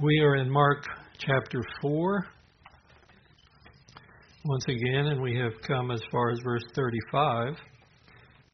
We 0.00 0.20
are 0.20 0.36
in 0.36 0.48
Mark 0.48 0.84
chapter 1.18 1.60
4 1.82 2.24
once 4.44 4.64
again, 4.68 5.06
and 5.06 5.20
we 5.20 5.36
have 5.36 5.60
come 5.66 5.90
as 5.90 6.00
far 6.12 6.30
as 6.30 6.38
verse 6.44 6.62
35, 6.76 7.56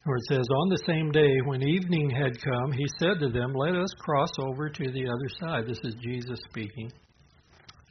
where 0.05 0.17
it 0.17 0.23
says, 0.27 0.47
On 0.49 0.69
the 0.69 0.83
same 0.87 1.11
day, 1.11 1.35
when 1.45 1.61
evening 1.61 2.09
had 2.09 2.41
come, 2.41 2.71
he 2.71 2.87
said 2.97 3.19
to 3.19 3.29
them, 3.29 3.53
Let 3.53 3.75
us 3.75 3.91
cross 3.99 4.31
over 4.39 4.69
to 4.69 4.91
the 4.91 5.05
other 5.05 5.29
side. 5.39 5.67
This 5.67 5.77
is 5.83 5.93
Jesus 6.01 6.39
speaking. 6.49 6.91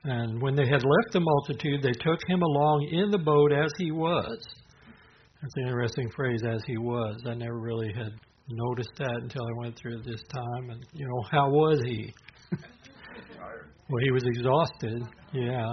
And 0.02 0.42
when 0.42 0.56
they 0.56 0.66
had 0.66 0.82
left 0.82 1.12
the 1.12 1.20
multitude, 1.20 1.80
they 1.80 1.92
took 1.92 2.18
him 2.26 2.42
along 2.42 2.88
in 2.90 3.12
the 3.12 3.18
boat 3.18 3.52
as 3.52 3.70
he 3.78 3.92
was. 3.92 4.44
That's 5.40 5.54
an 5.58 5.68
interesting 5.68 6.10
phrase, 6.16 6.42
as 6.44 6.62
he 6.66 6.76
was. 6.76 7.22
I 7.24 7.34
never 7.34 7.60
really 7.60 7.92
had 7.94 8.14
noticed 8.48 8.94
that 8.98 9.18
until 9.22 9.42
I 9.46 9.60
went 9.60 9.76
through 9.76 10.02
this 10.02 10.24
time. 10.34 10.70
And, 10.70 10.84
you 10.92 11.06
know, 11.06 11.22
how 11.30 11.48
was 11.50 11.80
he? 11.86 12.12
Well, 13.88 14.02
he 14.02 14.10
was 14.12 14.24
exhausted, 14.24 15.02
yeah. 15.32 15.72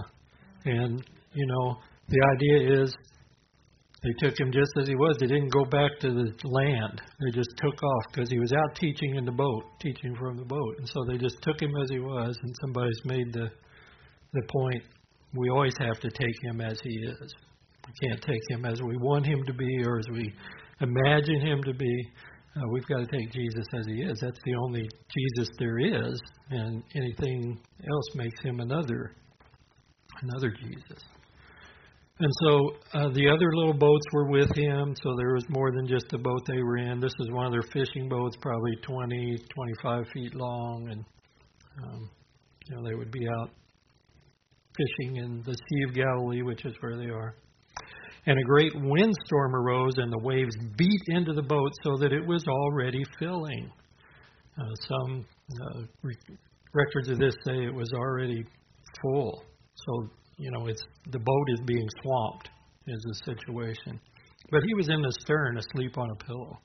And, 0.66 1.04
you 1.34 1.48
know, 1.48 1.78
the 2.10 2.20
idea 2.36 2.84
is 2.84 2.94
they 4.04 4.28
took 4.28 4.40
him 4.40 4.52
just 4.52 4.72
as 4.80 4.88
he 4.88 4.96
was. 4.96 5.18
They 5.20 5.28
didn't 5.28 5.54
go 5.54 5.64
back 5.64 5.92
to 6.02 6.10
the 6.10 6.34
land. 6.44 7.02
They 7.20 7.32
just 7.32 7.50
took 7.58 7.82
off 7.82 8.04
because 8.12 8.30
he 8.30 8.40
was 8.40 8.52
out 8.52 8.76
teaching 8.76 9.16
in 9.16 9.26
the 9.26 9.32
boat, 9.32 9.64
teaching 9.80 10.16
from 10.16 10.38
the 10.38 10.46
boat. 10.46 10.76
And 10.80 10.90
so 10.90 11.06
they 11.08 11.18
just 11.18 11.38
took 11.42 11.62
him 11.62 11.72
as 11.82 11.90
he 11.90 12.00
was. 12.00 12.36
And 12.42 12.56
somebody's 12.62 13.02
made 13.06 13.32
the 13.32 13.50
the 14.34 14.42
point 14.50 14.84
we 15.36 15.50
always 15.50 15.76
have 15.80 16.00
to 16.00 16.10
take 16.10 16.36
him 16.44 16.62
as 16.62 16.80
he 16.84 16.90
is. 16.90 17.34
We 17.86 18.08
can't 18.08 18.22
take 18.22 18.42
him 18.50 18.66
as 18.66 18.82
we 18.82 18.98
want 18.98 19.26
him 19.26 19.44
to 19.46 19.54
be 19.54 19.84
or 19.86 20.00
as 20.00 20.06
we 20.12 20.34
imagine 20.80 21.42
him 21.42 21.64
to 21.64 21.74
be. 21.74 22.10
Uh, 22.56 22.68
we've 22.72 22.86
got 22.88 22.98
to 22.98 23.06
take 23.06 23.32
Jesus 23.32 23.66
as 23.80 23.86
he 23.86 24.02
is. 24.02 24.20
That's 24.22 24.40
the 24.44 24.56
only 24.56 24.90
Jesus 25.18 25.50
there 25.58 25.80
is, 25.80 26.20
and 26.50 26.84
anything 26.96 27.60
else 27.80 28.16
makes 28.16 28.42
him 28.42 28.60
another, 28.60 29.16
another 30.22 30.50
Jesus. 30.50 31.02
And 32.20 32.32
so 32.44 32.76
uh, 32.94 33.10
the 33.14 33.30
other 33.30 33.50
little 33.56 33.74
boats 33.74 34.06
were 34.12 34.30
with 34.30 34.54
him, 34.56 34.94
so 35.02 35.16
there 35.18 35.34
was 35.34 35.46
more 35.50 35.72
than 35.72 35.88
just 35.88 36.06
the 36.10 36.18
boat 36.18 36.42
they 36.46 36.62
were 36.62 36.78
in. 36.78 37.00
This 37.00 37.14
is 37.20 37.32
one 37.32 37.46
of 37.46 37.52
their 37.52 37.64
fishing 37.74 38.10
boats, 38.10 38.36
probably 38.42 38.76
20, 38.84 39.38
25 39.56 40.04
feet 40.14 40.36
long, 40.36 40.90
and 40.92 41.06
um, 41.84 42.10
you 42.68 42.76
know 42.76 42.84
they 42.88 42.96
would 42.96 43.12
be 43.12 43.28
out 43.28 43.50
fishing 44.78 45.16
in 45.18 45.42
the 45.46 45.54
Sea 45.54 45.84
of 45.88 45.96
Galilee, 45.96 46.42
which 46.42 46.66
is 46.66 46.76
where 46.82 46.98
they 46.98 47.10
are. 47.10 47.36
And 48.28 48.38
a 48.38 48.44
great 48.44 48.74
windstorm 48.76 49.56
arose, 49.56 49.94
and 49.98 50.12
the 50.12 50.20
waves 50.20 50.56
beat 50.78 51.02
into 51.08 51.34
the 51.34 51.42
boat 51.42 51.72
so 51.84 51.98
that 51.98 52.14
it 52.14 52.26
was 52.26 52.46
already 52.48 53.04
filling. 53.18 53.72
Uh, 54.60 54.76
some 54.88 55.26
uh, 55.62 55.82
re- 56.04 56.16
records 56.74 57.10
of 57.10 57.18
this 57.18 57.34
say 57.46 57.64
it 57.64 57.74
was 57.74 57.92
already 57.94 58.46
full. 59.02 59.44
So, 59.74 60.10
you 60.38 60.52
know, 60.52 60.68
it's 60.68 60.84
the 61.12 61.20
boat 61.20 61.46
is 61.50 61.62
being 61.66 61.88
swamped, 62.04 62.50
is 62.88 63.02
the 63.04 63.34
situation. 63.34 64.00
But 64.52 64.62
he 64.68 64.74
was 64.76 64.90
in 64.90 65.02
the 65.02 65.14
stern, 65.22 65.58
asleep 65.58 65.98
on 65.98 66.10
a 66.12 66.16
pillow. 66.26 66.60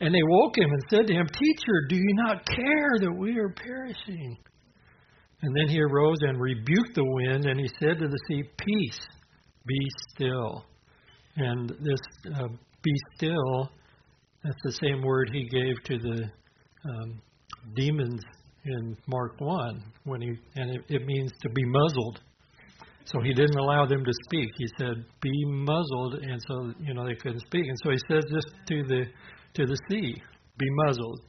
And 0.00 0.14
they 0.14 0.22
woke 0.22 0.56
him 0.56 0.70
and 0.70 0.82
said 0.88 1.06
to 1.08 1.12
him, 1.12 1.26
Teacher, 1.26 1.86
do 1.88 1.96
you 1.96 2.14
not 2.14 2.46
care 2.46 2.98
that 3.00 3.12
we 3.18 3.38
are 3.38 3.50
perishing? 3.50 4.36
And 5.42 5.56
then 5.56 5.68
he 5.68 5.80
arose 5.80 6.18
and 6.20 6.40
rebuked 6.40 6.94
the 6.94 7.04
wind, 7.04 7.46
and 7.46 7.58
he 7.58 7.68
said 7.78 7.98
to 7.98 8.08
the 8.08 8.18
sea, 8.28 8.42
Peace, 8.58 9.00
be 9.66 9.78
still. 10.14 10.64
And 11.36 11.70
this 11.70 12.00
uh, 12.34 12.48
be 12.82 12.92
still, 13.16 13.70
that's 14.42 14.56
the 14.64 14.72
same 14.72 15.02
word 15.02 15.30
he 15.32 15.48
gave 15.48 15.82
to 15.84 15.98
the 15.98 16.24
um, 16.88 17.22
demons 17.74 18.20
in 18.64 18.96
Mark 19.06 19.34
1, 19.38 19.82
when 20.04 20.20
he, 20.20 20.28
and 20.56 20.70
it, 20.70 20.82
it 20.88 21.06
means 21.06 21.30
to 21.42 21.48
be 21.50 21.64
muzzled. 21.64 22.20
So 23.04 23.20
he 23.22 23.32
didn't 23.32 23.58
allow 23.58 23.86
them 23.86 24.04
to 24.04 24.12
speak. 24.24 24.50
He 24.56 24.66
said, 24.78 25.04
"Be 25.20 25.44
muzzled," 25.46 26.14
and 26.22 26.40
so 26.46 26.72
you 26.78 26.94
know 26.94 27.04
they 27.04 27.14
couldn't 27.14 27.40
speak. 27.40 27.64
And 27.66 27.76
so 27.82 27.90
he 27.90 27.98
says 28.08 28.24
this 28.30 28.44
to 28.68 28.82
the 28.84 29.04
to 29.54 29.66
the 29.66 29.76
sea, 29.88 30.22
"Be 30.58 30.66
muzzled." 30.84 31.20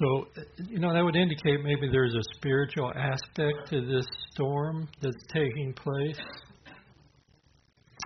So, 0.00 0.26
you 0.68 0.78
know, 0.78 0.94
that 0.94 1.04
would 1.04 1.16
indicate 1.16 1.62
maybe 1.62 1.88
there's 1.92 2.14
a 2.14 2.36
spiritual 2.36 2.90
aspect 2.96 3.68
to 3.68 3.82
this 3.84 4.06
storm 4.30 4.88
that's 5.02 5.22
taking 5.30 5.74
place. 5.74 6.18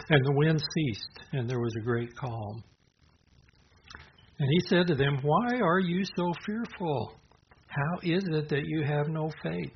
And 0.08 0.26
the 0.26 0.32
wind 0.32 0.60
ceased, 0.74 1.20
and 1.32 1.48
there 1.48 1.60
was 1.60 1.72
a 1.80 1.84
great 1.84 2.16
calm. 2.16 2.64
And 4.40 4.48
he 4.50 4.60
said 4.68 4.88
to 4.88 4.96
them, 4.96 5.20
Why 5.22 5.60
are 5.60 5.78
you 5.78 6.04
so 6.16 6.32
fearful? 6.44 7.14
How 7.68 7.98
is 8.02 8.24
it 8.26 8.48
that 8.48 8.64
you 8.64 8.82
have 8.84 9.06
no 9.08 9.30
faith? 9.44 9.72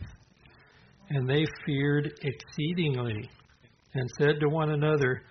And 1.10 1.28
they 1.28 1.44
feared 1.64 2.12
exceedingly, 2.22 3.30
and 3.94 4.10
said 4.18 4.40
to 4.40 4.48
one 4.48 4.70
another, 4.70 5.22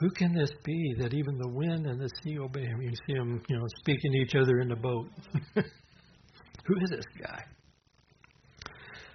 Who 0.00 0.10
can 0.10 0.34
this 0.34 0.50
be 0.64 0.96
that 0.98 1.14
even 1.14 1.38
the 1.38 1.48
wind 1.48 1.86
and 1.86 1.98
the 1.98 2.10
sea 2.22 2.38
obey 2.38 2.66
him? 2.66 2.82
You 2.82 2.90
see 2.90 3.14
them, 3.14 3.42
you 3.48 3.56
know, 3.56 3.64
speaking 3.78 4.12
to 4.12 4.18
each 4.18 4.34
other 4.34 4.60
in 4.60 4.68
the 4.68 4.76
boat. 4.76 5.08
Who 6.66 6.74
is 6.82 6.90
this 6.90 7.04
guy? 7.20 7.42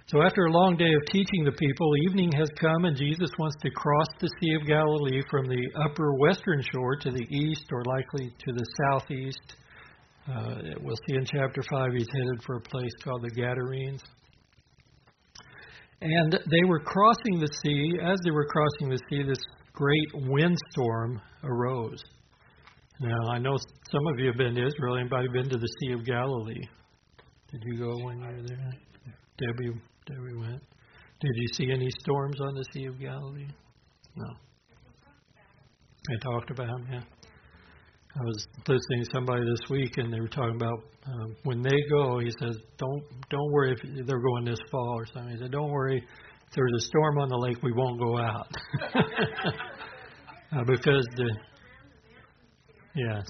So, 0.08 0.22
after 0.22 0.44
a 0.44 0.52
long 0.52 0.76
day 0.76 0.94
of 0.94 1.02
teaching 1.10 1.42
the 1.44 1.50
people, 1.50 1.90
evening 2.08 2.30
has 2.38 2.48
come, 2.60 2.84
and 2.84 2.96
Jesus 2.96 3.28
wants 3.40 3.56
to 3.62 3.70
cross 3.70 4.06
the 4.20 4.30
Sea 4.40 4.54
of 4.54 4.64
Galilee 4.64 5.20
from 5.28 5.46
the 5.46 5.62
upper 5.84 6.14
western 6.14 6.62
shore 6.72 6.94
to 6.96 7.10
the 7.10 7.26
east, 7.28 7.66
or 7.72 7.82
likely 7.84 8.28
to 8.28 8.52
the 8.52 8.64
southeast. 8.78 9.56
Uh, 10.28 10.78
we'll 10.80 10.96
see 11.08 11.16
in 11.16 11.24
chapter 11.24 11.60
5 11.60 11.92
he's 11.92 12.06
headed 12.12 12.42
for 12.44 12.56
a 12.56 12.60
place 12.60 12.92
called 13.02 13.22
the 13.22 13.30
Gadarenes. 13.30 14.02
And 16.00 16.32
they 16.32 16.68
were 16.68 16.80
crossing 16.80 17.40
the 17.40 17.48
sea. 17.64 17.92
As 18.02 18.18
they 18.24 18.30
were 18.30 18.46
crossing 18.46 18.90
the 18.90 19.00
sea, 19.10 19.22
this 19.22 19.42
great 19.72 20.28
windstorm 20.28 21.20
arose. 21.42 22.02
Now, 23.00 23.30
I 23.32 23.38
know 23.38 23.56
some 23.90 24.06
of 24.12 24.18
you 24.18 24.26
have 24.26 24.36
been 24.36 24.54
to 24.54 24.66
Israel. 24.66 24.98
Anybody 24.98 25.28
been 25.32 25.48
to 25.48 25.58
the 25.58 25.68
Sea 25.80 25.92
of 25.92 26.04
Galilee? 26.04 26.62
Did 27.56 27.72
you 27.72 27.78
go 27.78 28.04
when 28.04 28.18
you 28.18 28.26
were 28.26 28.42
there? 28.46 28.70
Debbie, 29.38 29.80
Debbie 30.04 30.34
went. 30.36 30.62
Did 31.20 31.30
you 31.36 31.48
see 31.54 31.70
any 31.72 31.88
storms 32.00 32.38
on 32.38 32.54
the 32.54 32.64
Sea 32.74 32.84
of 32.84 33.00
Galilee? 33.00 33.48
No. 34.14 34.26
I 36.10 36.18
talked 36.22 36.50
about 36.50 36.66
them, 36.66 36.86
yeah. 36.92 37.00
I 38.14 38.22
was 38.22 38.46
listening 38.68 39.04
to 39.04 39.10
somebody 39.10 39.44
this 39.46 39.70
week, 39.70 39.96
and 39.96 40.12
they 40.12 40.20
were 40.20 40.28
talking 40.28 40.56
about 40.56 40.80
um, 41.06 41.34
when 41.44 41.62
they 41.62 41.76
go. 41.90 42.18
He 42.18 42.30
says, 42.40 42.58
"Don't 42.76 43.02
don't 43.30 43.50
worry 43.50 43.72
if 43.72 44.06
they're 44.06 44.20
going 44.20 44.44
this 44.44 44.58
fall 44.70 44.94
or 44.98 45.06
something." 45.06 45.32
He 45.32 45.38
said, 45.38 45.50
"Don't 45.50 45.70
worry, 45.70 45.96
if 45.96 46.54
there's 46.54 46.72
a 46.76 46.80
storm 46.80 47.18
on 47.18 47.28
the 47.28 47.36
lake, 47.36 47.62
we 47.62 47.72
won't 47.72 47.98
go 47.98 48.18
out 48.18 48.48
uh, 50.52 50.64
because 50.66 51.06
the 51.16 51.30
yes, 52.94 53.24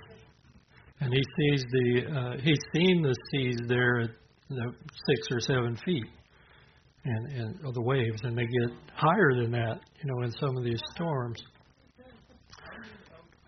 and 1.01 1.12
he 1.12 1.23
sees 1.39 1.65
the 1.71 2.03
uh, 2.11 2.41
he's 2.43 2.59
seen 2.75 3.03
the 3.03 3.15
seas 3.31 3.59
there 3.69 4.01
at 4.01 4.11
the 4.49 4.73
six 5.07 5.27
or 5.31 5.41
seven 5.41 5.77
feet, 5.84 6.07
and 7.05 7.33
and 7.33 7.61
oh, 7.65 7.73
the 7.73 7.83
waves, 7.83 8.21
and 8.23 8.37
they 8.37 8.47
get 8.47 8.77
higher 8.95 9.34
than 9.34 9.51
that, 9.53 9.81
you 10.03 10.11
know, 10.11 10.23
in 10.25 10.33
some 10.33 10.57
of 10.57 10.65
these 10.65 10.81
storms. 10.95 11.43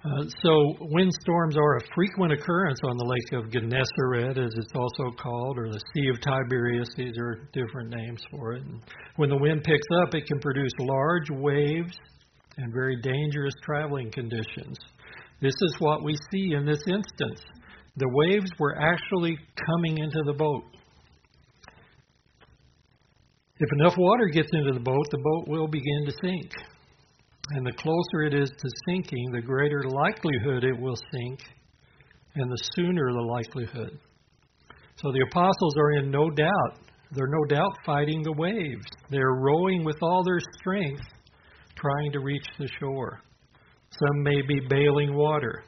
Uh, 0.04 0.24
so 0.42 0.76
windstorms 0.80 1.56
are 1.56 1.76
a 1.76 1.80
frequent 1.92 2.32
occurrence 2.32 2.78
on 2.84 2.96
the 2.96 3.04
lake 3.04 3.44
of 3.44 3.50
Gennesaret, 3.50 4.38
as 4.38 4.52
it's 4.56 4.72
also 4.72 5.10
called, 5.20 5.58
or 5.58 5.68
the 5.70 5.80
Sea 5.92 6.08
of 6.08 6.20
Tiberias. 6.20 6.88
These 6.96 7.18
are 7.18 7.48
different 7.52 7.90
names 7.90 8.22
for 8.30 8.52
it. 8.52 8.62
And 8.62 8.80
when 9.16 9.28
the 9.28 9.36
wind 9.36 9.64
picks 9.64 9.86
up, 10.02 10.14
it 10.14 10.24
can 10.26 10.38
produce 10.38 10.70
large 10.78 11.30
waves 11.30 11.98
and 12.58 12.72
very 12.72 13.00
dangerous 13.02 13.54
traveling 13.62 14.10
conditions. 14.12 14.76
This 15.40 15.54
is 15.62 15.76
what 15.78 16.02
we 16.02 16.16
see 16.32 16.54
in 16.54 16.66
this 16.66 16.82
instance. 16.88 17.42
The 17.96 18.08
waves 18.08 18.50
were 18.58 18.76
actually 18.80 19.38
coming 19.66 19.98
into 19.98 20.22
the 20.24 20.32
boat. 20.32 20.64
If 23.60 23.68
enough 23.80 23.96
water 23.96 24.26
gets 24.26 24.50
into 24.52 24.72
the 24.72 24.80
boat, 24.80 25.06
the 25.10 25.18
boat 25.18 25.48
will 25.48 25.66
begin 25.66 26.06
to 26.06 26.12
sink. 26.22 26.52
And 27.50 27.66
the 27.66 27.72
closer 27.72 28.22
it 28.26 28.34
is 28.34 28.50
to 28.50 28.68
sinking, 28.88 29.30
the 29.32 29.40
greater 29.40 29.82
likelihood 29.88 30.64
it 30.64 30.78
will 30.78 30.96
sink, 31.12 31.40
and 32.34 32.50
the 32.50 32.62
sooner 32.74 33.12
the 33.12 33.20
likelihood. 33.20 33.98
So 34.96 35.12
the 35.12 35.24
apostles 35.30 35.74
are 35.78 35.92
in 35.92 36.10
no 36.10 36.30
doubt. 36.30 36.78
They're 37.12 37.26
no 37.26 37.44
doubt 37.48 37.72
fighting 37.86 38.22
the 38.22 38.34
waves. 38.36 38.84
They're 39.10 39.40
rowing 39.40 39.84
with 39.84 39.96
all 40.02 40.22
their 40.24 40.40
strength, 40.60 41.06
trying 41.74 42.12
to 42.12 42.20
reach 42.20 42.46
the 42.58 42.68
shore. 42.78 43.22
Some 43.90 44.22
may 44.22 44.42
be 44.42 44.60
bailing 44.68 45.14
water. 45.14 45.64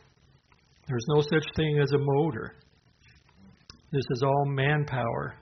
There's 0.86 1.06
no 1.08 1.20
such 1.22 1.46
thing 1.56 1.80
as 1.82 1.90
a 1.92 1.98
motor. 1.98 2.54
This 3.92 4.04
is 4.10 4.22
all 4.22 4.44
manpower, 4.46 5.34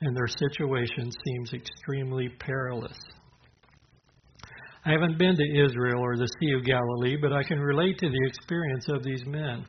and 0.00 0.16
their 0.16 0.28
situation 0.28 1.10
seems 1.24 1.52
extremely 1.52 2.28
perilous. 2.40 2.98
I 4.84 4.92
haven't 4.92 5.18
been 5.18 5.36
to 5.36 5.64
Israel 5.64 6.00
or 6.00 6.16
the 6.16 6.28
Sea 6.40 6.52
of 6.52 6.64
Galilee, 6.64 7.16
but 7.20 7.32
I 7.32 7.42
can 7.42 7.58
relate 7.58 7.98
to 7.98 8.08
the 8.08 8.26
experience 8.28 8.86
of 8.88 9.02
these 9.02 9.24
men. 9.26 9.66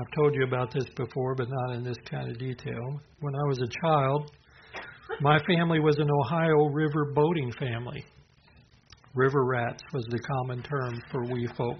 I've 0.00 0.12
told 0.16 0.34
you 0.34 0.44
about 0.44 0.72
this 0.72 0.86
before, 0.96 1.34
but 1.34 1.48
not 1.50 1.74
in 1.74 1.82
this 1.82 1.96
kind 2.08 2.30
of 2.30 2.38
detail. 2.38 3.00
When 3.20 3.34
I 3.34 3.48
was 3.48 3.58
a 3.60 3.86
child, 3.86 4.30
my 5.20 5.38
family 5.44 5.80
was 5.80 5.96
an 5.98 6.08
Ohio 6.08 6.66
River 6.68 7.12
boating 7.12 7.50
family. 7.58 8.04
River 9.18 9.44
rats 9.44 9.82
was 9.92 10.06
the 10.10 10.20
common 10.20 10.62
term 10.62 11.02
for 11.10 11.24
we 11.24 11.48
folk. 11.56 11.78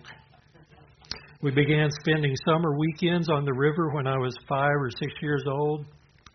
We 1.41 1.53
began 1.53 1.89
spending 2.01 2.35
summer 2.45 2.77
weekends 2.77 3.31
on 3.31 3.45
the 3.45 3.53
river 3.53 3.91
when 3.95 4.09
I 4.09 4.19
was 4.19 4.35
five 4.49 4.75
or 4.75 4.91
six 4.91 5.13
years 5.23 5.45
old. 5.47 5.87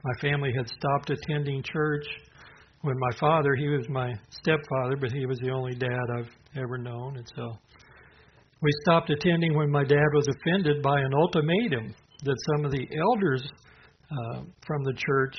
My 0.01 0.13
family 0.21 0.53
had 0.55 0.65
stopped 0.69 1.09
attending 1.09 1.61
church 1.61 2.05
when 2.83 2.95
my 2.97 3.17
father, 3.19 3.53
he 3.53 3.67
was 3.67 3.85
my 3.89 4.13
stepfather, 4.29 4.95
but 4.95 5.11
he 5.11 5.25
was 5.25 5.37
the 5.39 5.49
only 5.49 5.75
dad 5.75 6.05
I've 6.17 6.31
ever 6.55 6.77
known. 6.77 7.17
And 7.17 7.29
so 7.35 7.51
we 8.61 8.71
stopped 8.83 9.09
attending 9.09 9.57
when 9.57 9.69
my 9.69 9.83
dad 9.83 10.07
was 10.13 10.29
offended 10.29 10.81
by 10.81 11.01
an 11.01 11.13
ultimatum 11.13 11.93
that 12.23 12.37
some 12.55 12.63
of 12.63 12.71
the 12.71 12.87
elders 12.97 13.43
uh, 14.09 14.43
from 14.65 14.83
the 14.85 14.93
church 14.93 15.35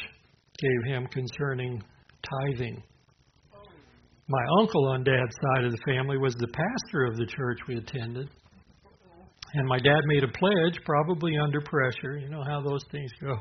gave 0.59 0.93
him 0.93 1.07
concerning 1.07 1.83
tithing. 2.23 2.83
My 4.29 4.43
uncle 4.61 4.87
on 4.89 5.05
dad's 5.05 5.37
side 5.43 5.65
of 5.67 5.73
the 5.73 5.83
family 5.87 6.17
was 6.17 6.35
the 6.35 6.49
pastor 6.49 7.05
of 7.05 7.17
the 7.17 7.27
church 7.27 7.59
we 7.69 7.77
attended. 7.77 8.31
And 9.55 9.69
my 9.69 9.79
dad 9.79 10.01
made 10.07 10.25
a 10.25 10.29
pledge, 10.29 10.81
probably 10.85 11.37
under 11.37 11.61
pressure, 11.61 12.19
you 12.19 12.29
know 12.29 12.43
how 12.43 12.61
those 12.61 12.83
things 12.91 13.11
go, 13.21 13.37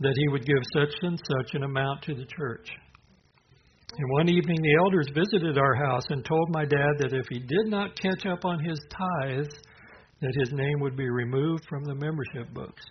that 0.00 0.14
he 0.16 0.28
would 0.28 0.44
give 0.46 0.56
such 0.74 0.94
and 1.02 1.18
such 1.18 1.54
an 1.54 1.64
amount 1.64 2.02
to 2.02 2.14
the 2.14 2.24
church. 2.24 2.68
And 3.96 4.10
one 4.12 4.30
evening 4.30 4.56
the 4.62 4.76
elders 4.82 5.06
visited 5.14 5.58
our 5.58 5.74
house 5.74 6.04
and 6.08 6.24
told 6.24 6.48
my 6.50 6.64
dad 6.64 6.94
that 6.98 7.12
if 7.12 7.26
he 7.28 7.38
did 7.38 7.66
not 7.66 8.00
catch 8.00 8.24
up 8.24 8.46
on 8.46 8.58
his 8.58 8.80
tithes, 8.90 9.54
that 10.22 10.34
his 10.40 10.50
name 10.52 10.80
would 10.80 10.96
be 10.96 11.08
removed 11.08 11.64
from 11.68 11.84
the 11.84 11.94
membership 11.94 12.52
books. 12.54 12.82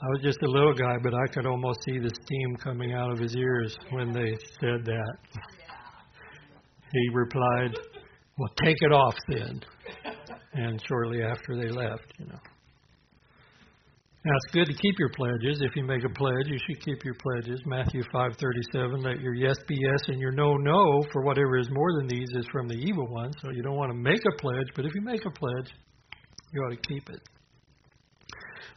I 0.00 0.06
was 0.06 0.20
just 0.22 0.38
a 0.42 0.50
little 0.50 0.74
guy, 0.74 0.94
but 1.02 1.12
I 1.12 1.26
could 1.32 1.44
almost 1.44 1.80
see 1.84 1.98
the 1.98 2.10
steam 2.22 2.56
coming 2.62 2.92
out 2.92 3.10
of 3.10 3.18
his 3.18 3.34
ears 3.34 3.76
when 3.90 4.12
they 4.12 4.36
said 4.60 4.84
that. 4.84 5.14
He 6.92 7.08
replied, 7.12 7.74
Well, 8.38 8.50
take 8.62 8.76
it 8.80 8.92
off 8.92 9.16
then. 9.28 9.60
And 10.54 10.80
shortly 10.86 11.22
after 11.22 11.56
they 11.56 11.68
left, 11.68 12.12
you 12.18 12.26
know. 12.26 12.38
Now 14.24 14.32
it's 14.36 14.52
good 14.52 14.66
to 14.66 14.72
keep 14.72 14.98
your 14.98 15.10
pledges. 15.16 15.62
If 15.62 15.74
you 15.74 15.84
make 15.84 16.04
a 16.04 16.08
pledge, 16.08 16.46
you 16.46 16.58
should 16.66 16.84
keep 16.84 17.04
your 17.04 17.14
pledges. 17.14 17.60
Matthew 17.66 18.02
5:37, 18.12 19.02
let 19.02 19.20
your 19.20 19.34
yes 19.34 19.56
be 19.66 19.76
yes 19.80 20.00
and 20.08 20.20
your 20.20 20.32
no 20.32 20.56
no, 20.56 21.02
for 21.12 21.22
whatever 21.22 21.58
is 21.58 21.68
more 21.70 21.92
than 21.98 22.08
these 22.08 22.28
is 22.34 22.46
from 22.52 22.68
the 22.68 22.74
evil 22.74 23.06
one. 23.08 23.32
So 23.40 23.50
you 23.50 23.62
don't 23.62 23.76
want 23.76 23.90
to 23.90 23.98
make 23.98 24.20
a 24.20 24.36
pledge, 24.40 24.66
but 24.76 24.84
if 24.84 24.94
you 24.94 25.02
make 25.02 25.24
a 25.24 25.30
pledge, 25.30 25.72
you 26.52 26.60
ought 26.60 26.70
to 26.70 26.88
keep 26.88 27.08
it. 27.10 27.20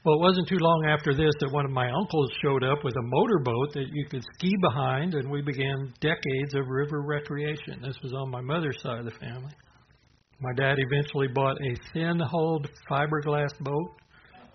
Well, 0.03 0.15
it 0.15 0.21
wasn't 0.21 0.48
too 0.48 0.57
long 0.59 0.86
after 0.88 1.13
this 1.13 1.31
that 1.42 1.51
one 1.51 1.63
of 1.63 1.71
my 1.71 1.88
uncles 1.88 2.31
showed 2.42 2.63
up 2.63 2.83
with 2.83 2.95
a 2.95 3.03
motorboat 3.03 3.74
that 3.74 3.86
you 3.92 4.06
could 4.09 4.24
ski 4.33 4.51
behind, 4.59 5.13
and 5.13 5.30
we 5.30 5.44
began 5.44 5.94
decades 6.01 6.56
of 6.56 6.68
river 6.68 7.03
recreation. 7.03 7.81
This 7.83 7.98
was 8.01 8.12
on 8.12 8.31
my 8.31 8.42
mother's 8.42 8.81
side 8.81 8.98
of 8.98 9.06
the 9.06 9.12
family. 9.12 9.51
My 10.39 10.53
dad 10.57 10.77
eventually 10.80 11.27
bought 11.27 11.57
a 11.57 11.75
thin 11.94 12.19
hulled 12.19 12.68
fiberglass 12.89 13.51
boat, 13.59 13.92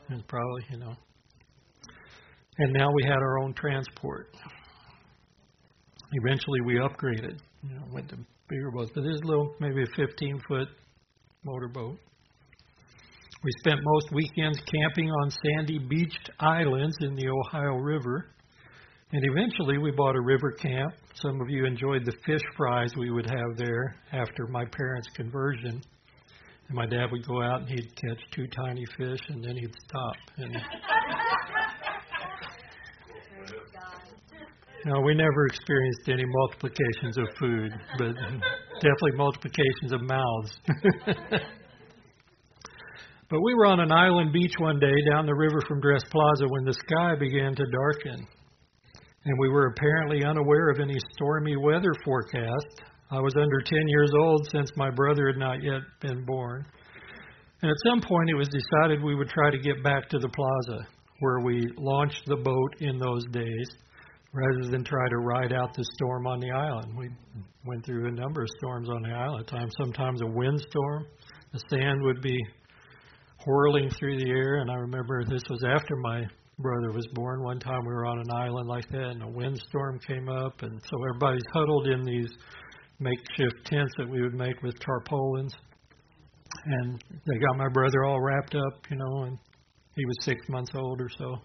and 0.08 0.26
probably, 0.26 0.62
you 0.70 0.78
know. 0.78 0.94
And 2.58 2.72
now 2.72 2.90
we 2.92 3.04
had 3.04 3.18
our 3.18 3.38
own 3.38 3.54
transport. 3.54 4.34
Eventually, 6.12 6.60
we 6.62 6.74
upgraded, 6.74 7.38
you 7.62 7.74
know, 7.76 7.84
went 7.92 8.08
to 8.08 8.16
bigger 8.48 8.72
boats. 8.72 8.90
But 8.92 9.02
this 9.02 9.20
little, 9.22 9.54
maybe 9.60 9.82
a 9.84 9.96
15 9.96 10.40
foot 10.48 10.68
motorboat. 11.44 11.98
We 13.44 13.50
spent 13.60 13.80
most 13.82 14.12
weekends 14.12 14.58
camping 14.72 15.10
on 15.10 15.30
sandy 15.30 15.78
beached 15.78 16.30
islands 16.40 16.96
in 17.00 17.14
the 17.14 17.28
Ohio 17.28 17.76
River. 17.76 18.30
And 19.12 19.22
eventually 19.24 19.78
we 19.78 19.92
bought 19.92 20.16
a 20.16 20.20
river 20.20 20.52
camp. 20.52 20.94
Some 21.14 21.40
of 21.40 21.48
you 21.48 21.64
enjoyed 21.64 22.04
the 22.04 22.14
fish 22.24 22.42
fries 22.56 22.90
we 22.96 23.10
would 23.10 23.26
have 23.26 23.56
there 23.56 23.94
after 24.12 24.46
my 24.48 24.64
parents' 24.64 25.08
conversion. 25.14 25.82
And 26.68 26.76
my 26.76 26.86
dad 26.86 27.12
would 27.12 27.26
go 27.26 27.42
out 27.42 27.60
and 27.60 27.68
he'd 27.68 27.94
catch 27.94 28.18
two 28.32 28.46
tiny 28.48 28.84
fish 28.98 29.20
and 29.28 29.44
then 29.44 29.54
he'd 29.54 29.74
stop. 29.86 30.16
And 30.38 30.52
no, 34.86 35.00
we 35.02 35.14
never 35.14 35.46
experienced 35.46 36.08
any 36.08 36.24
multiplications 36.26 37.18
of 37.18 37.28
food, 37.38 37.72
but 37.98 38.14
definitely 38.80 39.12
multiplications 39.14 39.92
of 39.92 40.00
mouths. 40.02 40.58
But 43.28 43.42
we 43.42 43.54
were 43.54 43.66
on 43.66 43.80
an 43.80 43.90
island 43.90 44.32
beach 44.32 44.54
one 44.58 44.78
day 44.78 44.94
down 45.10 45.26
the 45.26 45.34
river 45.34 45.60
from 45.66 45.80
Dress 45.80 46.02
Plaza 46.10 46.46
when 46.48 46.64
the 46.64 46.74
sky 46.74 47.16
began 47.18 47.56
to 47.56 47.64
darken. 47.72 48.26
And 49.24 49.38
we 49.40 49.48
were 49.48 49.66
apparently 49.66 50.24
unaware 50.24 50.70
of 50.70 50.78
any 50.78 50.96
stormy 51.12 51.56
weather 51.56 51.92
forecast. 52.04 52.82
I 53.10 53.18
was 53.18 53.34
under 53.34 53.60
10 53.60 53.88
years 53.88 54.12
old 54.16 54.48
since 54.52 54.70
my 54.76 54.90
brother 54.90 55.26
had 55.26 55.38
not 55.38 55.60
yet 55.60 55.80
been 56.00 56.24
born. 56.24 56.64
And 57.62 57.70
at 57.70 57.76
some 57.88 58.00
point 58.00 58.30
it 58.30 58.36
was 58.36 58.48
decided 58.48 59.02
we 59.02 59.16
would 59.16 59.28
try 59.28 59.50
to 59.50 59.58
get 59.58 59.82
back 59.82 60.08
to 60.10 60.18
the 60.18 60.28
plaza 60.28 60.86
where 61.18 61.40
we 61.40 61.66
launched 61.78 62.22
the 62.26 62.36
boat 62.36 62.74
in 62.78 62.98
those 62.98 63.24
days 63.32 63.68
rather 64.32 64.70
than 64.70 64.84
try 64.84 65.08
to 65.08 65.16
ride 65.16 65.52
out 65.52 65.74
the 65.74 65.84
storm 65.94 66.28
on 66.28 66.38
the 66.38 66.50
island. 66.52 66.96
We 66.96 67.08
went 67.64 67.84
through 67.84 68.06
a 68.06 68.12
number 68.12 68.42
of 68.42 68.48
storms 68.58 68.88
on 68.88 69.02
the 69.02 69.10
island 69.10 69.40
at 69.40 69.48
times, 69.48 69.74
sometimes 69.82 70.20
a 70.22 70.26
windstorm. 70.26 71.06
The 71.52 71.60
sand 71.70 72.02
would 72.02 72.22
be 72.22 72.38
whirling 73.46 73.90
through 73.90 74.18
the 74.18 74.28
air. 74.28 74.56
And 74.56 74.70
I 74.70 74.74
remember 74.74 75.24
this 75.24 75.42
was 75.48 75.64
after 75.64 75.96
my 75.96 76.24
brother 76.58 76.92
was 76.92 77.06
born. 77.14 77.42
One 77.42 77.60
time 77.60 77.80
we 77.86 77.92
were 77.92 78.06
on 78.06 78.18
an 78.18 78.30
island 78.30 78.68
like 78.68 78.88
that, 78.90 79.10
and 79.10 79.22
a 79.22 79.28
windstorm 79.28 79.98
came 80.06 80.28
up, 80.28 80.62
and 80.62 80.80
so 80.82 80.96
everybody's 81.10 81.44
huddled 81.52 81.86
in 81.88 82.04
these 82.04 82.28
makeshift 82.98 83.66
tents 83.66 83.92
that 83.98 84.08
we 84.08 84.22
would 84.22 84.34
make 84.34 84.62
with 84.62 84.78
tarpaulins. 84.80 85.54
And 86.64 87.02
they 87.26 87.38
got 87.38 87.58
my 87.58 87.68
brother 87.68 88.04
all 88.04 88.20
wrapped 88.20 88.54
up, 88.54 88.86
you 88.90 88.96
know, 88.96 89.24
and 89.24 89.38
he 89.94 90.04
was 90.04 90.16
six 90.22 90.48
months 90.48 90.72
old 90.74 91.00
or 91.00 91.10
so. 91.18 91.36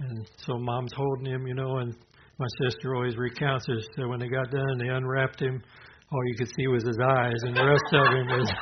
And 0.00 0.28
so 0.36 0.58
mom's 0.58 0.92
holding 0.96 1.26
him, 1.26 1.46
you 1.46 1.54
know, 1.54 1.78
and 1.78 1.94
my 2.38 2.46
sister 2.62 2.96
always 2.96 3.16
recounts 3.16 3.66
this 3.66 3.86
that 3.96 4.08
when 4.08 4.18
they 4.18 4.28
got 4.28 4.50
done, 4.50 4.78
they 4.78 4.88
unwrapped 4.88 5.40
him. 5.40 5.62
All 6.10 6.26
you 6.26 6.34
could 6.36 6.48
see 6.48 6.66
was 6.66 6.84
his 6.84 6.98
eyes, 6.98 7.38
and 7.42 7.56
the 7.56 7.64
rest 7.64 7.84
of 7.92 8.06
him 8.12 8.26
was 8.26 8.52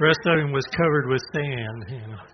rest 0.00 0.20
of 0.26 0.38
him 0.38 0.52
was 0.52 0.64
covered 0.76 1.08
with 1.08 1.22
sand. 1.34 1.84
You 1.88 2.12
know. 2.12 2.24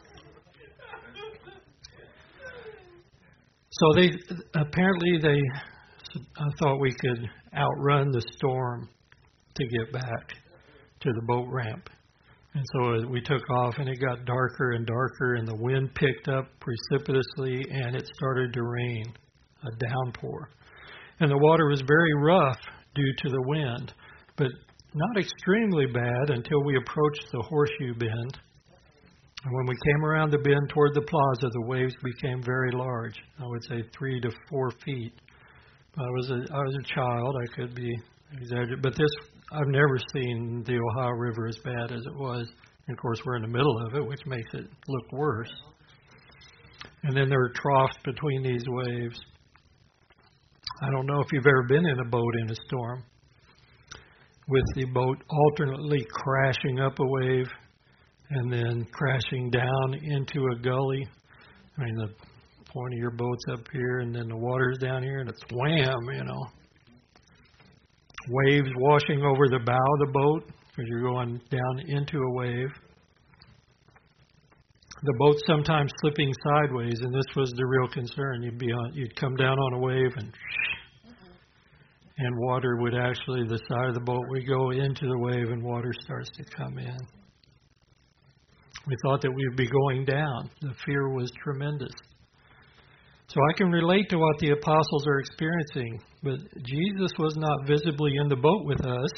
So 3.71 3.93
they 3.95 4.11
apparently 4.55 5.19
they 5.21 5.41
I 6.39 6.49
thought 6.59 6.81
we 6.81 6.93
could 6.93 7.29
outrun 7.55 8.11
the 8.11 8.23
storm 8.37 8.89
to 9.55 9.67
get 9.67 9.93
back 9.93 10.29
to 11.01 11.13
the 11.13 11.23
boat 11.27 11.49
ramp. 11.51 11.91
And 12.55 12.65
so 12.73 13.09
we 13.11 13.21
took 13.21 13.43
off, 13.51 13.75
and 13.77 13.89
it 13.89 14.01
got 14.01 14.25
darker 14.25 14.73
and 14.73 14.87
darker, 14.87 15.35
and 15.35 15.47
the 15.47 15.57
wind 15.57 15.95
picked 15.95 16.29
up 16.29 16.47
precipitously, 16.59 17.63
and 17.71 17.95
it 17.95 18.09
started 18.15 18.55
to 18.55 18.63
rain, 18.63 19.05
a 19.63 19.87
downpour. 19.87 20.49
And 21.21 21.31
the 21.31 21.37
water 21.37 21.69
was 21.69 21.83
very 21.87 22.15
rough 22.23 22.59
due 22.95 23.13
to 23.25 23.29
the 23.29 23.43
wind, 23.43 23.93
but 24.37 24.49
not 24.97 25.19
extremely 25.19 25.85
bad 25.85 26.31
until 26.31 26.65
we 26.65 26.75
approached 26.79 27.27
the 27.31 27.43
horseshoe 27.43 27.95
bend. 27.99 28.39
And 29.45 29.55
when 29.55 29.67
we 29.67 29.77
came 29.85 30.05
around 30.07 30.31
the 30.31 30.39
bend 30.39 30.71
toward 30.71 30.95
the 30.95 31.03
plaza, 31.03 31.51
the 31.53 31.67
waves 31.67 31.95
became 32.03 32.43
very 32.43 32.73
large. 32.73 33.15
I 33.39 33.47
would 33.47 33.63
say 33.65 33.85
three 33.97 34.23
to 34.23 34.31
four 34.49 34.71
feet. 34.85 35.13
I 35.99 36.11
was 36.11 36.31
a 36.31 36.53
I 36.53 36.63
was 36.63 36.77
a 36.81 36.95
child. 36.95 37.37
I 37.43 37.55
could 37.55 37.75
be 37.75 37.93
exaggerated, 38.33 38.81
but 38.83 38.97
this 38.97 39.11
I've 39.53 39.69
never 39.69 39.99
seen 40.15 40.65
the 40.67 40.79
Ohio 40.79 41.11
River 41.11 41.47
as 41.47 41.59
bad 41.63 41.93
as 41.93 42.01
it 42.07 42.15
was. 42.15 42.49
And 42.89 42.97
of 42.97 43.01
course, 43.01 43.21
we're 43.25 43.37
in 43.37 43.43
the 43.43 43.49
middle 43.49 43.77
of 43.87 43.95
it, 43.97 44.07
which 44.07 44.25
makes 44.27 44.55
it 44.55 44.65
look 44.89 45.13
worse. 45.13 45.53
And 47.03 47.15
then 47.15 47.29
there 47.29 47.41
are 47.41 47.53
troughs 47.55 47.97
between 48.03 48.43
these 48.43 48.65
waves. 48.67 49.21
I 50.83 50.91
don't 50.91 51.07
know 51.07 51.21
if 51.21 51.27
you've 51.33 51.47
ever 51.47 51.65
been 51.69 51.85
in 51.85 52.01
a 52.01 52.09
boat 52.09 52.35
in 52.41 52.51
a 52.51 52.57
storm 52.67 53.05
with 54.49 54.65
the 54.75 54.85
boat 54.87 55.23
alternately 55.29 56.07
crashing 56.11 56.81
up 56.81 56.99
a 56.99 57.07
wave 57.07 57.47
and 58.31 58.53
then 58.53 58.87
crashing 58.93 59.51
down 59.51 59.95
into 60.03 60.45
a 60.53 60.59
gully. 60.61 61.07
I 61.79 61.85
mean, 61.85 61.97
the 61.97 62.09
point 62.73 62.95
of 62.95 62.99
your 62.99 63.11
boat's 63.11 63.45
up 63.53 63.67
here, 63.73 64.01
and 64.01 64.15
then 64.15 64.29
the 64.29 64.37
water's 64.37 64.79
down 64.79 65.03
here, 65.03 65.21
and 65.21 65.29
it's 65.29 65.43
wham, 65.53 66.09
you 66.13 66.25
know. 66.25 66.47
Waves 68.29 68.69
washing 68.77 69.23
over 69.23 69.49
the 69.49 69.61
bow 69.65 69.73
of 69.73 70.07
the 70.07 70.13
boat 70.13 70.53
because 70.69 70.89
you're 70.89 71.03
going 71.03 71.41
down 71.51 71.81
into 71.87 72.19
a 72.19 72.33
wave. 72.33 72.69
The 75.03 75.15
boat 75.19 75.37
sometimes 75.47 75.93
slipping 76.01 76.33
sideways, 76.43 77.01
and 77.03 77.15
this 77.15 77.37
was 77.37 77.53
the 77.57 77.67
real 77.67 77.89
concern. 77.89 78.43
You'd 78.43 78.59
be 78.59 78.73
on, 78.73 78.93
you'd 78.95 79.15
come 79.17 79.37
down 79.37 79.57
on 79.57 79.75
a 79.75 79.79
wave, 79.79 80.13
and 80.17 80.33
and 82.19 82.39
water 82.39 82.77
would 82.77 82.95
actually, 82.95 83.47
the 83.47 83.61
side 83.69 83.89
of 83.89 83.95
the 83.95 84.01
boat 84.01 84.25
would 84.29 84.47
go 84.47 84.71
into 84.71 85.07
the 85.07 85.19
wave 85.19 85.51
and 85.51 85.63
water 85.63 85.93
starts 86.03 86.31
to 86.37 86.45
come 86.57 86.79
in. 86.79 86.97
We 88.87 88.95
thought 89.03 89.21
that 89.23 89.33
we 89.33 89.49
would 89.49 89.57
be 89.57 89.69
going 89.69 90.05
down. 90.05 90.51
The 90.63 90.75
fear 90.87 91.09
was 91.11 91.31
tremendous. 91.43 91.93
So 93.29 93.41
I 93.41 93.57
can 93.59 93.73
relate 93.73 94.09
to 94.11 94.19
what 94.19 94.39
the 94.39 94.51
apostles 94.51 95.07
are 95.07 95.19
experiencing, 95.19 96.01
but 96.23 96.39
Jesus 96.65 97.11
was 97.19 97.37
not 97.37 97.67
visibly 97.67 98.13
in 98.23 98.29
the 98.29 98.37
boat 98.37 98.65
with 98.65 98.81
us. 98.87 99.11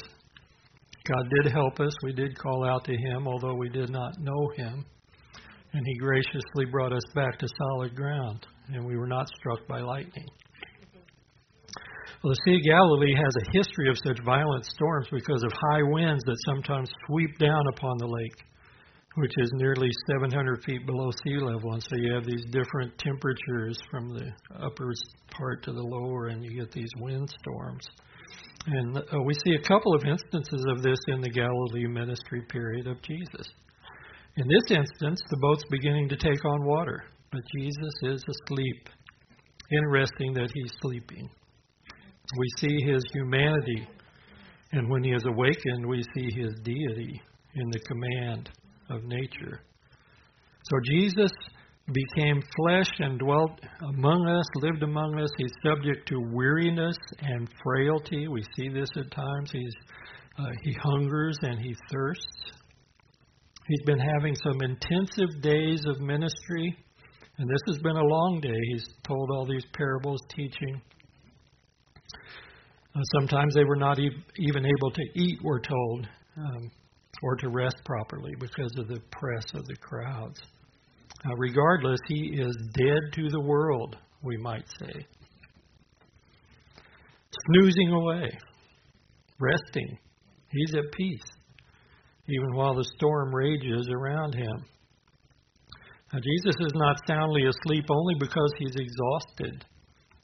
God 1.05 1.25
did 1.41 1.51
help 1.51 1.79
us. 1.79 1.93
We 2.03 2.13
did 2.13 2.37
call 2.37 2.65
out 2.65 2.83
to 2.85 2.91
Him, 2.91 3.27
although 3.27 3.55
we 3.55 3.69
did 3.69 3.89
not 3.91 4.19
know 4.19 4.51
Him. 4.57 4.85
And 5.73 5.85
He 5.85 5.97
graciously 5.99 6.65
brought 6.71 6.91
us 6.91 7.03
back 7.13 7.37
to 7.37 7.47
solid 7.57 7.95
ground, 7.95 8.47
and 8.73 8.85
we 8.85 8.97
were 8.97 9.07
not 9.07 9.29
struck 9.39 9.67
by 9.67 9.81
lightning. 9.81 10.27
Well, 12.23 12.33
the 12.33 12.41
Sea 12.45 12.57
of 12.57 12.63
Galilee 12.63 13.15
has 13.15 13.33
a 13.37 13.57
history 13.57 13.89
of 13.89 13.97
such 13.97 14.19
violent 14.25 14.65
storms 14.65 15.07
because 15.11 15.43
of 15.43 15.51
high 15.71 15.83
winds 15.83 16.23
that 16.25 16.37
sometimes 16.45 16.89
sweep 17.07 17.37
down 17.39 17.63
upon 17.73 17.97
the 17.97 18.07
lake 18.07 18.35
which 19.15 19.33
is 19.37 19.49
nearly 19.53 19.89
700 20.07 20.63
feet 20.63 20.85
below 20.85 21.11
sea 21.11 21.37
level. 21.37 21.73
And 21.73 21.83
so 21.83 21.95
you 21.95 22.13
have 22.13 22.25
these 22.25 22.45
different 22.51 22.97
temperatures 22.97 23.77
from 23.91 24.09
the 24.09 24.31
upper 24.63 24.93
part 25.31 25.63
to 25.63 25.73
the 25.73 25.81
lower, 25.81 26.27
and 26.27 26.43
you 26.43 26.59
get 26.59 26.71
these 26.71 26.91
wind 26.97 27.29
storms. 27.41 27.85
And 28.67 28.97
uh, 28.97 29.21
we 29.25 29.33
see 29.33 29.55
a 29.55 29.67
couple 29.67 29.93
of 29.95 30.05
instances 30.05 30.65
of 30.69 30.83
this 30.83 30.99
in 31.07 31.21
the 31.21 31.29
Galilee 31.29 31.87
ministry 31.87 32.43
period 32.49 32.87
of 32.87 33.01
Jesus. 33.01 33.49
In 34.37 34.47
this 34.47 34.77
instance, 34.77 35.21
the 35.29 35.37
boat's 35.41 35.63
beginning 35.69 36.07
to 36.09 36.15
take 36.15 36.43
on 36.45 36.65
water, 36.65 37.03
but 37.31 37.41
Jesus 37.57 37.93
is 38.03 38.23
asleep. 38.23 38.89
Interesting 39.71 40.33
that 40.33 40.49
he's 40.53 40.71
sleeping. 40.81 41.29
We 42.37 42.47
see 42.57 42.77
his 42.85 43.03
humanity, 43.13 43.87
and 44.71 44.89
when 44.89 45.03
he 45.03 45.11
is 45.11 45.23
awakened, 45.25 45.85
we 45.87 46.03
see 46.13 46.29
his 46.35 46.53
deity 46.63 47.21
in 47.55 47.69
the 47.71 47.79
command 47.79 48.49
of 48.89 49.03
nature. 49.03 49.61
So 50.63 50.77
Jesus 50.91 51.31
became 51.91 52.41
flesh 52.55 52.91
and 52.99 53.17
dwelt 53.17 53.59
among 53.81 54.27
us, 54.27 54.45
lived 54.55 54.83
among 54.83 55.19
us. 55.19 55.29
He's 55.37 55.51
subject 55.65 56.07
to 56.09 56.19
weariness 56.31 56.97
and 57.19 57.49
frailty. 57.63 58.27
We 58.27 58.43
see 58.55 58.69
this 58.69 58.89
at 58.95 59.11
times. 59.11 59.51
He's 59.51 59.73
uh, 60.37 60.51
he 60.63 60.73
hungers 60.83 61.37
and 61.41 61.59
he 61.59 61.75
thirsts. 61.91 62.51
He's 63.67 63.81
been 63.85 63.99
having 63.99 64.35
some 64.35 64.61
intensive 64.61 65.41
days 65.41 65.83
of 65.85 65.99
ministry, 65.99 66.75
and 67.37 67.49
this 67.49 67.61
has 67.67 67.77
been 67.79 67.97
a 67.97 68.05
long 68.05 68.39
day. 68.41 68.57
He's 68.71 68.87
told 69.05 69.29
all 69.31 69.45
these 69.45 69.65
parables, 69.73 70.19
teaching. 70.35 70.81
Uh, 72.99 73.03
sometimes 73.19 73.53
they 73.55 73.63
were 73.63 73.75
not 73.75 73.97
even 73.99 74.65
able 74.65 74.91
to 74.91 75.03
eat, 75.15 75.39
we're 75.41 75.61
told. 75.61 76.07
Um, 76.37 76.71
or 77.21 77.35
to 77.35 77.49
rest 77.49 77.77
properly 77.85 78.31
because 78.39 78.71
of 78.77 78.87
the 78.87 78.99
press 79.11 79.45
of 79.53 79.65
the 79.65 79.75
crowds. 79.75 80.39
Uh, 81.25 81.35
regardless, 81.37 81.99
he 82.07 82.39
is 82.39 82.55
dead 82.73 83.01
to 83.13 83.29
the 83.29 83.41
world, 83.41 83.97
we 84.23 84.37
might 84.37 84.65
say. 84.79 85.05
Snoozing 87.47 87.91
away, 87.91 88.29
resting. 89.39 89.97
He's 90.49 90.75
at 90.75 90.91
peace, 90.93 91.25
even 92.27 92.55
while 92.55 92.75
the 92.75 92.89
storm 92.95 93.33
rages 93.35 93.87
around 93.91 94.33
him. 94.33 94.65
Now, 96.13 96.19
Jesus 96.19 96.55
is 96.59 96.71
not 96.73 97.01
soundly 97.05 97.45
asleep 97.45 97.85
only 97.89 98.15
because 98.19 98.51
he's 98.57 98.75
exhausted. 98.75 99.65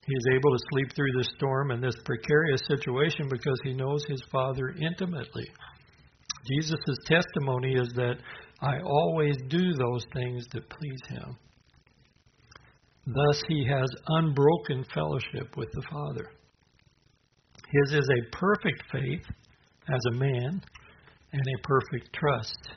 He 0.06 0.14
is 0.14 0.28
able 0.36 0.52
to 0.52 0.66
sleep 0.70 0.94
through 0.96 1.12
the 1.18 1.30
storm 1.36 1.72
and 1.72 1.82
this 1.82 1.96
precarious 2.06 2.62
situation 2.68 3.28
because 3.30 3.60
he 3.64 3.74
knows 3.74 4.04
his 4.08 4.22
Father 4.32 4.70
intimately. 4.80 5.48
Jesus' 6.48 6.98
testimony 7.08 7.74
is 7.74 7.92
that 7.96 8.18
I 8.62 8.80
always 8.86 9.36
do 9.50 9.74
those 9.74 10.06
things 10.14 10.46
that 10.54 10.70
please 10.70 11.02
him. 11.10 11.38
Thus, 13.08 13.42
he 13.48 13.66
has 13.68 13.90
unbroken 14.08 14.86
fellowship 14.94 15.58
with 15.58 15.72
the 15.72 15.84
Father. 15.92 16.30
His 17.72 17.94
is 17.94 18.10
a 18.10 18.36
perfect 18.36 18.84
faith 18.92 19.26
as 19.90 20.02
a 20.08 20.16
man 20.16 20.62
and 21.32 21.42
a 21.42 21.62
perfect 21.64 22.14
trust. 22.14 22.70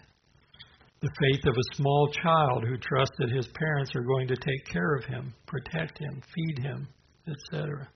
The 1.00 1.10
faith 1.20 1.46
of 1.46 1.54
a 1.56 1.76
small 1.76 2.10
child 2.22 2.64
who 2.64 2.76
trusts 2.78 3.16
that 3.18 3.30
his 3.30 3.48
parents 3.48 3.92
are 3.94 4.02
going 4.02 4.28
to 4.28 4.36
take 4.36 4.66
care 4.72 4.96
of 4.96 5.04
him, 5.04 5.32
protect 5.46 5.98
him, 5.98 6.22
feed 6.34 6.58
him, 6.58 6.88
etc. 7.28 7.88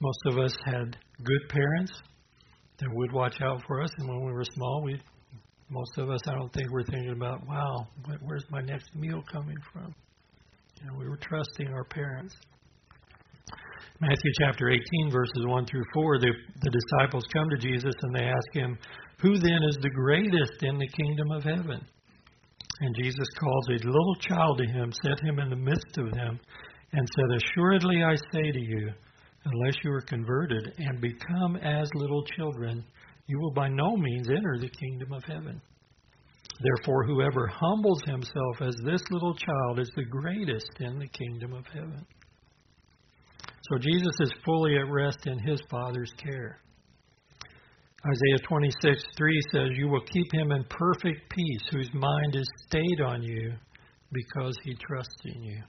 Most 0.00 0.18
of 0.26 0.38
us 0.38 0.54
had 0.64 0.96
good 1.22 1.48
parents 1.48 1.92
that 2.78 2.88
would 2.92 3.12
watch 3.12 3.40
out 3.40 3.62
for 3.66 3.82
us. 3.82 3.90
And 3.98 4.08
when 4.08 4.24
we 4.24 4.32
were 4.32 4.44
small, 4.44 4.82
we 4.84 5.00
most 5.68 5.98
of 5.98 6.10
us, 6.10 6.20
I 6.28 6.34
don't 6.34 6.52
think 6.52 6.70
we're 6.70 6.84
thinking 6.84 7.10
about, 7.10 7.44
wow, 7.48 7.88
where's 8.20 8.44
my 8.50 8.60
next 8.60 8.94
meal 8.94 9.22
coming 9.32 9.56
from? 9.72 9.92
You 10.80 10.86
know, 10.86 10.98
we 10.98 11.08
were 11.08 11.16
trusting 11.16 11.68
our 11.68 11.84
parents. 11.84 12.36
Matthew 13.98 14.30
chapter 14.38 14.70
18, 14.70 15.10
verses 15.10 15.44
1 15.44 15.66
through 15.66 15.84
4, 15.92 16.18
the, 16.18 16.32
the 16.60 16.70
disciples 16.70 17.24
come 17.32 17.48
to 17.50 17.56
Jesus 17.56 17.94
and 18.02 18.14
they 18.14 18.24
ask 18.24 18.52
him, 18.52 18.78
Who 19.22 19.38
then 19.38 19.58
is 19.68 19.78
the 19.80 19.90
greatest 19.90 20.62
in 20.62 20.78
the 20.78 20.86
kingdom 20.86 21.30
of 21.32 21.42
heaven? 21.42 21.84
And 22.80 22.94
Jesus 22.94 23.26
calls 23.40 23.68
a 23.70 23.86
little 23.86 24.16
child 24.20 24.58
to 24.58 24.70
him, 24.70 24.92
set 25.02 25.18
him 25.20 25.38
in 25.38 25.48
the 25.48 25.56
midst 25.56 25.96
of 25.96 26.12
them, 26.12 26.38
and 26.96 27.06
said, 27.14 27.36
Assuredly 27.36 28.02
I 28.02 28.16
say 28.32 28.50
to 28.50 28.60
you, 28.60 28.90
unless 29.44 29.74
you 29.84 29.92
are 29.92 30.00
converted 30.00 30.72
and 30.78 31.00
become 31.00 31.56
as 31.56 31.88
little 31.94 32.24
children, 32.36 32.82
you 33.26 33.38
will 33.38 33.52
by 33.52 33.68
no 33.68 33.96
means 33.96 34.28
enter 34.30 34.58
the 34.58 34.70
kingdom 34.70 35.12
of 35.12 35.22
heaven. 35.24 35.60
Therefore, 36.58 37.04
whoever 37.04 37.46
humbles 37.48 38.00
himself 38.06 38.62
as 38.62 38.74
this 38.82 39.02
little 39.10 39.34
child 39.34 39.78
is 39.78 39.90
the 39.94 40.06
greatest 40.06 40.70
in 40.80 40.98
the 40.98 41.08
kingdom 41.08 41.52
of 41.52 41.66
heaven. 41.66 42.06
So 43.70 43.78
Jesus 43.78 44.14
is 44.20 44.32
fully 44.44 44.76
at 44.76 44.90
rest 44.90 45.26
in 45.26 45.38
his 45.38 45.60
Father's 45.70 46.12
care. 46.16 46.60
Isaiah 48.06 48.46
26, 48.48 49.04
3 49.18 49.40
says, 49.52 49.68
You 49.74 49.88
will 49.88 50.04
keep 50.12 50.32
him 50.32 50.52
in 50.52 50.64
perfect 50.70 51.28
peace, 51.28 51.62
whose 51.72 51.90
mind 51.92 52.36
is 52.36 52.48
stayed 52.68 53.00
on 53.04 53.22
you 53.22 53.52
because 54.12 54.56
he 54.64 54.74
trusts 54.74 55.24
in 55.24 55.42
you. 55.42 55.62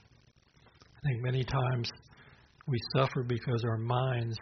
I 0.98 1.08
think 1.08 1.22
many 1.22 1.44
times 1.44 1.90
we 2.66 2.78
suffer 2.96 3.22
because 3.22 3.62
our 3.64 3.78
minds 3.78 4.36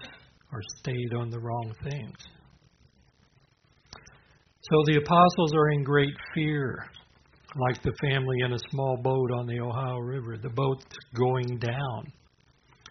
are 0.53 0.63
stayed 0.79 1.15
on 1.19 1.29
the 1.29 1.39
wrong 1.39 1.75
things. 1.85 2.17
So 3.93 4.83
the 4.87 4.97
apostles 4.97 5.55
are 5.55 5.71
in 5.73 5.85
great 5.85 6.15
fear, 6.35 6.79
like 7.57 7.83
the 7.83 7.93
family 8.01 8.39
in 8.45 8.53
a 8.53 8.59
small 8.71 8.97
boat 8.97 9.31
on 9.33 9.47
the 9.47 9.61
Ohio 9.61 9.99
River. 9.99 10.39
The 10.39 10.51
boat's 10.51 10.85
going 11.15 11.59
down. 11.59 12.13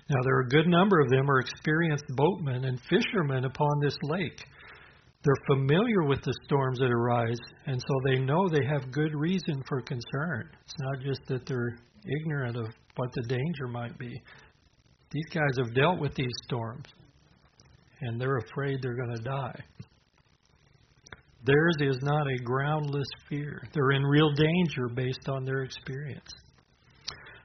Now, 0.09 0.21
there 0.23 0.37
are 0.37 0.45
a 0.45 0.49
good 0.49 0.67
number 0.67 1.01
of 1.01 1.09
them 1.09 1.29
are 1.29 1.39
experienced 1.39 2.05
boatmen 2.09 2.65
and 2.65 2.79
fishermen 2.87 3.45
upon 3.45 3.79
this 3.81 3.97
lake. 4.03 4.45
They're 5.23 5.57
familiar 5.57 6.03
with 6.03 6.21
the 6.21 6.33
storms 6.45 6.77
that 6.77 6.91
arise, 6.91 7.39
and 7.65 7.81
so 7.81 7.93
they 8.05 8.19
know 8.19 8.47
they 8.47 8.65
have 8.65 8.91
good 8.91 9.15
reason 9.15 9.63
for 9.67 9.81
concern. 9.81 10.51
It's 10.63 10.75
not 10.77 11.03
just 11.03 11.21
that 11.27 11.47
they're 11.47 11.79
ignorant 12.21 12.57
of 12.57 12.67
what 12.95 13.11
the 13.13 13.23
danger 13.27 13.67
might 13.67 13.97
be. 13.97 14.21
These 15.11 15.25
guys 15.33 15.57
have 15.57 15.73
dealt 15.73 15.99
with 15.99 16.15
these 16.15 16.33
storms, 16.45 16.85
and 18.01 18.19
they're 18.19 18.37
afraid 18.37 18.79
they're 18.81 18.95
going 18.95 19.15
to 19.15 19.23
die. 19.23 19.63
Theirs 21.45 21.75
is 21.79 21.97
not 22.01 22.27
a 22.27 22.43
groundless 22.43 23.07
fear. 23.29 23.61
They're 23.73 23.91
in 23.91 24.03
real 24.03 24.33
danger 24.33 24.87
based 24.93 25.29
on 25.29 25.45
their 25.45 25.61
experience. 25.61 26.33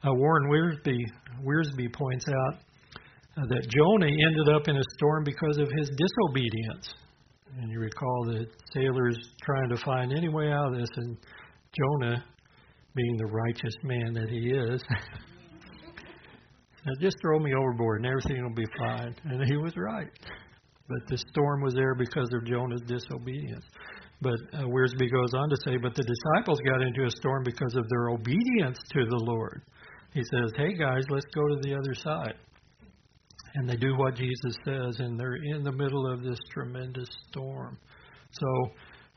Uh, 0.02 0.14
Warren 0.14 0.50
Wiersbe, 0.50 0.96
Wiersbe 1.44 1.92
points 1.92 2.24
out 2.28 2.54
uh, 3.36 3.46
that 3.48 3.68
Jonah 3.68 4.06
ended 4.06 4.48
up 4.54 4.68
in 4.68 4.76
a 4.76 4.82
storm 4.96 5.24
because 5.24 5.58
of 5.58 5.68
his 5.76 5.90
disobedience. 5.90 6.94
And 7.58 7.70
you 7.70 7.80
recall 7.80 8.24
the 8.24 8.46
sailors 8.72 9.18
trying 9.42 9.68
to 9.68 9.76
find 9.84 10.12
any 10.12 10.28
way 10.28 10.50
out 10.50 10.72
of 10.72 10.78
this, 10.78 10.88
and 10.96 11.16
Jonah, 11.76 12.24
being 12.94 13.16
the 13.18 13.26
righteous 13.26 13.74
man 13.82 14.14
that 14.14 14.28
he 14.30 14.50
is, 14.50 14.82
said, 16.84 17.00
Just 17.00 17.16
throw 17.20 17.38
me 17.38 17.52
overboard 17.54 18.02
and 18.02 18.06
everything 18.06 18.42
will 18.42 18.54
be 18.54 18.68
fine. 18.78 19.14
And 19.24 19.44
he 19.48 19.56
was 19.56 19.74
right. 19.76 20.10
But 20.88 21.06
the 21.08 21.18
storm 21.30 21.62
was 21.62 21.74
there 21.74 21.94
because 21.94 22.28
of 22.34 22.46
Jonah's 22.46 22.82
disobedience. 22.86 23.64
But 24.20 24.38
uh, 24.52 24.64
Wiersbe 24.64 25.10
goes 25.10 25.32
on 25.34 25.48
to 25.48 25.56
say, 25.64 25.76
but 25.80 25.94
the 25.94 26.02
disciples 26.02 26.60
got 26.60 26.82
into 26.82 27.04
a 27.04 27.10
storm 27.10 27.42
because 27.44 27.74
of 27.74 27.88
their 27.88 28.10
obedience 28.10 28.78
to 28.92 29.06
the 29.06 29.24
Lord. 29.24 29.62
He 30.12 30.22
says, 30.22 30.52
hey 30.56 30.74
guys, 30.74 31.04
let's 31.08 31.26
go 31.34 31.46
to 31.48 31.56
the 31.62 31.74
other 31.74 31.94
side. 31.94 32.34
And 33.54 33.68
they 33.68 33.76
do 33.76 33.96
what 33.96 34.16
Jesus 34.16 34.56
says, 34.64 34.98
and 34.98 35.18
they're 35.18 35.38
in 35.54 35.64
the 35.64 35.72
middle 35.72 36.12
of 36.12 36.22
this 36.22 36.38
tremendous 36.52 37.08
storm. 37.28 37.78
So 38.32 38.46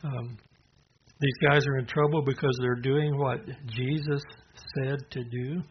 um, 0.03 0.37
these 1.19 1.49
guys 1.49 1.65
are 1.67 1.77
in 1.77 1.85
trouble 1.85 2.23
because 2.23 2.57
they're 2.61 2.81
doing 2.81 3.17
what 3.17 3.45
Jesus 3.67 4.21
said 4.75 4.99
to 5.11 5.23
do. 5.23 5.61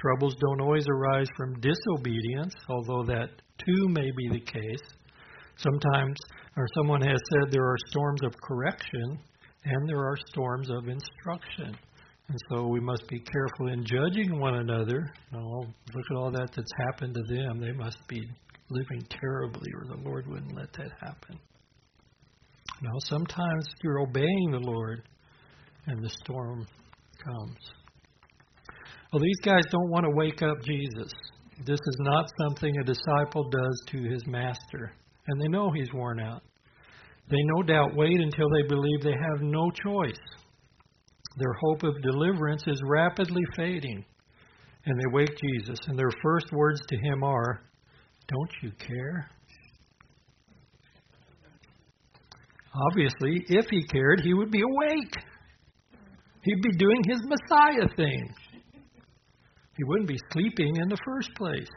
Troubles 0.00 0.34
don't 0.40 0.62
always 0.62 0.86
arise 0.88 1.28
from 1.36 1.60
disobedience, 1.60 2.54
although 2.68 3.04
that 3.04 3.28
too 3.58 3.88
may 3.88 4.10
be 4.16 4.28
the 4.30 4.40
case. 4.40 4.88
Sometimes, 5.56 6.16
or 6.56 6.66
someone 6.74 7.02
has 7.02 7.20
said, 7.32 7.52
there 7.52 7.66
are 7.66 7.76
storms 7.88 8.20
of 8.24 8.32
correction 8.40 9.18
and 9.64 9.88
there 9.88 9.98
are 9.98 10.16
storms 10.32 10.70
of 10.70 10.88
instruction. 10.88 11.76
And 12.28 12.38
so 12.50 12.66
we 12.68 12.80
must 12.80 13.06
be 13.08 13.20
careful 13.20 13.68
in 13.68 13.84
judging 13.84 14.38
one 14.38 14.54
another. 14.54 15.12
Oh, 15.34 15.66
look 15.94 16.04
at 16.10 16.16
all 16.16 16.30
that 16.30 16.50
that's 16.54 16.72
happened 16.86 17.14
to 17.14 17.34
them. 17.34 17.60
They 17.60 17.72
must 17.72 17.98
be 18.08 18.22
living 18.70 19.06
terribly, 19.10 19.68
or 19.74 19.84
the 19.84 20.02
Lord 20.02 20.26
wouldn't 20.28 20.56
let 20.56 20.72
that 20.74 20.92
happen. 21.00 21.38
No, 22.80 22.90
sometimes 23.00 23.68
you're 23.82 24.00
obeying 24.00 24.50
the 24.52 24.60
Lord 24.60 25.02
and 25.86 26.02
the 26.02 26.10
storm 26.24 26.66
comes. 27.22 27.58
Well, 29.12 29.22
these 29.22 29.40
guys 29.44 29.64
don't 29.70 29.90
want 29.90 30.04
to 30.04 30.10
wake 30.14 30.42
up 30.42 30.62
Jesus. 30.64 31.10
This 31.64 31.80
is 31.80 31.96
not 32.00 32.30
something 32.42 32.74
a 32.78 32.84
disciple 32.84 33.50
does 33.50 33.82
to 33.88 34.02
his 34.02 34.26
master. 34.26 34.92
And 35.26 35.40
they 35.40 35.48
know 35.48 35.70
he's 35.72 35.92
worn 35.92 36.20
out. 36.20 36.42
They 37.28 37.42
no 37.56 37.62
doubt 37.62 37.96
wait 37.96 38.20
until 38.20 38.48
they 38.50 38.68
believe 38.68 39.02
they 39.02 39.10
have 39.10 39.42
no 39.42 39.70
choice 39.70 40.18
their 41.36 41.52
hope 41.60 41.82
of 41.82 42.02
deliverance 42.02 42.64
is 42.66 42.80
rapidly 42.84 43.42
fading. 43.56 44.04
And 44.86 44.98
they 44.98 45.12
wake 45.12 45.36
Jesus, 45.42 45.78
and 45.86 45.98
their 45.98 46.10
first 46.22 46.46
words 46.52 46.80
to 46.88 46.96
him 46.96 47.22
are, 47.22 47.62
Don't 48.28 48.50
you 48.62 48.72
care? 48.78 49.30
Obviously, 52.88 53.44
if 53.48 53.66
he 53.70 53.82
cared, 53.84 54.20
he 54.20 54.32
would 54.32 54.50
be 54.50 54.62
awake. 54.62 55.14
He'd 56.42 56.62
be 56.62 56.78
doing 56.78 57.02
his 57.06 57.20
Messiah 57.24 57.88
thing. 57.96 58.34
He 59.80 59.84
wouldn't 59.84 60.08
be 60.08 60.18
sleeping 60.30 60.76
in 60.76 60.90
the 60.90 60.98
first 61.06 61.30
place. 61.36 61.70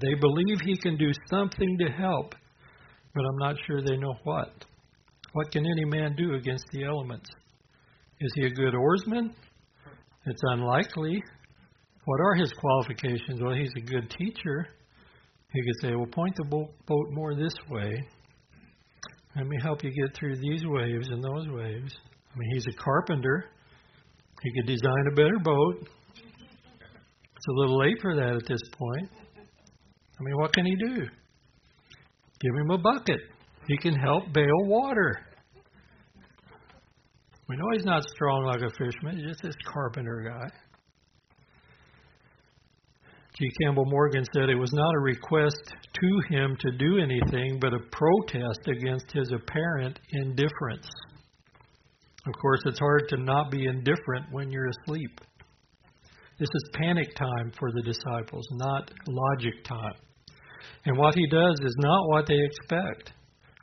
They 0.00 0.14
believe 0.14 0.60
he 0.64 0.78
can 0.78 0.96
do 0.96 1.10
something 1.28 1.76
to 1.78 1.92
help, 1.92 2.34
but 3.14 3.20
I'm 3.20 3.36
not 3.36 3.56
sure 3.66 3.82
they 3.82 3.98
know 3.98 4.14
what. 4.24 4.64
What 5.34 5.52
can 5.52 5.66
any 5.66 5.84
man 5.84 6.16
do 6.16 6.36
against 6.36 6.64
the 6.72 6.84
elements? 6.84 7.28
Is 8.18 8.32
he 8.34 8.46
a 8.46 8.50
good 8.50 8.74
oarsman? 8.74 9.34
It's 10.24 10.40
unlikely. 10.52 11.22
What 12.06 12.20
are 12.22 12.34
his 12.36 12.50
qualifications? 12.54 13.42
Well, 13.42 13.54
he's 13.54 13.72
a 13.76 13.82
good 13.82 14.08
teacher. 14.18 14.68
He 15.52 15.60
could 15.60 15.82
say, 15.82 15.94
well, 15.94 16.06
point 16.06 16.34
the 16.36 16.44
boat 16.44 17.10
more 17.10 17.34
this 17.34 17.52
way. 17.68 17.92
Let 19.36 19.46
me 19.46 19.58
help 19.62 19.84
you 19.84 19.90
get 19.90 20.16
through 20.16 20.36
these 20.36 20.62
waves 20.64 21.08
and 21.10 21.22
those 21.22 21.46
waves. 21.46 21.94
I 22.32 22.38
mean, 22.38 22.48
he's 22.54 22.66
a 22.68 22.82
carpenter. 22.82 23.50
He 24.42 24.50
could 24.54 24.66
design 24.66 25.04
a 25.12 25.14
better 25.14 25.38
boat. 25.44 25.86
It's 27.40 27.48
a 27.48 27.52
little 27.52 27.78
late 27.78 27.96
for 28.02 28.14
that 28.16 28.34
at 28.36 28.46
this 28.46 28.60
point. 28.76 29.08
I 29.08 30.22
mean, 30.22 30.36
what 30.36 30.52
can 30.52 30.66
he 30.66 30.76
do? 30.76 31.06
Give 32.38 32.54
him 32.54 32.70
a 32.70 32.76
bucket. 32.76 33.18
He 33.66 33.78
can 33.78 33.94
help 33.94 34.30
bail 34.34 34.64
water. 34.64 35.20
We 37.48 37.56
know 37.56 37.64
he's 37.72 37.86
not 37.86 38.02
strong 38.14 38.44
like 38.44 38.60
a 38.60 38.68
fisherman, 38.68 39.16
he's 39.16 39.28
just 39.28 39.42
this 39.42 39.54
carpenter 39.72 40.22
guy. 40.28 40.48
G. 43.38 43.50
Campbell 43.62 43.86
Morgan 43.86 44.26
said 44.34 44.50
it 44.50 44.54
was 44.54 44.74
not 44.74 44.94
a 44.94 45.00
request 45.00 45.72
to 45.94 46.20
him 46.36 46.58
to 46.60 46.72
do 46.72 46.98
anything, 46.98 47.58
but 47.58 47.72
a 47.72 47.78
protest 47.90 48.68
against 48.68 49.10
his 49.14 49.32
apparent 49.32 49.98
indifference. 50.12 50.90
Of 52.26 52.34
course, 52.38 52.60
it's 52.66 52.78
hard 52.78 53.08
to 53.08 53.16
not 53.16 53.50
be 53.50 53.64
indifferent 53.64 54.26
when 54.30 54.50
you're 54.50 54.68
asleep. 54.82 55.22
This 56.40 56.48
is 56.54 56.70
panic 56.72 57.14
time 57.16 57.52
for 57.58 57.70
the 57.70 57.82
disciples, 57.82 58.46
not 58.52 58.90
logic 59.06 59.62
time. 59.62 59.92
And 60.86 60.96
what 60.96 61.14
he 61.14 61.26
does 61.28 61.60
is 61.60 61.74
not 61.76 62.08
what 62.08 62.26
they 62.26 62.38
expect. 62.42 63.12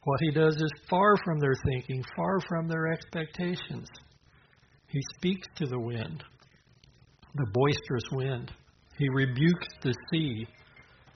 What 0.04 0.20
he 0.22 0.30
does 0.30 0.56
is 0.58 0.72
far 0.88 1.16
from 1.26 1.40
their 1.40 1.56
thinking, 1.66 2.04
far 2.16 2.40
from 2.48 2.68
their 2.68 2.94
expectations. 2.94 3.88
He 4.90 5.02
speaks 5.16 5.48
to 5.56 5.66
the 5.66 5.80
wind, 5.80 6.24
the 7.34 7.48
boisterous 7.52 8.04
wind. 8.12 8.52
He 9.00 9.10
rebukes 9.10 9.68
the 9.82 9.96
sea, 10.14 10.48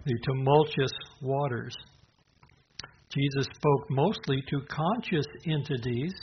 the 0.03 0.17
tumultuous 0.25 0.91
waters. 1.21 1.75
Jesus 3.13 3.45
spoke 3.53 3.87
mostly 3.91 4.43
to 4.49 4.61
conscious 4.67 5.27
entities 5.45 6.13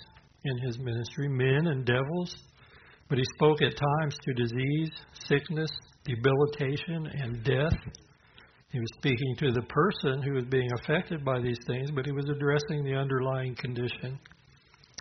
in 0.44 0.58
his 0.66 0.80
ministry, 0.80 1.28
men 1.28 1.68
and 1.68 1.86
devils, 1.86 2.34
but 3.08 3.18
he 3.18 3.24
spoke 3.36 3.62
at 3.62 3.72
times 3.76 4.16
to 4.22 4.34
disease, 4.34 4.90
sickness, 5.26 5.70
debilitation, 6.04 7.06
and 7.06 7.42
death. 7.44 7.78
He 8.70 8.78
was 8.78 8.88
speaking 8.98 9.34
to 9.38 9.52
the 9.52 9.62
person 9.62 10.22
who 10.22 10.34
was 10.34 10.44
being 10.44 10.68
affected 10.80 11.24
by 11.24 11.40
these 11.40 11.58
things, 11.66 11.90
but 11.90 12.04
he 12.04 12.12
was 12.12 12.28
addressing 12.28 12.84
the 12.84 12.94
underlying 12.94 13.54
condition. 13.56 14.18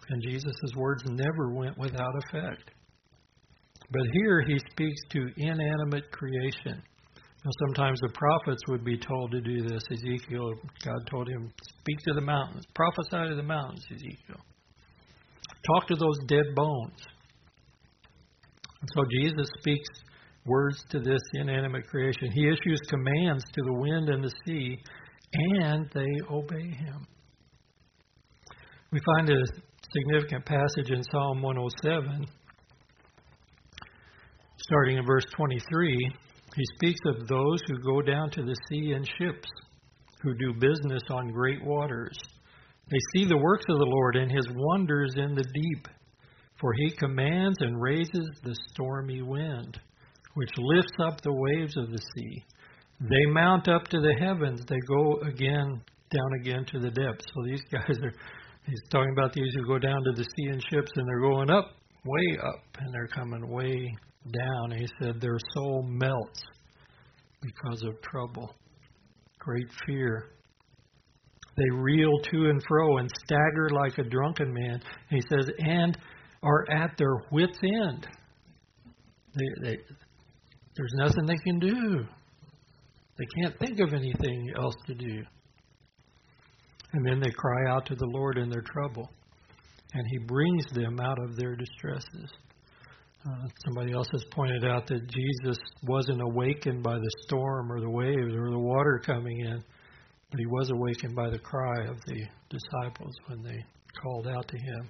And 0.09 0.23
Jesus' 0.23 0.53
words 0.75 1.03
never 1.05 1.53
went 1.53 1.77
without 1.77 2.13
effect. 2.27 2.71
But 3.91 4.03
here 4.13 4.41
he 4.41 4.57
speaks 4.71 5.01
to 5.11 5.29
inanimate 5.37 6.11
creation. 6.11 6.81
Now, 7.45 7.51
sometimes 7.67 7.99
the 8.01 8.13
prophets 8.13 8.61
would 8.67 8.83
be 8.83 8.97
told 8.97 9.31
to 9.31 9.41
do 9.41 9.61
this. 9.67 9.83
Ezekiel, 9.91 10.53
God 10.83 10.99
told 11.09 11.29
him, 11.29 11.51
Speak 11.79 11.97
to 12.07 12.13
the 12.13 12.21
mountains, 12.21 12.65
prophesy 12.73 13.29
to 13.29 13.35
the 13.35 13.43
mountains, 13.43 13.85
Ezekiel. 13.91 14.41
Talk 15.73 15.87
to 15.87 15.95
those 15.95 16.17
dead 16.27 16.55
bones. 16.55 16.97
And 18.81 18.89
so 18.93 19.03
Jesus 19.19 19.47
speaks 19.59 19.87
words 20.45 20.83
to 20.89 20.99
this 20.99 21.21
inanimate 21.33 21.87
creation. 21.87 22.31
He 22.31 22.47
issues 22.47 22.79
commands 22.89 23.43
to 23.43 23.61
the 23.65 23.73
wind 23.73 24.09
and 24.09 24.23
the 24.23 24.33
sea, 24.45 24.77
and 25.33 25.89
they 25.93 26.07
obey 26.31 26.69
him. 26.69 27.05
We 28.91 28.99
find 29.17 29.29
a 29.29 29.43
significant 29.91 30.45
passage 30.45 30.91
in 30.91 31.03
Psalm 31.03 31.41
107, 31.41 32.25
starting 34.59 34.97
in 34.97 35.05
verse 35.05 35.25
23. 35.35 36.11
He 36.55 36.63
speaks 36.75 36.99
of 37.05 37.27
those 37.27 37.59
who 37.67 37.79
go 37.79 38.01
down 38.01 38.29
to 38.31 38.43
the 38.43 38.55
sea 38.69 38.93
in 38.93 39.03
ships, 39.03 39.47
who 40.21 40.33
do 40.35 40.59
business 40.59 41.03
on 41.09 41.27
great 41.27 41.63
waters. 41.63 42.17
They 42.89 42.97
see 43.13 43.27
the 43.27 43.37
works 43.37 43.65
of 43.69 43.77
the 43.77 43.85
Lord 43.85 44.15
and 44.15 44.31
his 44.31 44.47
wonders 44.55 45.13
in 45.17 45.35
the 45.35 45.43
deep, 45.43 45.87
for 46.59 46.73
he 46.73 46.91
commands 46.97 47.57
and 47.61 47.81
raises 47.81 48.29
the 48.43 48.55
stormy 48.71 49.21
wind 49.21 49.79
which 50.37 50.51
lifts 50.55 50.93
up 51.03 51.19
the 51.21 51.33
waves 51.33 51.75
of 51.77 51.89
the 51.89 51.97
sea. 51.97 52.45
They 53.01 53.25
mount 53.31 53.67
up 53.67 53.87
to 53.87 53.99
the 53.99 54.13
heavens, 54.19 54.61
they 54.67 54.79
go 54.87 55.19
again 55.27 55.81
down 56.11 56.31
again 56.39 56.63
to 56.71 56.79
the 56.79 56.91
depths. 56.91 57.25
So 57.33 57.43
these 57.43 57.63
guys 57.71 57.97
are 58.03 58.13
he's 58.65 58.81
talking 58.91 59.13
about 59.17 59.33
these 59.33 59.51
who 59.55 59.67
go 59.67 59.79
down 59.79 60.03
to 60.03 60.11
the 60.15 60.23
sea 60.23 60.49
in 60.49 60.59
ships 60.59 60.91
and 60.95 61.07
they're 61.07 61.21
going 61.21 61.49
up, 61.49 61.71
way 62.05 62.37
up, 62.37 62.63
and 62.79 62.93
they're 62.93 63.07
coming 63.07 63.49
way 63.49 63.95
down. 64.31 64.77
he 64.77 64.87
said 65.01 65.19
their 65.19 65.39
soul 65.55 65.83
melts 65.87 66.43
because 67.41 67.81
of 67.83 67.99
trouble. 68.01 68.53
Great 69.39 69.67
fear. 69.87 70.31
They 71.55 71.69
reel 71.77 72.19
to 72.31 72.49
and 72.49 72.61
fro 72.67 72.97
and 72.97 73.09
stagger 73.25 73.69
like 73.71 73.97
a 73.97 74.07
drunken 74.07 74.53
man. 74.53 74.81
He 75.09 75.21
says, 75.31 75.49
and 75.57 75.97
are 76.47 76.71
at 76.71 76.97
their 76.97 77.15
wits' 77.31 77.59
end. 77.63 78.07
They, 79.35 79.69
they, 79.69 79.77
there's 80.75 80.93
nothing 80.95 81.25
they 81.25 81.37
can 81.37 81.59
do. 81.59 82.05
They 83.17 83.25
can't 83.41 83.59
think 83.59 83.79
of 83.79 83.93
anything 83.93 84.51
else 84.57 84.75
to 84.87 84.93
do. 84.93 85.23
And 86.93 87.05
then 87.05 87.19
they 87.19 87.31
cry 87.31 87.69
out 87.69 87.85
to 87.87 87.95
the 87.95 88.05
Lord 88.05 88.37
in 88.37 88.49
their 88.49 88.61
trouble, 88.61 89.09
and 89.93 90.03
He 90.09 90.19
brings 90.19 90.65
them 90.73 90.99
out 90.99 91.17
of 91.23 91.35
their 91.35 91.55
distresses. 91.55 92.31
Uh, 93.25 93.47
somebody 93.65 93.91
else 93.91 94.07
has 94.11 94.23
pointed 94.31 94.63
out 94.63 94.87
that 94.87 95.05
Jesus 95.07 95.57
wasn't 95.83 96.21
awakened 96.21 96.81
by 96.81 96.95
the 96.95 97.11
storm 97.25 97.71
or 97.71 97.81
the 97.81 97.89
waves 97.89 98.33
or 98.33 98.51
the 98.51 98.59
water 98.59 99.01
coming 99.05 99.39
in, 99.39 99.61
but 100.31 100.39
he 100.39 100.45
was 100.45 100.69
awakened 100.69 101.15
by 101.15 101.29
the 101.29 101.39
cry 101.39 101.85
of 101.89 101.97
the 102.05 102.23
disciples 102.49 103.15
when 103.27 103.43
they 103.43 103.65
called 104.01 104.27
out 104.27 104.47
to 104.47 104.57
him. 104.57 104.89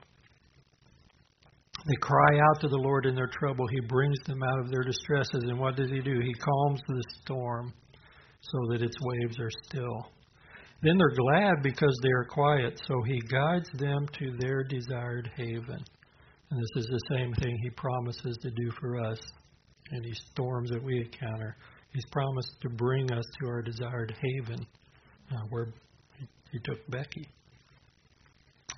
They 1.87 1.95
cry 2.01 2.39
out 2.39 2.59
to 2.61 2.67
the 2.67 2.77
Lord 2.77 3.05
in 3.05 3.15
their 3.15 3.29
trouble. 3.39 3.65
He 3.67 3.79
brings 3.79 4.17
them 4.25 4.43
out 4.43 4.59
of 4.59 4.69
their 4.69 4.83
distresses. 4.83 5.43
And 5.43 5.57
what 5.57 5.77
does 5.77 5.89
He 5.89 6.01
do? 6.01 6.19
He 6.19 6.33
calms 6.33 6.81
the 6.87 7.03
storm 7.21 7.73
so 8.41 8.57
that 8.69 8.81
its 8.81 8.95
waves 9.01 9.39
are 9.39 9.51
still. 9.63 10.11
Then 10.83 10.97
they're 10.97 11.15
glad 11.15 11.63
because 11.63 11.97
they 12.03 12.11
are 12.11 12.25
quiet, 12.25 12.79
so 12.85 13.01
He 13.03 13.19
guides 13.31 13.69
them 13.75 14.05
to 14.19 14.37
their 14.39 14.63
desired 14.63 15.31
haven. 15.37 15.83
And 16.49 16.59
this 16.59 16.83
is 16.83 16.87
the 16.87 17.15
same 17.15 17.33
thing 17.35 17.57
He 17.63 17.69
promises 17.69 18.37
to 18.41 18.51
do 18.51 18.71
for 18.79 19.01
us 19.05 19.19
in 19.91 20.01
these 20.03 20.19
storms 20.31 20.69
that 20.71 20.83
we 20.83 20.97
encounter. 20.97 21.55
He's 21.93 22.05
promised 22.11 22.51
to 22.61 22.69
bring 22.69 23.11
us 23.11 23.25
to 23.39 23.47
our 23.47 23.61
desired 23.61 24.13
haven 24.21 24.67
uh, 25.31 25.41
where 25.49 25.73
he, 26.19 26.27
he 26.51 26.59
took 26.59 26.85
Becky. 26.89 27.27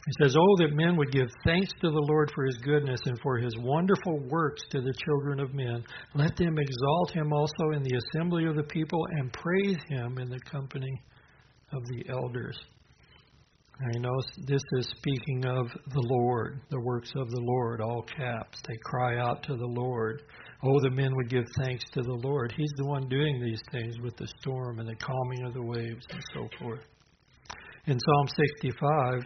He 0.10 0.24
says, 0.24 0.36
Oh, 0.36 0.56
that 0.58 0.74
men 0.74 0.98
would 0.98 1.12
give 1.12 1.28
thanks 1.46 1.70
to 1.82 1.92
the 1.92 2.06
Lord 2.10 2.32
for 2.34 2.44
his 2.44 2.58
goodness 2.64 3.00
and 3.06 3.20
for 3.22 3.38
his 3.38 3.56
wonderful 3.60 4.18
works 4.28 4.64
to 4.72 4.82
the 4.82 4.94
children 5.06 5.40
of 5.40 5.54
men. 5.54 5.84
Let 6.16 6.36
them 6.36 6.58
exalt 6.58 7.12
him 7.14 7.32
also 7.32 7.76
in 7.76 7.84
the 7.84 7.96
assembly 7.96 8.46
of 8.46 8.56
the 8.56 8.64
people 8.64 9.06
and 9.20 9.32
praise 9.32 9.78
him 9.88 10.18
in 10.18 10.30
the 10.30 10.40
company 10.52 11.00
of 11.72 11.84
the 11.86 12.10
elders. 12.10 12.58
I 13.80 14.00
know 14.00 14.16
this 14.48 14.64
is 14.80 14.88
speaking 14.98 15.46
of 15.46 15.68
the 15.68 16.02
Lord, 16.02 16.60
the 16.72 16.82
works 16.82 17.12
of 17.16 17.30
the 17.30 17.42
Lord, 17.42 17.80
all 17.80 18.02
caps. 18.02 18.58
They 18.68 18.78
cry 18.84 19.20
out 19.20 19.44
to 19.44 19.56
the 19.56 19.68
Lord. 19.68 20.24
Oh, 20.64 20.80
the 20.82 20.90
men 20.90 21.16
would 21.16 21.30
give 21.30 21.46
thanks 21.60 21.84
to 21.94 22.02
the 22.02 22.20
Lord. 22.24 22.52
He's 22.58 22.74
the 22.78 22.88
one 22.88 23.08
doing 23.10 23.40
these 23.40 23.62
things 23.72 23.94
with 24.02 24.18
the 24.18 24.28
storm 24.42 24.80
and 24.80 24.90
the 24.90 24.96
calming 24.96 25.46
of 25.46 25.54
the 25.54 25.62
waves 25.62 26.06
and 26.10 26.24
so 26.34 26.50
forth. 26.60 26.82
In 27.86 27.98
Psalm 28.00 28.28
65, 28.62 29.24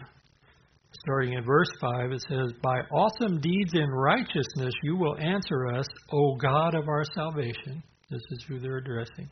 starting 1.00 1.34
in 1.34 1.44
verse 1.44 1.70
5, 1.80 2.12
it 2.12 2.24
says, 2.28 2.52
By 2.62 2.80
awesome 2.92 3.40
deeds 3.40 3.74
in 3.74 3.88
righteousness 3.90 4.74
you 4.82 4.96
will 4.96 5.16
answer 5.18 5.66
us, 5.68 5.86
O 6.12 6.36
God 6.36 6.74
of 6.74 6.88
our 6.88 7.04
salvation. 7.14 7.82
This 8.10 8.22
is 8.30 8.44
who 8.46 8.58
they're 8.58 8.78
addressing. 8.78 9.28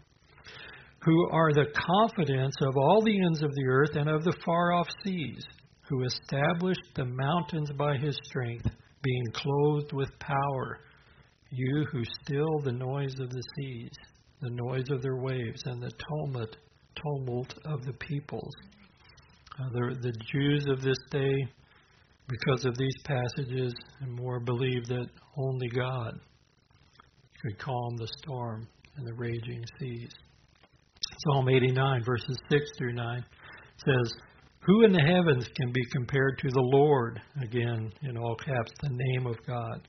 Who 1.05 1.31
are 1.31 1.53
the 1.53 1.67
confidence 1.75 2.55
of 2.63 2.77
all 2.77 3.03
the 3.03 3.21
ends 3.25 3.43
of 3.43 3.51
the 3.55 3.67
earth 3.69 3.97
and 3.97 4.09
of 4.09 4.25
the 4.25 4.37
far 4.45 4.73
off 4.73 4.89
seas, 5.05 5.45
who 5.89 6.05
established 6.05 6.95
the 6.95 7.05
mountains 7.05 7.71
by 7.77 7.97
his 7.97 8.17
strength, 8.25 8.67
being 9.03 9.27
clothed 9.35 9.93
with 9.93 10.19
power. 10.19 10.79
You 11.51 11.87
who 11.91 12.03
still 12.23 12.61
the 12.65 12.73
noise 12.73 13.15
of 13.21 13.31
the 13.31 13.43
seas, 13.57 13.91
the 14.41 14.51
noise 14.51 14.89
of 14.91 15.03
their 15.03 15.17
waves, 15.17 15.63
and 15.67 15.83
the 15.83 15.93
tumult, 16.09 16.57
tumult 16.95 17.55
of 17.65 17.85
the 17.85 17.93
peoples. 17.95 18.55
Uh, 19.61 19.69
the, 19.73 19.97
the 20.01 20.13
Jews 20.33 20.67
of 20.71 20.81
this 20.81 20.99
day, 21.11 21.47
because 22.29 22.65
of 22.65 22.77
these 22.79 22.97
passages 23.05 23.75
and 24.01 24.13
more, 24.13 24.41
believe 24.41 24.87
that 24.87 25.07
only 25.37 25.69
God 25.69 26.19
could 27.43 27.59
calm 27.59 27.97
the 27.97 28.09
storm 28.23 28.67
and 28.97 29.07
the 29.07 29.15
raging 29.15 29.65
seas. 29.79 30.11
Psalm 31.19 31.49
89, 31.49 32.03
verses 32.05 32.39
6 32.51 32.63
through 32.79 32.95
9 32.95 33.25
says, 33.85 34.15
Who 34.61 34.85
in 34.85 34.93
the 34.93 35.01
heavens 35.01 35.47
can 35.57 35.73
be 35.73 35.85
compared 35.93 36.39
to 36.39 36.49
the 36.49 36.71
Lord? 36.73 37.21
Again, 37.43 37.93
in 38.03 38.17
all 38.17 38.37
caps, 38.37 38.73
the 38.81 38.91
name 38.91 39.27
of 39.27 39.37
God. 39.47 39.87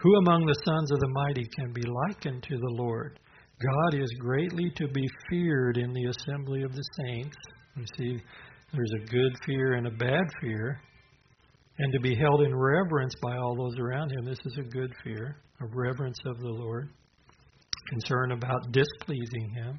Who 0.00 0.16
among 0.16 0.46
the 0.46 0.60
sons 0.64 0.92
of 0.92 1.00
the 1.00 1.08
mighty 1.08 1.46
can 1.56 1.72
be 1.72 1.82
likened 1.82 2.42
to 2.44 2.56
the 2.56 2.74
Lord? 2.82 3.18
God 3.60 4.00
is 4.00 4.10
greatly 4.18 4.70
to 4.76 4.88
be 4.88 5.06
feared 5.30 5.76
in 5.76 5.92
the 5.92 6.06
assembly 6.06 6.62
of 6.62 6.72
the 6.72 6.84
saints. 7.04 7.36
You 7.76 7.84
see, 7.96 8.22
there's 8.74 8.92
a 9.02 9.10
good 9.10 9.36
fear 9.46 9.74
and 9.74 9.86
a 9.86 9.90
bad 9.90 10.24
fear. 10.40 10.80
And 11.78 11.92
to 11.92 12.00
be 12.00 12.14
held 12.14 12.42
in 12.42 12.54
reverence 12.54 13.14
by 13.20 13.36
all 13.36 13.56
those 13.56 13.78
around 13.78 14.10
him, 14.10 14.24
this 14.24 14.38
is 14.44 14.58
a 14.58 14.68
good 14.68 14.92
fear, 15.02 15.36
a 15.60 15.66
reverence 15.66 16.18
of 16.26 16.38
the 16.38 16.48
Lord, 16.48 16.88
concern 17.90 18.32
about 18.32 18.72
displeasing 18.72 19.50
him. 19.54 19.78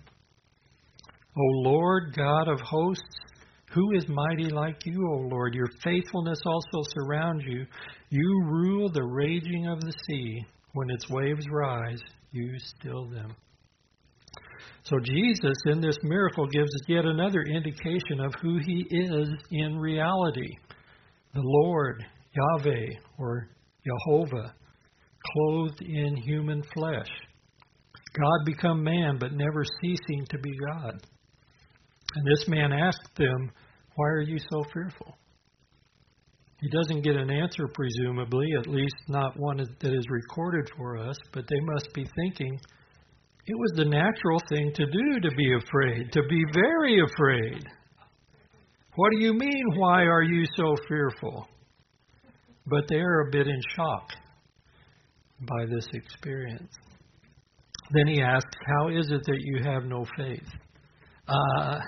O 1.37 1.69
Lord 1.69 2.13
God 2.15 2.47
of 2.47 2.59
hosts, 2.61 3.03
who 3.73 3.91
is 3.93 4.05
mighty 4.07 4.49
like 4.49 4.85
you, 4.85 5.05
O 5.13 5.27
Lord? 5.27 5.53
Your 5.53 5.69
faithfulness 5.83 6.39
also 6.45 6.89
surrounds 6.97 7.43
you. 7.45 7.65
You 8.09 8.43
rule 8.45 8.89
the 8.89 9.03
raging 9.03 9.67
of 9.67 9.81
the 9.81 9.93
sea. 10.07 10.45
When 10.73 10.89
its 10.89 11.09
waves 11.09 11.45
rise, 11.49 12.01
you 12.31 12.53
still 12.59 13.09
them. 13.09 13.35
So 14.85 14.99
Jesus, 14.99 15.55
in 15.65 15.81
this 15.81 15.97
miracle, 16.03 16.45
gives 16.47 16.69
us 16.69 16.87
yet 16.87 17.05
another 17.05 17.41
indication 17.41 18.19
of 18.19 18.33
who 18.39 18.59
he 18.59 18.85
is 18.91 19.27
in 19.49 19.79
reality. 19.79 20.49
The 21.33 21.41
Lord, 21.41 22.05
Yahweh, 22.35 22.89
or 23.17 23.49
Jehovah, 23.83 24.53
clothed 25.33 25.81
in 25.81 26.15
human 26.17 26.61
flesh. 26.75 27.09
God 28.15 28.45
become 28.45 28.83
man, 28.83 29.17
but 29.19 29.33
never 29.33 29.63
ceasing 29.81 30.25
to 30.29 30.37
be 30.37 30.51
God. 30.69 31.01
And 32.15 32.27
this 32.27 32.47
man 32.47 32.71
asked 32.71 33.15
them, 33.17 33.51
Why 33.95 34.07
are 34.07 34.21
you 34.21 34.37
so 34.37 34.63
fearful? 34.71 35.17
He 36.61 36.69
doesn't 36.69 37.01
get 37.01 37.15
an 37.15 37.31
answer, 37.31 37.67
presumably, 37.73 38.47
at 38.59 38.67
least 38.67 38.95
not 39.07 39.37
one 39.37 39.57
that 39.57 39.93
is 39.93 40.05
recorded 40.09 40.69
for 40.77 40.97
us, 40.97 41.17
but 41.33 41.45
they 41.49 41.59
must 41.73 41.91
be 41.93 42.07
thinking, 42.15 42.59
it 43.47 43.55
was 43.55 43.71
the 43.75 43.85
natural 43.85 44.39
thing 44.49 44.71
to 44.73 44.85
do 44.85 45.19
to 45.21 45.35
be 45.35 45.53
afraid, 45.53 46.11
to 46.13 46.21
be 46.27 46.43
very 46.53 46.99
afraid. 46.99 47.63
What 48.95 49.11
do 49.11 49.19
you 49.19 49.33
mean, 49.33 49.63
why 49.75 50.03
are 50.03 50.23
you 50.23 50.45
so 50.55 50.75
fearful? 50.87 51.47
But 52.65 52.85
they 52.89 52.95
are 52.95 53.27
a 53.27 53.31
bit 53.31 53.47
in 53.47 53.61
shock 53.75 54.09
by 55.41 55.65
this 55.69 55.85
experience. 55.93 56.71
Then 57.91 58.07
he 58.07 58.21
asks, 58.21 58.49
How 58.65 58.89
is 58.89 59.11
it 59.11 59.21
that 59.25 59.39
you 59.41 59.63
have 59.63 59.83
no 59.83 60.05
faith? 60.17 60.47
Uh, 61.27 61.79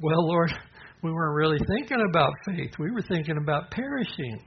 well, 0.00 0.28
Lord, 0.28 0.52
we 1.02 1.10
weren't 1.10 1.34
really 1.34 1.58
thinking 1.66 2.04
about 2.08 2.32
faith. 2.46 2.70
We 2.78 2.92
were 2.92 3.02
thinking 3.02 3.38
about 3.42 3.70
perishing. 3.70 4.40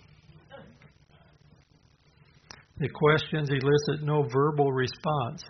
The 2.78 2.90
questions 2.90 3.50
elicit 3.50 4.06
no 4.06 4.24
verbal 4.24 4.72
response. 4.72 5.44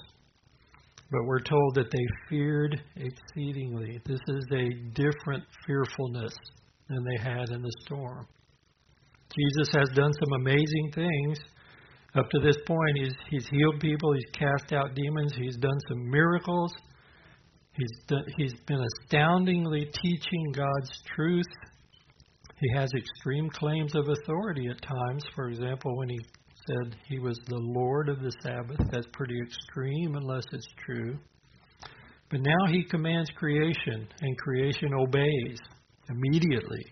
But 1.13 1.25
we're 1.25 1.41
told 1.41 1.75
that 1.75 1.91
they 1.91 2.05
feared 2.27 2.81
exceedingly. 2.95 4.01
This 4.03 4.19
is 4.27 4.45
a 4.51 4.69
different 4.95 5.43
fearfulness 5.67 6.33
than 6.89 7.03
they 7.03 7.23
had 7.23 7.49
in 7.49 7.61
the 7.61 7.71
storm. 7.85 8.27
Jesus 9.29 9.71
has 9.75 9.89
done 9.95 10.11
some 10.11 10.41
amazing 10.41 10.91
things. 10.95 11.37
Up 12.15 12.27
to 12.31 12.39
this 12.39 12.57
point, 12.65 12.97
he's, 12.97 13.13
he's 13.29 13.47
healed 13.47 13.79
people, 13.79 14.13
he's 14.13 14.31
cast 14.33 14.73
out 14.73 14.95
demons, 14.95 15.33
he's 15.37 15.57
done 15.57 15.77
some 15.87 16.09
miracles. 16.09 16.73
He's, 17.73 18.05
done, 18.07 18.25
he's 18.37 18.53
been 18.65 18.83
astoundingly 19.03 19.91
teaching 20.01 20.51
God's 20.51 20.91
truth. 21.15 21.45
He 22.59 22.67
has 22.75 22.89
extreme 22.95 23.51
claims 23.51 23.95
of 23.95 24.09
authority 24.09 24.67
at 24.67 24.81
times. 24.81 25.23
For 25.35 25.49
example, 25.49 25.95
when 25.95 26.09
he 26.09 26.19
said 26.67 26.95
he 27.07 27.19
was 27.19 27.39
the 27.47 27.57
Lord 27.57 28.09
of 28.09 28.21
the 28.21 28.31
Sabbath. 28.41 28.79
That's 28.91 29.07
pretty 29.13 29.39
extreme 29.41 30.15
unless 30.15 30.43
it's 30.51 30.67
true. 30.85 31.17
But 32.29 32.41
now 32.41 32.71
he 32.71 32.83
commands 32.83 33.29
creation, 33.35 34.07
and 34.21 34.37
creation 34.37 34.93
obeys 34.93 35.59
immediately. 36.09 36.85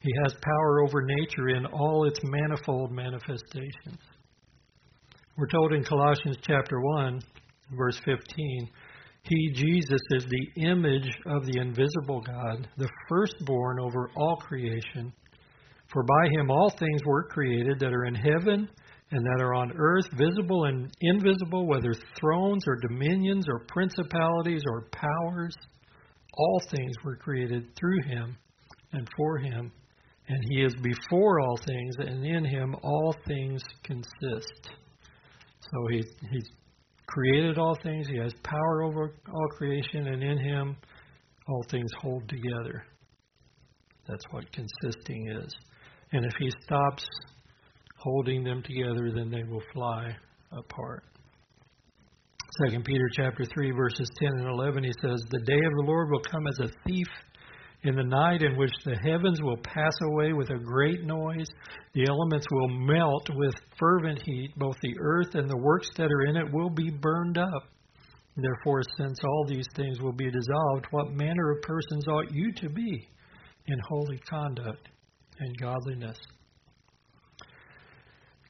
He 0.00 0.12
has 0.24 0.34
power 0.42 0.82
over 0.82 1.02
nature 1.02 1.48
in 1.48 1.66
all 1.66 2.06
its 2.06 2.20
manifold 2.22 2.92
manifestations. 2.92 3.98
We're 5.36 5.48
told 5.48 5.72
in 5.72 5.84
Colossians 5.84 6.36
chapter 6.42 6.80
1, 6.80 7.20
verse 7.76 8.00
15, 8.04 8.68
He, 9.22 9.52
Jesus, 9.54 10.00
is 10.10 10.24
the 10.24 10.62
image 10.62 11.08
of 11.26 11.46
the 11.46 11.60
invisible 11.60 12.20
God, 12.20 12.68
the 12.76 12.88
firstborn 13.08 13.78
over 13.80 14.10
all 14.16 14.36
creation. 14.36 15.12
For 15.92 16.02
by 16.02 16.28
him 16.32 16.50
all 16.50 16.70
things 16.70 17.00
were 17.04 17.28
created 17.28 17.80
that 17.80 17.92
are 17.92 18.04
in 18.04 18.14
heaven 18.14 18.68
and 19.10 19.24
that 19.24 19.42
are 19.42 19.54
on 19.54 19.72
earth, 19.76 20.04
visible 20.18 20.64
and 20.64 20.90
invisible, 21.00 21.66
whether 21.66 21.94
thrones 22.20 22.64
or 22.66 22.76
dominions 22.76 23.46
or 23.48 23.64
principalities 23.68 24.62
or 24.70 24.88
powers. 24.92 25.54
All 26.36 26.60
things 26.70 26.92
were 27.04 27.16
created 27.16 27.74
through 27.78 28.02
him 28.02 28.36
and 28.92 29.08
for 29.16 29.38
him. 29.38 29.72
And 30.28 30.44
he 30.50 30.62
is 30.62 30.74
before 30.82 31.40
all 31.40 31.58
things, 31.66 31.94
and 32.00 32.24
in 32.24 32.44
him 32.44 32.76
all 32.82 33.14
things 33.26 33.62
consist. 33.82 34.70
So 35.60 35.86
he, 35.90 36.04
he's 36.30 36.50
created 37.06 37.56
all 37.56 37.74
things, 37.82 38.06
he 38.06 38.18
has 38.18 38.34
power 38.42 38.82
over 38.82 39.14
all 39.32 39.48
creation, 39.56 40.08
and 40.08 40.22
in 40.22 40.38
him 40.38 40.76
all 41.48 41.64
things 41.70 41.90
hold 42.02 42.28
together. 42.28 42.84
That's 44.06 44.24
what 44.30 44.44
consisting 44.52 45.30
is. 45.30 45.50
And 46.12 46.24
if 46.24 46.32
he 46.38 46.50
stops 46.62 47.04
holding 47.98 48.44
them 48.44 48.62
together, 48.62 49.10
then 49.14 49.30
they 49.30 49.42
will 49.44 49.62
fly 49.72 50.16
apart. 50.52 51.04
Second 52.64 52.84
Peter 52.84 53.08
chapter 53.14 53.44
three 53.44 53.70
verses 53.70 54.08
ten 54.18 54.30
and 54.38 54.48
eleven 54.48 54.82
he 54.82 54.92
says, 55.02 55.22
The 55.30 55.44
day 55.44 55.54
of 55.64 55.72
the 55.76 55.84
Lord 55.84 56.10
will 56.10 56.22
come 56.22 56.46
as 56.46 56.58
a 56.60 56.72
thief 56.86 57.06
in 57.84 57.94
the 57.94 58.02
night 58.02 58.42
in 58.42 58.56
which 58.56 58.72
the 58.84 58.96
heavens 58.96 59.40
will 59.40 59.58
pass 59.58 59.92
away 60.02 60.32
with 60.32 60.50
a 60.50 60.58
great 60.58 61.04
noise, 61.04 61.46
the 61.94 62.06
elements 62.08 62.46
will 62.50 62.68
melt 62.68 63.28
with 63.32 63.54
fervent 63.78 64.20
heat, 64.24 64.50
both 64.56 64.74
the 64.82 64.96
earth 64.98 65.34
and 65.34 65.48
the 65.48 65.58
works 65.58 65.88
that 65.96 66.10
are 66.10 66.26
in 66.26 66.36
it 66.36 66.52
will 66.52 66.70
be 66.70 66.90
burned 66.90 67.38
up. 67.38 67.68
Therefore, 68.36 68.82
since 68.98 69.18
all 69.24 69.46
these 69.46 69.66
things 69.76 70.00
will 70.00 70.12
be 70.12 70.30
dissolved, 70.30 70.86
what 70.90 71.12
manner 71.12 71.52
of 71.52 71.62
persons 71.62 72.06
ought 72.08 72.32
you 72.32 72.52
to 72.52 72.68
be 72.68 73.08
in 73.66 73.78
holy 73.88 74.18
conduct? 74.28 74.88
And 75.40 75.58
godliness. 75.58 76.18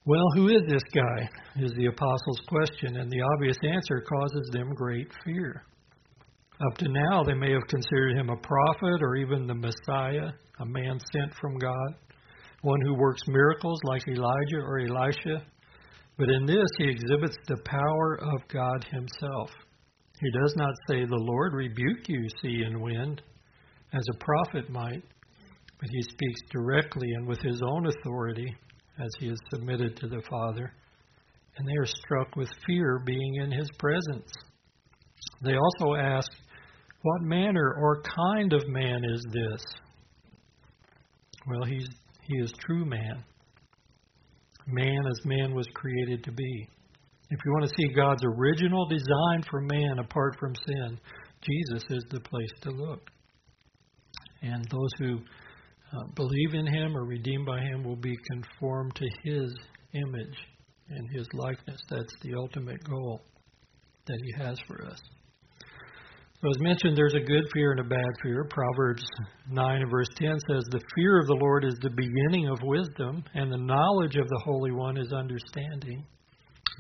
Well, 0.05 0.24
who 0.35 0.48
is 0.48 0.62
this 0.66 0.83
guy? 0.94 1.29
Is 1.61 1.72
the 1.77 1.87
apostles' 1.87 2.40
question, 2.48 2.96
and 2.96 3.11
the 3.11 3.20
obvious 3.35 3.59
answer 3.62 4.03
causes 4.09 4.48
them 4.53 4.74
great 4.74 5.09
fear. 5.24 5.64
Up 6.66 6.79
to 6.79 6.88
now, 6.88 7.22
they 7.22 7.35
may 7.35 7.53
have 7.53 7.68
considered 7.68 8.16
him 8.16 8.31
a 8.31 8.37
prophet 8.37 9.03
or 9.03 9.16
even 9.16 9.46
the 9.46 9.55
Messiah, 9.55 10.31
a 10.61 10.66
man 10.66 10.98
sent 11.12 11.35
from 11.40 11.59
God, 11.59 11.94
one 12.62 12.81
who 12.81 12.94
works 12.94 13.20
miracles 13.29 13.79
like 13.85 14.09
Elijah 14.09 14.62
or 14.64 14.81
Elisha. 14.81 15.44
But 16.16 16.31
in 16.31 16.46
this, 16.46 16.68
he 16.79 16.88
exhibits 16.88 17.37
the 17.46 17.62
power 17.64 18.18
of 18.35 18.48
God 18.48 18.85
himself. 18.90 19.51
He 20.20 20.31
does 20.33 20.55
not 20.57 20.74
say, 20.88 21.05
The 21.05 21.14
Lord 21.14 21.53
rebuke 21.53 22.09
you, 22.09 22.27
sea 22.42 22.62
and 22.66 22.81
wind, 22.81 23.22
as 23.92 24.05
a 24.09 24.24
prophet 24.24 24.68
might, 24.68 25.03
but 25.80 25.88
he 25.90 26.02
speaks 26.02 26.40
directly 26.50 27.12
and 27.12 27.26
with 27.26 27.40
his 27.40 27.60
own 27.62 27.86
authority 27.86 28.54
as 28.98 29.10
he 29.20 29.28
is 29.28 29.38
submitted 29.52 29.96
to 29.96 30.08
the 30.08 30.22
Father, 30.28 30.72
and 31.56 31.66
they 31.66 31.76
are 31.76 31.86
struck 31.86 32.34
with 32.36 32.48
fear 32.66 33.00
being 33.04 33.36
in 33.36 33.50
his 33.50 33.68
presence. 33.78 34.30
They 35.42 35.54
also 35.54 35.94
ask, 35.94 36.30
What 37.02 37.22
manner 37.22 37.76
or 37.80 38.02
kind 38.02 38.52
of 38.52 38.68
man 38.68 39.04
is 39.04 39.24
this? 39.32 39.62
Well, 41.46 41.64
he's, 41.64 41.88
he 42.22 42.38
is 42.38 42.52
true 42.66 42.84
man. 42.84 43.24
Man 44.66 45.02
as 45.08 45.24
man 45.24 45.54
was 45.54 45.66
created 45.74 46.24
to 46.24 46.32
be. 46.32 46.68
If 47.30 47.38
you 47.44 47.52
want 47.52 47.64
to 47.64 47.74
see 47.76 47.94
God's 47.94 48.22
original 48.24 48.86
design 48.86 49.44
for 49.50 49.60
man 49.60 49.98
apart 49.98 50.36
from 50.38 50.54
sin, 50.66 50.98
Jesus 51.42 51.84
is 51.90 52.04
the 52.10 52.20
place 52.20 52.52
to 52.62 52.70
look. 52.70 53.10
And 54.42 54.64
those 54.70 54.90
who 54.98 55.20
uh, 55.92 56.05
believe 56.14 56.55
in 56.55 56.66
him 56.66 56.96
or 56.96 57.05
redeemed 57.05 57.46
by 57.46 57.61
him 57.61 57.85
will 57.85 57.96
be 57.96 58.16
conformed 58.31 58.94
to 58.96 59.09
his 59.24 59.55
image 59.94 60.37
and 60.90 61.11
his 61.12 61.27
likeness. 61.33 61.81
That's 61.88 62.14
the 62.22 62.35
ultimate 62.35 62.83
goal 62.85 63.22
that 64.07 64.18
he 64.22 64.42
has 64.42 64.59
for 64.66 64.85
us. 64.87 65.01
So, 66.40 66.51
as 66.51 66.61
mentioned, 66.61 66.96
there's 66.96 67.14
a 67.14 67.27
good 67.27 67.44
fear 67.53 67.72
and 67.72 67.81
a 67.81 67.88
bad 67.88 68.11
fear. 68.22 68.46
Proverbs 68.48 69.05
9 69.51 69.83
and 69.83 69.90
verse 69.90 70.07
10 70.18 70.38
says, 70.48 70.62
The 70.70 70.81
fear 70.94 71.18
of 71.20 71.27
the 71.27 71.38
Lord 71.40 71.64
is 71.64 71.74
the 71.81 71.90
beginning 71.90 72.48
of 72.48 72.59
wisdom, 72.62 73.24
and 73.35 73.51
the 73.51 73.59
knowledge 73.59 74.14
of 74.14 74.29
the 74.29 74.42
Holy 74.44 74.70
One 74.70 74.96
is 74.96 75.12
understanding. 75.12 76.07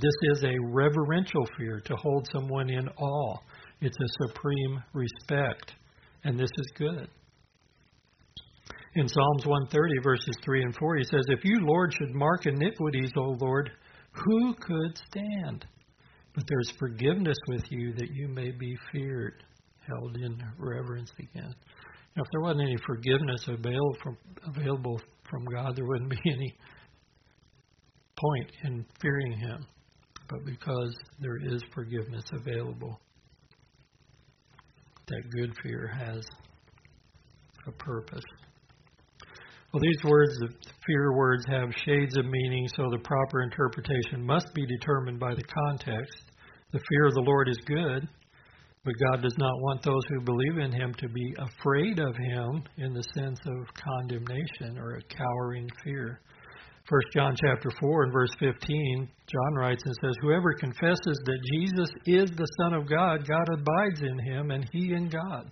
This 0.00 0.14
is 0.36 0.44
a 0.44 0.54
reverential 0.70 1.44
fear 1.58 1.80
to 1.86 1.96
hold 1.96 2.28
someone 2.32 2.70
in 2.70 2.88
awe. 2.88 3.36
It's 3.80 3.96
a 3.96 4.26
supreme 4.28 4.82
respect, 4.92 5.72
and 6.22 6.38
this 6.38 6.50
is 6.56 6.72
good. 6.76 7.08
In 8.98 9.06
Psalms 9.06 9.46
130, 9.46 10.00
verses 10.02 10.34
3 10.44 10.60
and 10.60 10.74
4, 10.74 10.96
he 10.96 11.04
says, 11.04 11.24
If 11.28 11.44
you, 11.44 11.60
Lord, 11.60 11.94
should 11.94 12.16
mark 12.16 12.46
iniquities, 12.46 13.12
O 13.16 13.36
Lord, 13.40 13.70
who 14.10 14.54
could 14.54 14.98
stand? 15.06 15.64
But 16.34 16.42
there's 16.48 16.72
forgiveness 16.80 17.36
with 17.46 17.62
you 17.70 17.92
that 17.92 18.10
you 18.12 18.26
may 18.26 18.50
be 18.50 18.76
feared, 18.90 19.44
held 19.86 20.16
in 20.16 20.42
reverence 20.58 21.12
again. 21.16 21.54
Now, 22.16 22.24
if 22.24 22.28
there 22.32 22.40
wasn't 22.40 22.62
any 22.62 22.76
forgiveness 22.84 23.46
available 23.46 23.96
from, 24.02 24.18
available 24.44 25.00
from 25.30 25.44
God, 25.44 25.76
there 25.76 25.86
wouldn't 25.86 26.10
be 26.10 26.32
any 26.32 26.58
point 28.18 28.50
in 28.64 28.84
fearing 29.00 29.38
Him. 29.38 29.64
But 30.28 30.44
because 30.44 30.92
there 31.20 31.36
is 31.36 31.62
forgiveness 31.72 32.24
available, 32.32 32.98
that 35.06 35.22
good 35.36 35.54
fear 35.62 35.86
has 35.86 36.26
a 37.64 37.70
purpose. 37.70 38.24
Well, 39.72 39.82
these 39.82 40.02
words, 40.02 40.32
the 40.38 40.48
fear 40.86 41.12
words, 41.12 41.44
have 41.50 41.68
shades 41.84 42.16
of 42.16 42.24
meaning, 42.24 42.68
so 42.74 42.88
the 42.90 43.04
proper 43.04 43.42
interpretation 43.42 44.24
must 44.24 44.54
be 44.54 44.64
determined 44.64 45.20
by 45.20 45.34
the 45.34 45.42
context. 45.42 46.22
The 46.72 46.80
fear 46.88 47.06
of 47.06 47.14
the 47.14 47.20
Lord 47.20 47.50
is 47.50 47.58
good, 47.66 48.08
but 48.82 48.94
God 49.10 49.22
does 49.22 49.36
not 49.36 49.60
want 49.60 49.82
those 49.82 50.02
who 50.08 50.22
believe 50.22 50.56
in 50.56 50.72
Him 50.72 50.94
to 50.94 51.08
be 51.10 51.34
afraid 51.38 51.98
of 51.98 52.16
Him 52.16 52.62
in 52.78 52.94
the 52.94 53.04
sense 53.14 53.38
of 53.44 53.74
condemnation 53.74 54.78
or 54.78 54.94
a 54.94 55.02
cowering 55.02 55.68
fear. 55.84 56.22
1 56.88 57.00
John 57.12 57.36
chapter 57.36 57.68
4 57.78 58.04
and 58.04 58.12
verse 58.14 58.32
15, 58.40 59.06
John 59.26 59.54
writes 59.54 59.82
and 59.84 59.94
says, 60.00 60.14
Whoever 60.22 60.54
confesses 60.54 61.20
that 61.26 61.48
Jesus 61.52 61.90
is 62.06 62.30
the 62.30 62.48
Son 62.62 62.72
of 62.72 62.88
God, 62.88 63.28
God 63.28 63.48
abides 63.52 64.00
in 64.00 64.18
him 64.18 64.50
and 64.50 64.66
he 64.72 64.94
in 64.94 65.10
God. 65.10 65.50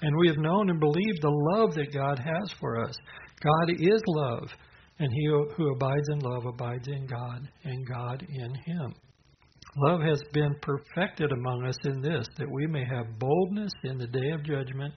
And 0.00 0.16
we 0.16 0.28
have 0.28 0.38
known 0.38 0.70
and 0.70 0.78
believed 0.78 1.22
the 1.22 1.56
love 1.56 1.74
that 1.74 1.92
God 1.92 2.20
has 2.20 2.52
for 2.60 2.84
us. 2.84 2.94
God 3.42 3.70
is 3.70 4.02
love, 4.06 4.48
and 4.98 5.12
he 5.12 5.26
who 5.26 5.72
abides 5.72 6.08
in 6.10 6.18
love 6.18 6.46
abides 6.46 6.88
in 6.88 7.06
God, 7.06 7.48
and 7.64 7.86
God 7.86 8.26
in 8.28 8.54
him. 8.54 8.94
Love 9.76 10.00
has 10.00 10.20
been 10.32 10.56
perfected 10.60 11.30
among 11.30 11.64
us 11.66 11.76
in 11.84 12.00
this, 12.00 12.26
that 12.36 12.50
we 12.50 12.66
may 12.66 12.84
have 12.84 13.18
boldness 13.18 13.72
in 13.84 13.98
the 13.98 14.06
day 14.08 14.30
of 14.30 14.42
judgment, 14.42 14.92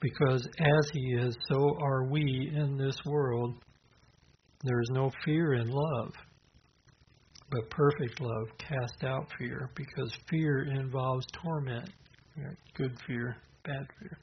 because 0.00 0.46
as 0.58 0.90
he 0.92 1.14
is, 1.14 1.36
so 1.50 1.76
are 1.82 2.04
we 2.08 2.52
in 2.54 2.76
this 2.76 2.96
world. 3.04 3.54
There 4.62 4.80
is 4.80 4.90
no 4.92 5.10
fear 5.24 5.54
in 5.54 5.68
love, 5.68 6.12
but 7.50 7.70
perfect 7.70 8.20
love 8.20 8.46
casts 8.58 9.02
out 9.02 9.26
fear, 9.38 9.70
because 9.74 10.12
fear 10.28 10.62
involves 10.64 11.26
torment. 11.42 11.90
Good 12.74 12.96
fear, 13.06 13.36
bad 13.64 13.86
fear. 13.98 14.18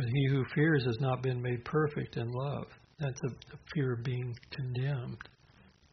But 0.00 0.08
he 0.08 0.28
who 0.30 0.46
fears 0.54 0.82
has 0.86 0.96
not 0.98 1.22
been 1.22 1.42
made 1.42 1.62
perfect 1.62 2.16
in 2.16 2.30
love. 2.32 2.64
That's 3.00 3.20
a, 3.22 3.26
a 3.26 3.58
fear 3.74 3.92
of 3.92 4.02
being 4.02 4.34
condemned 4.50 5.18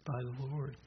by 0.05 0.21
the 0.21 0.45
Lord. 0.45 0.77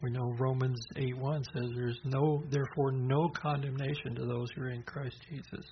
We 0.00 0.12
know 0.12 0.32
Romans 0.38 0.78
8:1 0.94 1.42
says 1.52 1.70
there's 1.74 1.98
no 2.04 2.44
therefore 2.48 2.92
no 2.92 3.28
condemnation 3.30 4.14
to 4.14 4.26
those 4.26 4.46
who 4.54 4.62
are 4.62 4.70
in 4.70 4.84
Christ 4.84 5.16
Jesus. 5.28 5.66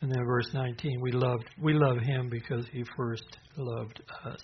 And 0.00 0.10
then 0.10 0.24
verse 0.24 0.48
19, 0.54 1.02
we 1.02 1.12
love 1.12 1.40
we 1.60 1.74
love 1.74 1.98
him 1.98 2.30
because 2.30 2.64
he 2.72 2.82
first 2.96 3.36
loved 3.58 4.00
us. 4.24 4.40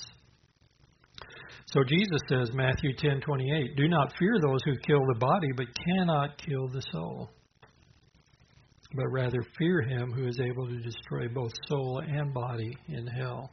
So 1.68 1.82
Jesus 1.84 2.20
says 2.28 2.50
Matthew 2.52 2.94
10:28, 2.96 3.76
do 3.78 3.88
not 3.88 4.12
fear 4.18 4.34
those 4.42 4.60
who 4.66 4.76
kill 4.86 5.00
the 5.14 5.18
body 5.18 5.48
but 5.56 5.68
cannot 5.86 6.36
kill 6.36 6.68
the 6.68 6.82
soul 6.92 7.30
but 8.94 9.08
rather 9.10 9.42
fear 9.58 9.82
him 9.82 10.12
who 10.12 10.26
is 10.26 10.38
able 10.40 10.66
to 10.66 10.80
destroy 10.80 11.28
both 11.28 11.52
soul 11.68 12.02
and 12.06 12.32
body 12.32 12.76
in 12.88 13.06
hell. 13.06 13.50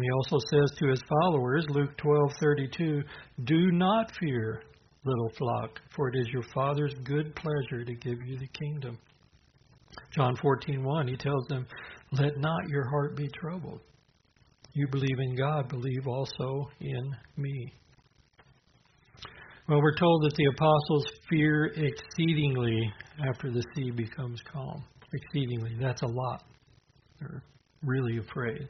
He 0.00 0.10
also 0.10 0.38
says 0.50 0.78
to 0.78 0.88
his 0.88 1.02
followers, 1.08 1.66
Luke 1.70 1.96
12:32, 1.96 3.02
"Do 3.44 3.72
not 3.72 4.10
fear, 4.16 4.62
little 5.04 5.30
flock, 5.30 5.80
for 5.94 6.08
it 6.08 6.16
is 6.16 6.28
your 6.28 6.44
Father's 6.54 6.94
good 7.04 7.34
pleasure 7.34 7.84
to 7.84 7.94
give 7.94 8.20
you 8.22 8.38
the 8.38 8.48
kingdom." 8.48 8.98
John 10.10 10.36
14:1, 10.36 11.08
he 11.08 11.16
tells 11.16 11.46
them, 11.48 11.66
"Let 12.12 12.38
not 12.38 12.68
your 12.68 12.88
heart 12.88 13.16
be 13.16 13.28
troubled. 13.28 13.80
You 14.74 14.86
believe 14.88 15.18
in 15.18 15.34
God, 15.34 15.68
believe 15.68 16.06
also 16.06 16.70
in 16.80 17.16
me." 17.36 17.72
Well, 19.68 19.82
we're 19.82 19.96
told 19.96 20.22
that 20.22 20.34
the 20.34 20.46
apostles 20.46 21.04
fear 21.28 21.66
exceedingly 21.66 22.90
after 23.28 23.50
the 23.50 23.62
sea 23.76 23.90
becomes 23.90 24.40
calm. 24.50 24.82
Exceedingly. 25.12 25.76
That's 25.78 26.00
a 26.00 26.06
lot. 26.06 26.42
They're 27.20 27.42
really 27.82 28.16
afraid. 28.16 28.66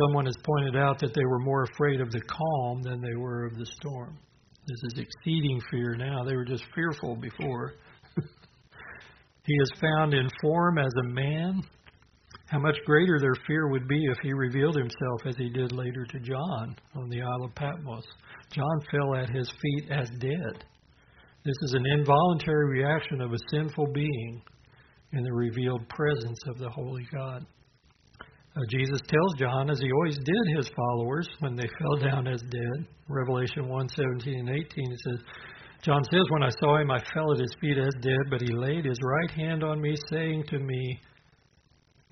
Someone 0.00 0.26
has 0.26 0.34
pointed 0.44 0.74
out 0.74 0.98
that 0.98 1.14
they 1.14 1.24
were 1.24 1.38
more 1.38 1.62
afraid 1.72 2.00
of 2.00 2.10
the 2.10 2.20
calm 2.22 2.82
than 2.82 3.00
they 3.00 3.14
were 3.14 3.46
of 3.46 3.56
the 3.56 3.66
storm. 3.66 4.18
This 4.66 4.78
is 4.92 4.98
exceeding 4.98 5.60
fear 5.70 5.94
now. 5.94 6.24
They 6.24 6.34
were 6.34 6.44
just 6.44 6.64
fearful 6.74 7.14
before. 7.14 7.74
he 8.16 9.54
is 9.54 9.70
found 9.80 10.12
in 10.12 10.28
form 10.40 10.78
as 10.78 10.92
a 10.98 11.08
man. 11.08 11.62
How 12.52 12.58
much 12.58 12.76
greater 12.84 13.18
their 13.18 13.34
fear 13.46 13.68
would 13.68 13.88
be 13.88 14.04
if 14.10 14.18
he 14.22 14.34
revealed 14.34 14.76
himself 14.76 15.22
as 15.24 15.34
he 15.38 15.48
did 15.48 15.72
later 15.72 16.04
to 16.04 16.20
John 16.20 16.76
on 16.94 17.08
the 17.08 17.22
Isle 17.22 17.44
of 17.44 17.54
Patmos. 17.54 18.04
John 18.52 18.78
fell 18.90 19.14
at 19.14 19.30
his 19.30 19.50
feet 19.50 19.90
as 19.90 20.10
dead. 20.20 20.62
This 21.46 21.56
is 21.62 21.72
an 21.72 21.86
involuntary 21.86 22.80
reaction 22.80 23.22
of 23.22 23.32
a 23.32 23.38
sinful 23.50 23.86
being 23.94 24.42
in 25.14 25.22
the 25.22 25.32
revealed 25.32 25.88
presence 25.88 26.38
of 26.46 26.58
the 26.58 26.68
Holy 26.68 27.06
God. 27.10 27.46
Uh, 28.54 28.60
Jesus 28.68 29.00
tells 29.08 29.34
John, 29.38 29.70
as 29.70 29.80
he 29.80 29.90
always 29.90 30.18
did 30.18 30.56
his 30.56 30.70
followers 30.76 31.26
when 31.40 31.56
they 31.56 31.62
fell 31.80 32.10
down 32.10 32.26
as 32.26 32.42
dead, 32.42 32.86
Revelation 33.08 33.66
1 33.66 33.88
17 33.88 34.40
and 34.40 34.50
18, 34.50 34.66
he 34.76 34.96
says, 35.08 35.24
John 35.82 36.04
says, 36.04 36.22
When 36.28 36.42
I 36.42 36.50
saw 36.60 36.76
him, 36.76 36.90
I 36.90 37.02
fell 37.14 37.32
at 37.32 37.40
his 37.40 37.56
feet 37.62 37.78
as 37.78 37.94
dead, 38.02 38.28
but 38.28 38.42
he 38.42 38.52
laid 38.52 38.84
his 38.84 38.98
right 39.02 39.30
hand 39.30 39.64
on 39.64 39.80
me, 39.80 39.94
saying 40.10 40.44
to 40.48 40.58
me, 40.58 41.00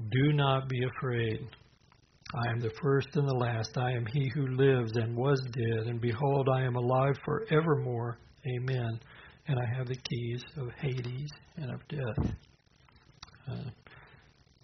Do 0.09 0.33
not 0.33 0.69
be 0.69 0.81
afraid. 0.97 1.47
I 2.35 2.51
am 2.53 2.61
the 2.61 2.73
first 2.83 3.09
and 3.15 3.29
the 3.29 3.35
last. 3.35 3.77
I 3.77 3.91
am 3.91 4.07
he 4.07 4.31
who 4.35 4.47
lives 4.57 4.93
and 4.97 5.15
was 5.15 5.41
dead, 5.53 5.89
and 5.89 6.01
behold, 6.01 6.49
I 6.49 6.63
am 6.63 6.77
alive 6.77 7.17
forevermore. 7.25 8.19
Amen. 8.57 9.01
And 9.49 9.59
I 9.59 9.77
have 9.77 9.89
the 9.89 9.97
keys 9.97 10.43
of 10.57 10.69
Hades 10.81 11.29
and 11.57 11.71
of 11.73 11.81
death. 11.89 12.33
Uh, 13.51 13.71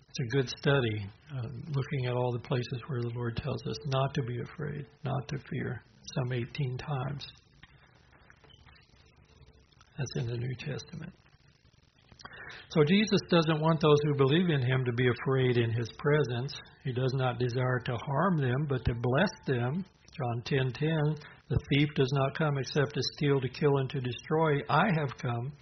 it's 0.08 0.20
a 0.20 0.36
good 0.36 0.48
study, 0.58 1.06
uh, 1.36 1.48
looking 1.68 2.06
at 2.06 2.14
all 2.14 2.32
the 2.32 2.38
places 2.38 2.80
where 2.86 3.02
the 3.02 3.10
Lord 3.14 3.36
tells 3.36 3.66
us 3.66 3.76
not 3.86 4.14
to 4.14 4.22
be 4.22 4.40
afraid, 4.40 4.86
not 5.04 5.28
to 5.28 5.38
fear, 5.50 5.82
some 6.14 6.32
18 6.32 6.78
times. 6.78 7.26
That's 9.98 10.16
in 10.16 10.26
the 10.28 10.36
New 10.36 10.54
Testament. 10.54 11.12
So 12.70 12.82
Jesus 12.84 13.20
doesn't 13.30 13.60
want 13.60 13.80
those 13.80 13.98
who 14.04 14.16
believe 14.16 14.50
in 14.50 14.60
him 14.60 14.84
to 14.84 14.92
be 14.92 15.08
afraid 15.08 15.56
in 15.56 15.70
his 15.70 15.88
presence. 15.98 16.52
He 16.84 16.92
does 16.92 17.14
not 17.14 17.38
desire 17.38 17.78
to 17.84 17.96
harm 17.96 18.38
them, 18.38 18.66
but 18.68 18.84
to 18.84 18.94
bless 18.94 19.30
them. 19.46 19.84
John 20.16 20.42
10:10, 20.42 20.44
10, 20.44 20.72
10, 20.72 21.16
the 21.48 21.58
thief 21.70 21.88
does 21.94 22.12
not 22.12 22.36
come 22.36 22.58
except 22.58 22.94
to 22.94 23.02
steal, 23.14 23.40
to 23.40 23.48
kill 23.48 23.78
and 23.78 23.88
to 23.90 24.00
destroy. 24.00 24.60
I 24.68 24.90
have 24.98 25.16
come 25.18 25.52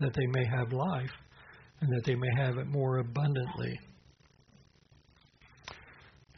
that 0.00 0.14
they 0.14 0.26
may 0.26 0.46
have 0.46 0.72
life 0.72 1.12
and 1.80 1.90
that 1.90 2.04
they 2.06 2.14
may 2.14 2.30
have 2.36 2.56
it 2.56 2.66
more 2.66 2.98
abundantly. 2.98 3.78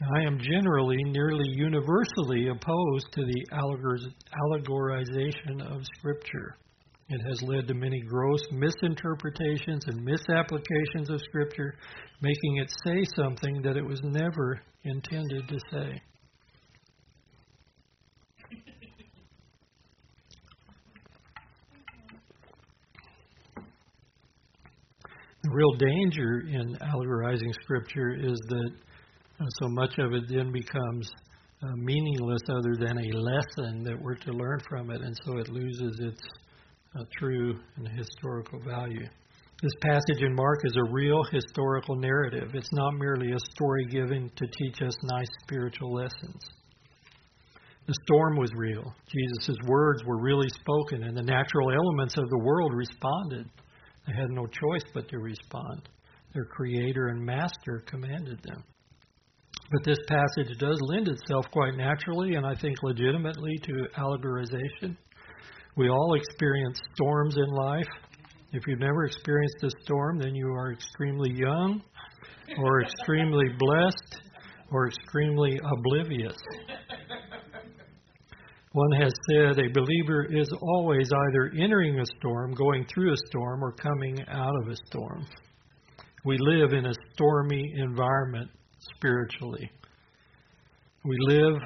I 0.01 0.23
am 0.23 0.39
generally, 0.39 1.03
nearly 1.05 1.49
universally 1.49 2.49
opposed 2.49 3.13
to 3.13 3.25
the 3.25 3.47
allegorization 3.53 5.61
of 5.61 5.85
Scripture. 5.99 6.57
It 7.11 7.23
has 7.27 7.41
led 7.41 7.67
to 7.69 7.75
many 7.75 8.01
gross 8.03 8.43
misinterpretations 8.53 9.85
and 9.87 10.05
misapplications 10.05 11.09
of 11.09 11.21
Scripture, 11.23 11.75
making 12.21 12.59
it 12.59 12.71
say 12.85 13.03
something 13.17 13.63
that 13.63 13.79
it 13.79 13.85
was 13.85 14.01
never 14.03 14.61
intended 14.85 15.49
to 15.49 15.59
say. 15.71 16.03
The 25.43 25.51
real 25.51 25.73
danger 25.79 26.41
in 26.51 26.77
allegorizing 26.83 27.55
Scripture 27.63 28.15
is 28.21 28.39
that 28.49 28.71
uh, 29.41 29.45
so 29.63 29.69
much 29.69 29.97
of 29.99 30.13
it 30.13 30.25
then 30.29 30.53
becomes 30.53 31.11
uh, 31.63 31.75
meaningless 31.77 32.43
other 32.51 32.75
than 32.79 32.99
a 32.99 33.17
lesson 33.17 33.83
that 33.85 33.97
we're 33.99 34.17
to 34.17 34.33
learn 34.33 34.59
from 34.69 34.91
it, 34.91 35.01
and 35.01 35.17
so 35.25 35.39
it 35.39 35.49
loses 35.49 35.99
its 36.01 36.21
uh, 36.97 37.05
true 37.19 37.59
and 37.77 37.89
historical 37.89 38.61
value. 38.61 39.07
This 39.63 39.73
passage 39.83 40.23
in 40.23 40.35
Mark 40.35 40.61
is 40.65 40.77
a 40.77 40.93
real 40.93 41.23
historical 41.33 41.97
narrative. 41.97 42.51
It's 42.55 42.73
not 42.73 42.95
merely 42.95 43.33
a 43.33 43.53
story 43.53 43.87
given 43.91 44.31
to 44.37 44.47
teach 44.47 44.81
us 44.83 44.95
nice 45.03 45.27
spiritual 45.43 45.93
lessons. 45.93 46.41
The 47.87 47.95
storm 48.05 48.37
was 48.37 48.51
real. 48.55 48.95
Jesus' 49.09 49.57
words 49.67 50.05
were 50.05 50.21
really 50.21 50.49
spoken, 50.51 51.05
and 51.05 51.17
the 51.17 51.23
natural 51.23 51.73
elements 51.73 52.17
of 52.19 52.29
the 52.29 52.39
world 52.39 52.73
responded. 52.75 53.49
They 54.07 54.13
had 54.13 54.31
no 54.31 54.47
choice 54.47 54.85
but 54.95 55.09
to 55.09 55.19
respond. 55.19 55.89
Their 56.35 56.45
Creator 56.45 57.09
and 57.09 57.25
Master 57.25 57.83
commanded 57.87 58.43
them. 58.43 58.63
But 59.73 59.85
this 59.85 59.99
passage 60.07 60.57
does 60.59 60.79
lend 60.83 61.09
itself 61.09 61.47
quite 61.51 61.75
naturally 61.75 62.35
and 62.35 62.47
I 62.47 62.55
think 62.55 62.77
legitimately 62.83 63.59
to 63.65 63.89
allegorization. 63.99 64.97
We 65.79 65.89
all 65.89 66.15
experience 66.15 66.81
storms 66.97 67.37
in 67.37 67.55
life. 67.55 67.87
If 68.53 68.67
you've 68.67 68.81
never 68.81 69.05
experienced 69.05 69.63
a 69.63 69.71
storm, 69.85 70.19
then 70.19 70.35
you 70.35 70.49
are 70.49 70.73
extremely 70.73 71.31
young, 71.31 71.81
or 72.59 72.83
extremely 72.83 73.45
blessed, 73.57 74.23
or 74.73 74.89
extremely 74.89 75.61
oblivious. 75.77 76.37
One 78.73 79.01
has 79.01 79.13
said 79.31 79.61
a 79.61 79.73
believer 79.73 80.27
is 80.29 80.53
always 80.61 81.09
either 81.29 81.53
entering 81.57 82.01
a 82.01 82.07
storm, 82.19 82.55
going 82.55 82.85
through 82.93 83.13
a 83.13 83.17
storm, 83.29 83.63
or 83.63 83.71
coming 83.71 84.19
out 84.27 84.55
of 84.63 84.69
a 84.71 84.77
storm. 84.87 85.27
We 86.25 86.39
live 86.41 86.73
in 86.73 86.87
a 86.87 86.95
stormy 87.15 87.73
environment 87.77 88.51
spiritually. 88.97 89.71
We 91.05 91.17
live, 91.21 91.63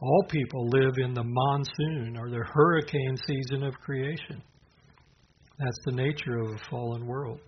all 0.00 0.24
people 0.28 0.68
live 0.68 0.94
in 0.98 1.14
the 1.14 1.24
monsoon 1.24 2.16
or 2.16 2.30
the 2.30 2.44
hurricane 2.52 3.16
season 3.26 3.64
of 3.64 3.74
creation. 3.74 4.42
That's 5.58 5.78
the 5.84 5.92
nature 5.92 6.38
of 6.38 6.54
a 6.54 6.70
fallen 6.70 7.06
world. 7.06 7.40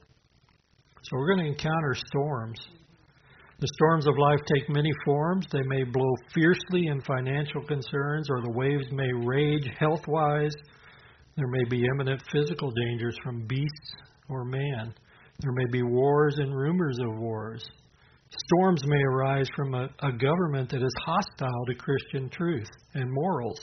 So 1.02 1.16
we're 1.16 1.34
going 1.34 1.46
to 1.46 1.52
encounter 1.52 1.94
storms. 1.94 2.58
The 3.60 3.68
storms 3.74 4.06
of 4.06 4.18
life 4.18 4.40
take 4.54 4.68
many 4.68 4.90
forms. 5.04 5.46
They 5.52 5.62
may 5.62 5.84
blow 5.84 6.10
fiercely 6.34 6.88
in 6.88 7.00
financial 7.02 7.62
concerns, 7.66 8.28
or 8.30 8.40
the 8.42 8.52
waves 8.52 8.86
may 8.90 9.12
rage 9.12 9.68
health 9.78 10.06
wise. 10.08 10.54
There 11.36 11.46
may 11.46 11.64
be 11.68 11.84
imminent 11.84 12.22
physical 12.32 12.70
dangers 12.70 13.16
from 13.22 13.46
beasts 13.46 13.92
or 14.28 14.44
man. 14.44 14.94
There 15.40 15.52
may 15.52 15.66
be 15.70 15.82
wars 15.82 16.36
and 16.38 16.54
rumors 16.54 16.98
of 17.00 17.18
wars. 17.18 17.64
Storms 18.36 18.82
may 18.86 19.02
arise 19.02 19.48
from 19.56 19.74
a, 19.74 19.88
a 20.02 20.12
government 20.12 20.70
that 20.70 20.82
is 20.82 20.94
hostile 21.04 21.66
to 21.66 21.74
Christian 21.74 22.28
truth 22.30 22.68
and 22.94 23.10
morals. 23.12 23.60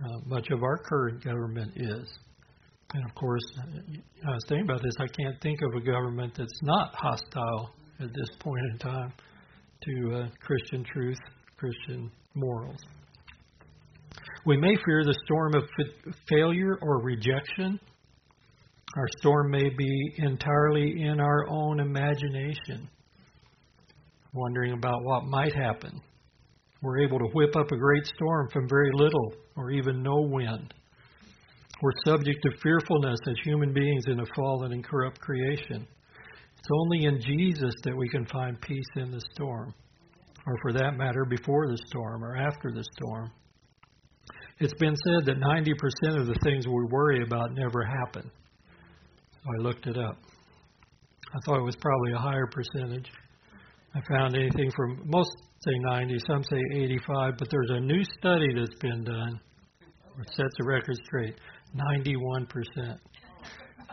Uh, 0.00 0.18
much 0.26 0.48
of 0.50 0.62
our 0.62 0.78
current 0.78 1.24
government 1.24 1.72
is. 1.74 2.08
And 2.94 3.04
of 3.04 3.14
course, 3.16 3.42
I 3.58 4.30
was 4.30 4.44
thinking 4.48 4.64
about 4.64 4.82
this, 4.82 4.94
I 5.00 5.08
can't 5.08 5.40
think 5.42 5.58
of 5.62 5.74
a 5.74 5.84
government 5.84 6.34
that's 6.38 6.60
not 6.62 6.94
hostile 6.94 7.74
at 8.00 8.08
this 8.08 8.28
point 8.38 8.62
in 8.72 8.78
time 8.78 9.12
to 9.82 10.14
uh, 10.14 10.28
Christian 10.40 10.84
truth, 10.84 11.18
Christian 11.56 12.10
morals. 12.34 12.78
We 14.46 14.56
may 14.56 14.74
fear 14.86 15.04
the 15.04 15.18
storm 15.24 15.54
of 15.56 15.64
fa- 15.76 16.12
failure 16.28 16.78
or 16.80 17.02
rejection. 17.02 17.78
Our 18.96 19.08
storm 19.18 19.50
may 19.50 19.68
be 19.76 20.14
entirely 20.18 21.02
in 21.02 21.20
our 21.20 21.46
own 21.50 21.80
imagination, 21.80 22.88
wondering 24.32 24.72
about 24.72 25.02
what 25.02 25.24
might 25.24 25.54
happen. 25.54 26.00
We're 26.82 27.00
able 27.00 27.18
to 27.18 27.28
whip 27.34 27.56
up 27.56 27.72
a 27.72 27.76
great 27.76 28.06
storm 28.06 28.48
from 28.52 28.68
very 28.68 28.90
little 28.92 29.34
or 29.56 29.70
even 29.70 30.02
no 30.02 30.20
wind. 30.20 30.72
We're 31.80 31.92
subject 32.04 32.38
to 32.42 32.58
fearfulness 32.62 33.20
as 33.28 33.36
human 33.44 33.72
beings 33.72 34.04
in 34.06 34.20
a 34.20 34.26
fallen 34.34 34.72
and 34.72 34.84
corrupt 34.84 35.20
creation. 35.20 35.86
It's 36.58 36.68
only 36.72 37.04
in 37.04 37.20
Jesus 37.20 37.74
that 37.84 37.96
we 37.96 38.08
can 38.08 38.26
find 38.26 38.60
peace 38.60 38.90
in 38.96 39.10
the 39.12 39.22
storm, 39.32 39.72
or 40.46 40.54
for 40.62 40.72
that 40.72 40.96
matter, 40.96 41.24
before 41.24 41.68
the 41.68 41.78
storm 41.86 42.24
or 42.24 42.36
after 42.36 42.72
the 42.72 42.84
storm. 42.96 43.30
It's 44.60 44.74
been 44.74 44.96
said 44.96 45.26
that 45.26 45.38
90% 45.38 46.20
of 46.20 46.26
the 46.26 46.38
things 46.42 46.66
we 46.66 46.84
worry 46.90 47.22
about 47.22 47.54
never 47.54 47.84
happen. 47.84 48.28
So 49.32 49.40
I 49.58 49.62
looked 49.62 49.86
it 49.86 49.96
up. 49.96 50.18
I 51.32 51.38
thought 51.44 51.60
it 51.60 51.64
was 51.64 51.76
probably 51.76 52.12
a 52.12 52.18
higher 52.18 52.48
percentage. 52.48 53.08
I 53.94 54.00
found 54.08 54.34
anything 54.36 54.70
from 54.76 55.02
most 55.06 55.30
say 55.64 55.72
90, 55.78 56.18
some 56.26 56.44
say 56.44 56.60
85, 56.72 57.34
but 57.38 57.48
there's 57.50 57.70
a 57.70 57.80
new 57.80 58.02
study 58.18 58.48
that's 58.54 58.78
been 58.80 59.04
done 59.04 59.40
which 60.16 60.28
sets 60.36 60.54
the 60.58 60.64
record 60.64 60.96
straight. 61.04 61.34
91% 61.74 62.98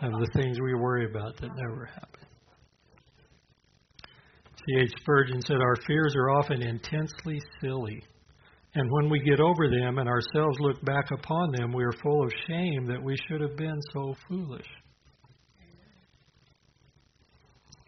of 0.01 0.11
the 0.11 0.27
things 0.33 0.59
we 0.59 0.73
worry 0.73 1.05
about 1.09 1.37
that 1.37 1.49
never 1.55 1.85
happen. 1.85 2.25
C.H. 4.67 4.91
Spurgeon 5.01 5.41
said, 5.41 5.57
Our 5.57 5.75
fears 5.87 6.15
are 6.15 6.31
often 6.31 6.63
intensely 6.63 7.39
silly. 7.61 8.03
And 8.73 8.89
when 8.91 9.09
we 9.09 9.19
get 9.19 9.39
over 9.39 9.69
them 9.69 9.99
and 9.99 10.09
ourselves 10.09 10.57
look 10.59 10.83
back 10.83 11.11
upon 11.11 11.51
them, 11.51 11.71
we 11.71 11.83
are 11.83 11.93
full 12.03 12.23
of 12.23 12.31
shame 12.47 12.85
that 12.87 13.01
we 13.01 13.15
should 13.27 13.41
have 13.41 13.55
been 13.55 13.79
so 13.93 14.15
foolish. 14.27 14.67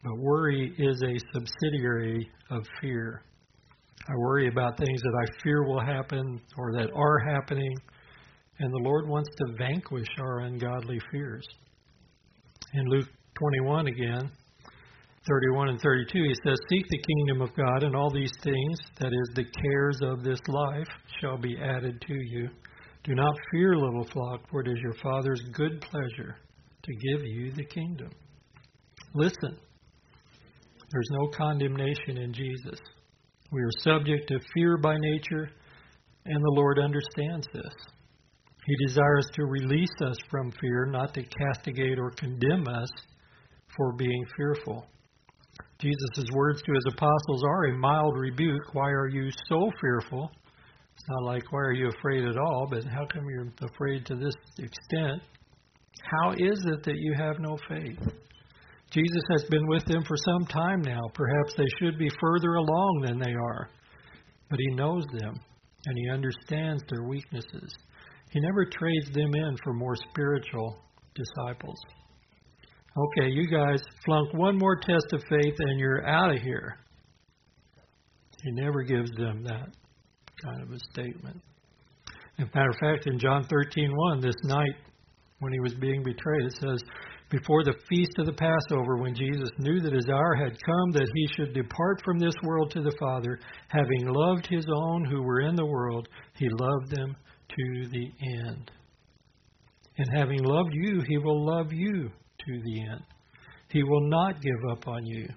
But 0.03 0.17
worry 0.17 0.73
is 0.77 1.01
a 1.03 1.17
subsidiary 1.33 2.29
of 2.49 2.63
fear. 2.81 3.21
I 4.07 4.15
worry 4.15 4.47
about 4.47 4.77
things 4.77 5.01
that 5.01 5.27
I 5.27 5.43
fear 5.43 5.63
will 5.63 5.81
happen 5.81 6.39
or 6.57 6.71
that 6.73 6.91
are 6.93 7.19
happening, 7.33 7.73
and 8.59 8.71
the 8.71 8.89
Lord 8.89 9.07
wants 9.07 9.29
to 9.37 9.55
vanquish 9.57 10.07
our 10.19 10.39
ungodly 10.41 10.99
fears. 11.11 11.45
In 12.73 12.85
Luke 12.89 13.07
21 13.37 13.87
again, 13.87 14.31
31 15.27 15.69
and 15.69 15.81
32, 15.81 16.23
he 16.23 16.33
says, 16.45 16.57
Seek 16.69 16.87
the 16.89 17.03
kingdom 17.03 17.41
of 17.41 17.55
God, 17.55 17.83
and 17.83 17.95
all 17.95 18.09
these 18.09 18.31
things, 18.43 18.77
that 18.99 19.07
is, 19.07 19.29
the 19.35 19.43
cares 19.43 19.99
of 20.03 20.23
this 20.23 20.39
life, 20.47 20.87
shall 21.19 21.37
be 21.37 21.57
added 21.61 21.99
to 22.07 22.13
you. 22.13 22.49
Do 23.03 23.13
not 23.13 23.35
fear, 23.51 23.75
little 23.75 24.07
flock, 24.13 24.49
for 24.49 24.61
it 24.61 24.67
is 24.67 24.77
your 24.81 24.95
Father's 25.03 25.41
good 25.51 25.81
pleasure 25.81 26.37
to 26.83 26.93
give 26.93 27.25
you 27.25 27.51
the 27.51 27.65
kingdom. 27.65 28.09
Listen, 29.13 29.57
there's 30.91 31.09
no 31.11 31.27
condemnation 31.29 32.17
in 32.17 32.33
Jesus. 32.33 32.79
We 33.51 33.61
are 33.61 33.81
subject 33.81 34.27
to 34.29 34.39
fear 34.53 34.77
by 34.77 34.95
nature, 34.97 35.49
and 36.25 36.43
the 36.43 36.53
Lord 36.55 36.79
understands 36.79 37.47
this. 37.53 37.73
He 38.65 38.87
desires 38.87 39.25
to 39.33 39.45
release 39.45 39.95
us 40.05 40.17
from 40.29 40.51
fear, 40.59 40.85
not 40.85 41.13
to 41.13 41.23
castigate 41.23 41.97
or 41.97 42.11
condemn 42.11 42.67
us 42.67 42.89
for 43.75 43.93
being 43.93 44.25
fearful. 44.35 44.85
Jesus' 45.79 46.29
words 46.33 46.61
to 46.63 46.73
his 46.73 46.93
apostles 46.93 47.43
are 47.47 47.65
a 47.65 47.77
mild 47.77 48.17
rebuke. 48.17 48.73
Why 48.73 48.89
are 48.89 49.07
you 49.07 49.29
so 49.47 49.71
fearful? 49.79 50.31
It's 50.95 51.05
not 51.07 51.23
like, 51.23 51.51
why 51.51 51.59
are 51.59 51.73
you 51.73 51.89
afraid 51.89 52.25
at 52.25 52.37
all, 52.37 52.67
but 52.69 52.83
how 52.83 53.05
come 53.13 53.25
you're 53.29 53.51
afraid 53.61 54.05
to 54.07 54.15
this 54.15 54.33
extent? 54.57 55.21
How 56.01 56.31
is 56.31 56.65
it 56.65 56.83
that 56.83 56.97
you 56.97 57.13
have 57.17 57.39
no 57.39 57.57
faith? 57.69 57.99
Jesus 58.91 59.23
has 59.31 59.43
been 59.49 59.67
with 59.67 59.85
them 59.85 60.03
for 60.07 60.15
some 60.17 60.45
time 60.45 60.81
now. 60.81 61.01
Perhaps 61.13 61.55
they 61.57 61.67
should 61.79 61.97
be 61.97 62.09
further 62.21 62.55
along 62.55 63.03
than 63.05 63.19
they 63.19 63.33
are. 63.33 63.69
But 64.49 64.59
He 64.59 64.75
knows 64.75 65.05
them, 65.19 65.39
and 65.85 65.97
He 65.97 66.09
understands 66.09 66.83
their 66.89 67.03
weaknesses. 67.03 67.75
He 68.31 68.39
never 68.39 68.65
trades 68.65 69.11
them 69.13 69.33
in 69.33 69.57
for 69.63 69.73
more 69.73 69.95
spiritual 70.09 70.77
disciples. 71.15 71.77
Okay, 72.97 73.29
you 73.29 73.47
guys 73.47 73.79
flunk 74.05 74.33
one 74.33 74.57
more 74.57 74.75
test 74.75 75.13
of 75.13 75.21
faith 75.29 75.53
and 75.59 75.79
you're 75.79 76.07
out 76.07 76.33
of 76.33 76.41
here. 76.41 76.79
He 78.43 78.51
never 78.51 78.81
gives 78.81 79.11
them 79.11 79.43
that 79.43 79.69
kind 80.43 80.63
of 80.63 80.71
a 80.71 80.79
statement. 80.91 81.41
As 82.39 82.47
a 82.47 82.57
matter 82.57 82.69
of 82.69 82.77
fact, 82.79 83.07
in 83.07 83.19
John 83.19 83.43
13:1, 83.43 84.21
this 84.21 84.35
night 84.43 84.75
when 85.39 85.53
he 85.53 85.59
was 85.59 85.75
being 85.75 86.03
betrayed, 86.03 86.45
it 86.45 86.53
says, 86.53 86.81
before 87.29 87.63
the 87.63 87.75
feast 87.89 88.13
of 88.19 88.25
the 88.25 88.33
Passover, 88.33 88.97
when 88.97 89.13
Jesus 89.13 89.49
knew 89.57 89.81
that 89.81 89.93
his 89.93 90.07
hour 90.09 90.35
had 90.35 90.57
come 90.65 90.91
that 90.93 91.11
he 91.13 91.27
should 91.35 91.53
depart 91.53 92.01
from 92.05 92.19
this 92.19 92.35
world 92.43 92.71
to 92.71 92.81
the 92.81 92.95
Father, 92.99 93.39
having 93.67 94.07
loved 94.07 94.47
his 94.47 94.65
own 94.73 95.03
who 95.05 95.21
were 95.21 95.41
in 95.41 95.55
the 95.55 95.65
world, 95.65 96.07
he 96.37 96.47
loved 96.49 96.95
them 96.95 97.15
to 97.49 97.89
the 97.89 98.11
end. 98.41 98.71
And 99.97 100.09
having 100.15 100.43
loved 100.43 100.73
you, 100.73 101.01
he 101.07 101.17
will 101.17 101.45
love 101.45 101.73
you 101.73 102.09
to 102.09 102.61
the 102.63 102.81
end. 102.81 103.03
He 103.69 103.83
will 103.83 104.07
not 104.09 104.41
give 104.41 104.71
up 104.71 104.87
on 104.87 105.05
you. 105.05 105.27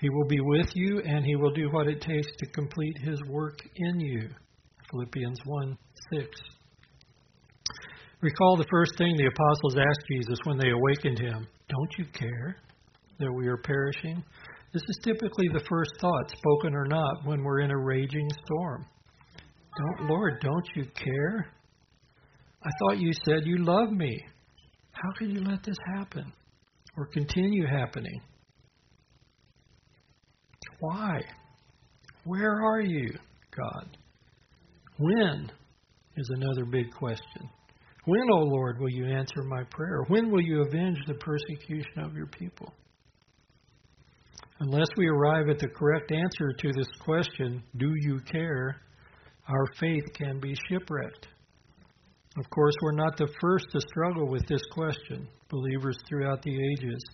He 0.00 0.08
will 0.08 0.26
be 0.26 0.40
with 0.40 0.68
you, 0.74 1.00
and 1.04 1.24
he 1.24 1.36
will 1.36 1.52
do 1.52 1.68
what 1.70 1.88
it 1.88 2.00
takes 2.00 2.28
to 2.38 2.46
complete 2.52 2.96
his 2.98 3.20
work 3.28 3.58
in 3.76 4.00
you. 4.00 4.28
Philippians 4.90 5.38
1 5.44 5.78
6. 6.14 6.26
Recall 8.20 8.56
the 8.56 8.66
first 8.70 8.92
thing 8.98 9.16
the 9.16 9.26
apostles 9.26 9.76
asked 9.76 10.06
Jesus 10.10 10.38
when 10.44 10.58
they 10.58 10.70
awakened 10.70 11.18
him 11.18 11.46
Don't 11.68 11.92
you 11.98 12.04
care 12.12 12.56
that 13.20 13.32
we 13.32 13.46
are 13.46 13.58
perishing? 13.58 14.24
This 14.72 14.82
is 14.88 14.98
typically 15.02 15.48
the 15.52 15.64
first 15.68 15.92
thought, 16.00 16.30
spoken 16.30 16.74
or 16.74 16.86
not, 16.86 17.24
when 17.24 17.42
we're 17.42 17.60
in 17.60 17.70
a 17.70 17.78
raging 17.78 18.28
storm. 18.44 18.84
Don't, 19.76 20.10
Lord, 20.10 20.40
don't 20.40 20.68
you 20.74 20.84
care? 20.94 21.46
I 22.62 22.70
thought 22.78 22.98
you 22.98 23.12
said 23.24 23.46
you 23.46 23.64
love 23.64 23.90
me. 23.92 24.20
How 24.90 25.10
could 25.16 25.32
you 25.32 25.40
let 25.40 25.62
this 25.62 25.78
happen 25.96 26.32
or 26.96 27.06
continue 27.06 27.66
happening? 27.66 28.20
Why? 30.80 31.20
Where 32.24 32.60
are 32.62 32.80
you, 32.80 33.10
God? 33.56 33.96
When 34.98 35.50
is 36.16 36.30
another 36.30 36.64
big 36.64 36.92
question. 36.92 37.48
When, 38.08 38.30
O 38.32 38.38
Lord, 38.38 38.80
will 38.80 38.88
you 38.88 39.04
answer 39.04 39.42
my 39.42 39.64
prayer? 39.64 40.02
When 40.08 40.30
will 40.30 40.40
you 40.40 40.62
avenge 40.62 40.96
the 41.06 41.12
persecution 41.12 41.98
of 41.98 42.14
your 42.16 42.28
people? 42.28 42.72
Unless 44.60 44.88
we 44.96 45.08
arrive 45.08 45.50
at 45.50 45.58
the 45.58 45.68
correct 45.68 46.10
answer 46.10 46.54
to 46.58 46.72
this 46.72 46.88
question, 47.04 47.62
do 47.76 47.92
you 47.96 48.20
care? 48.20 48.80
Our 49.46 49.66
faith 49.78 50.04
can 50.14 50.40
be 50.40 50.54
shipwrecked. 50.70 51.28
Of 52.38 52.48
course, 52.48 52.72
we're 52.80 52.92
not 52.92 53.18
the 53.18 53.28
first 53.42 53.66
to 53.72 53.80
struggle 53.90 54.26
with 54.26 54.46
this 54.46 54.62
question. 54.72 55.28
Believers 55.50 55.98
throughout 56.08 56.40
the 56.40 56.56
ages 56.72 57.04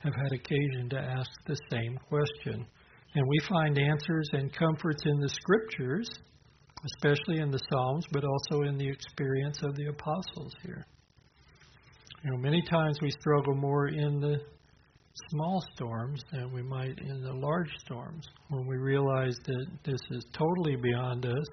have 0.00 0.12
had 0.14 0.32
occasion 0.34 0.90
to 0.90 0.98
ask 0.98 1.30
the 1.46 1.56
same 1.70 1.98
question. 2.10 2.66
And 3.14 3.26
we 3.26 3.38
find 3.48 3.78
answers 3.78 4.28
and 4.34 4.52
comforts 4.54 5.02
in 5.06 5.18
the 5.18 5.30
scriptures, 5.30 6.10
especially 6.84 7.38
in 7.38 7.50
the 7.50 7.60
Psalms, 7.70 8.04
but 8.12 8.24
also 8.24 8.62
in 8.62 8.76
the 8.76 8.88
experience 8.88 9.62
of 9.62 9.74
the 9.76 9.86
apostles 9.86 10.52
here. 10.62 10.84
You 12.24 12.30
know, 12.30 12.38
many 12.38 12.62
times 12.62 12.98
we 13.00 13.10
struggle 13.10 13.54
more 13.54 13.88
in 13.88 14.20
the 14.20 14.38
small 15.30 15.62
storms 15.74 16.22
than 16.32 16.52
we 16.52 16.62
might 16.62 16.98
in 16.98 17.22
the 17.22 17.32
large 17.32 17.70
storms 17.84 18.26
when 18.48 18.66
we 18.66 18.76
realize 18.76 19.36
that 19.44 19.66
this 19.84 20.00
is 20.10 20.24
totally 20.32 20.76
beyond 20.76 21.26
us 21.26 21.46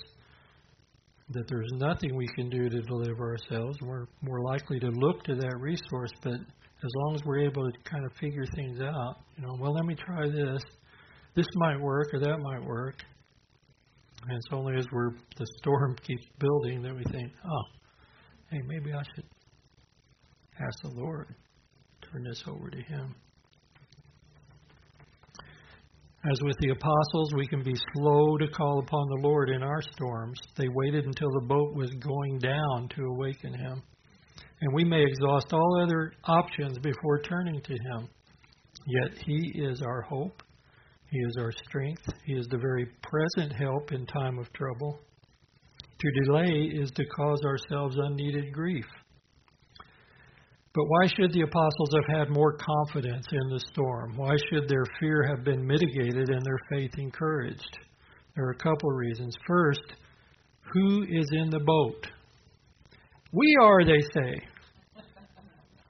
that 1.31 1.47
there's 1.47 1.69
nothing 1.73 2.15
we 2.15 2.27
can 2.35 2.49
do 2.49 2.69
to 2.69 2.81
deliver 2.81 3.31
ourselves. 3.31 3.77
We're 3.81 4.07
more 4.21 4.41
likely 4.41 4.79
to 4.79 4.87
look 4.87 5.23
to 5.25 5.35
that 5.35 5.57
resource, 5.59 6.11
but 6.23 6.33
as 6.33 6.91
long 6.95 7.15
as 7.15 7.21
we're 7.23 7.41
able 7.41 7.69
to 7.69 7.77
kind 7.89 8.05
of 8.05 8.11
figure 8.19 8.45
things 8.55 8.79
out, 8.81 9.17
you 9.37 9.45
know, 9.45 9.55
well, 9.59 9.73
let 9.73 9.85
me 9.85 9.95
try 9.95 10.27
this. 10.27 10.61
This 11.35 11.45
might 11.55 11.79
work 11.79 12.07
or 12.13 12.19
that 12.19 12.39
might 12.39 12.63
work. 12.63 12.95
And 14.27 14.37
it's 14.37 14.47
only 14.51 14.75
as 14.77 14.85
we're 14.91 15.11
the 15.37 15.45
storm 15.57 15.95
keeps 16.03 16.25
building 16.39 16.81
that 16.83 16.95
we 16.95 17.03
think, 17.11 17.31
oh, 17.45 17.63
hey, 18.51 18.59
maybe 18.67 18.93
I 18.93 19.01
should 19.15 19.25
ask 20.59 20.81
the 20.83 20.89
Lord, 20.89 21.27
to 22.01 22.09
turn 22.09 22.23
this 22.23 22.43
over 22.47 22.69
to 22.69 22.81
Him. 22.81 23.15
As 26.29 26.37
with 26.43 26.57
the 26.59 26.71
apostles, 26.71 27.33
we 27.33 27.47
can 27.47 27.63
be 27.63 27.75
slow 27.93 28.37
to 28.37 28.47
call 28.49 28.79
upon 28.79 29.07
the 29.07 29.27
Lord 29.27 29.49
in 29.49 29.63
our 29.63 29.81
storms. 29.93 30.37
They 30.57 30.67
waited 30.67 31.05
until 31.05 31.29
the 31.31 31.45
boat 31.47 31.73
was 31.75 31.91
going 31.91 32.39
down 32.39 32.89
to 32.89 33.05
awaken 33.05 33.53
him. 33.53 33.81
And 34.59 34.73
we 34.73 34.83
may 34.83 35.01
exhaust 35.01 35.53
all 35.53 35.81
other 35.81 36.11
options 36.25 36.77
before 36.79 37.21
turning 37.21 37.61
to 37.61 37.71
him. 37.71 38.09
Yet 38.85 39.17
he 39.25 39.53
is 39.63 39.81
our 39.81 40.01
hope, 40.01 40.43
he 41.11 41.17
is 41.17 41.35
our 41.39 41.51
strength, 41.51 42.03
he 42.25 42.33
is 42.33 42.47
the 42.49 42.57
very 42.57 42.87
present 43.01 43.53
help 43.53 43.91
in 43.91 44.05
time 44.05 44.37
of 44.37 44.51
trouble. 44.53 44.99
To 45.99 46.23
delay 46.23 46.71
is 46.73 46.91
to 46.91 47.05
cause 47.05 47.41
ourselves 47.43 47.97
unneeded 47.97 48.53
grief. 48.53 48.85
But 50.73 50.85
why 50.85 51.07
should 51.07 51.33
the 51.33 51.41
apostles 51.41 51.89
have 51.95 52.17
had 52.17 52.29
more 52.29 52.55
confidence 52.55 53.25
in 53.31 53.49
the 53.49 53.59
storm? 53.71 54.15
Why 54.15 54.35
should 54.49 54.69
their 54.69 54.85
fear 54.99 55.23
have 55.27 55.43
been 55.43 55.65
mitigated 55.65 56.29
and 56.29 56.45
their 56.45 56.59
faith 56.69 56.91
encouraged? 56.97 57.77
There 58.35 58.45
are 58.45 58.51
a 58.51 58.55
couple 58.55 58.91
of 58.91 58.97
reasons. 58.97 59.35
First, 59.47 59.81
who 60.73 61.03
is 61.03 61.27
in 61.31 61.49
the 61.49 61.59
boat? 61.59 62.07
We 63.33 63.57
are, 63.61 63.83
they 63.83 63.99
say. 64.13 64.41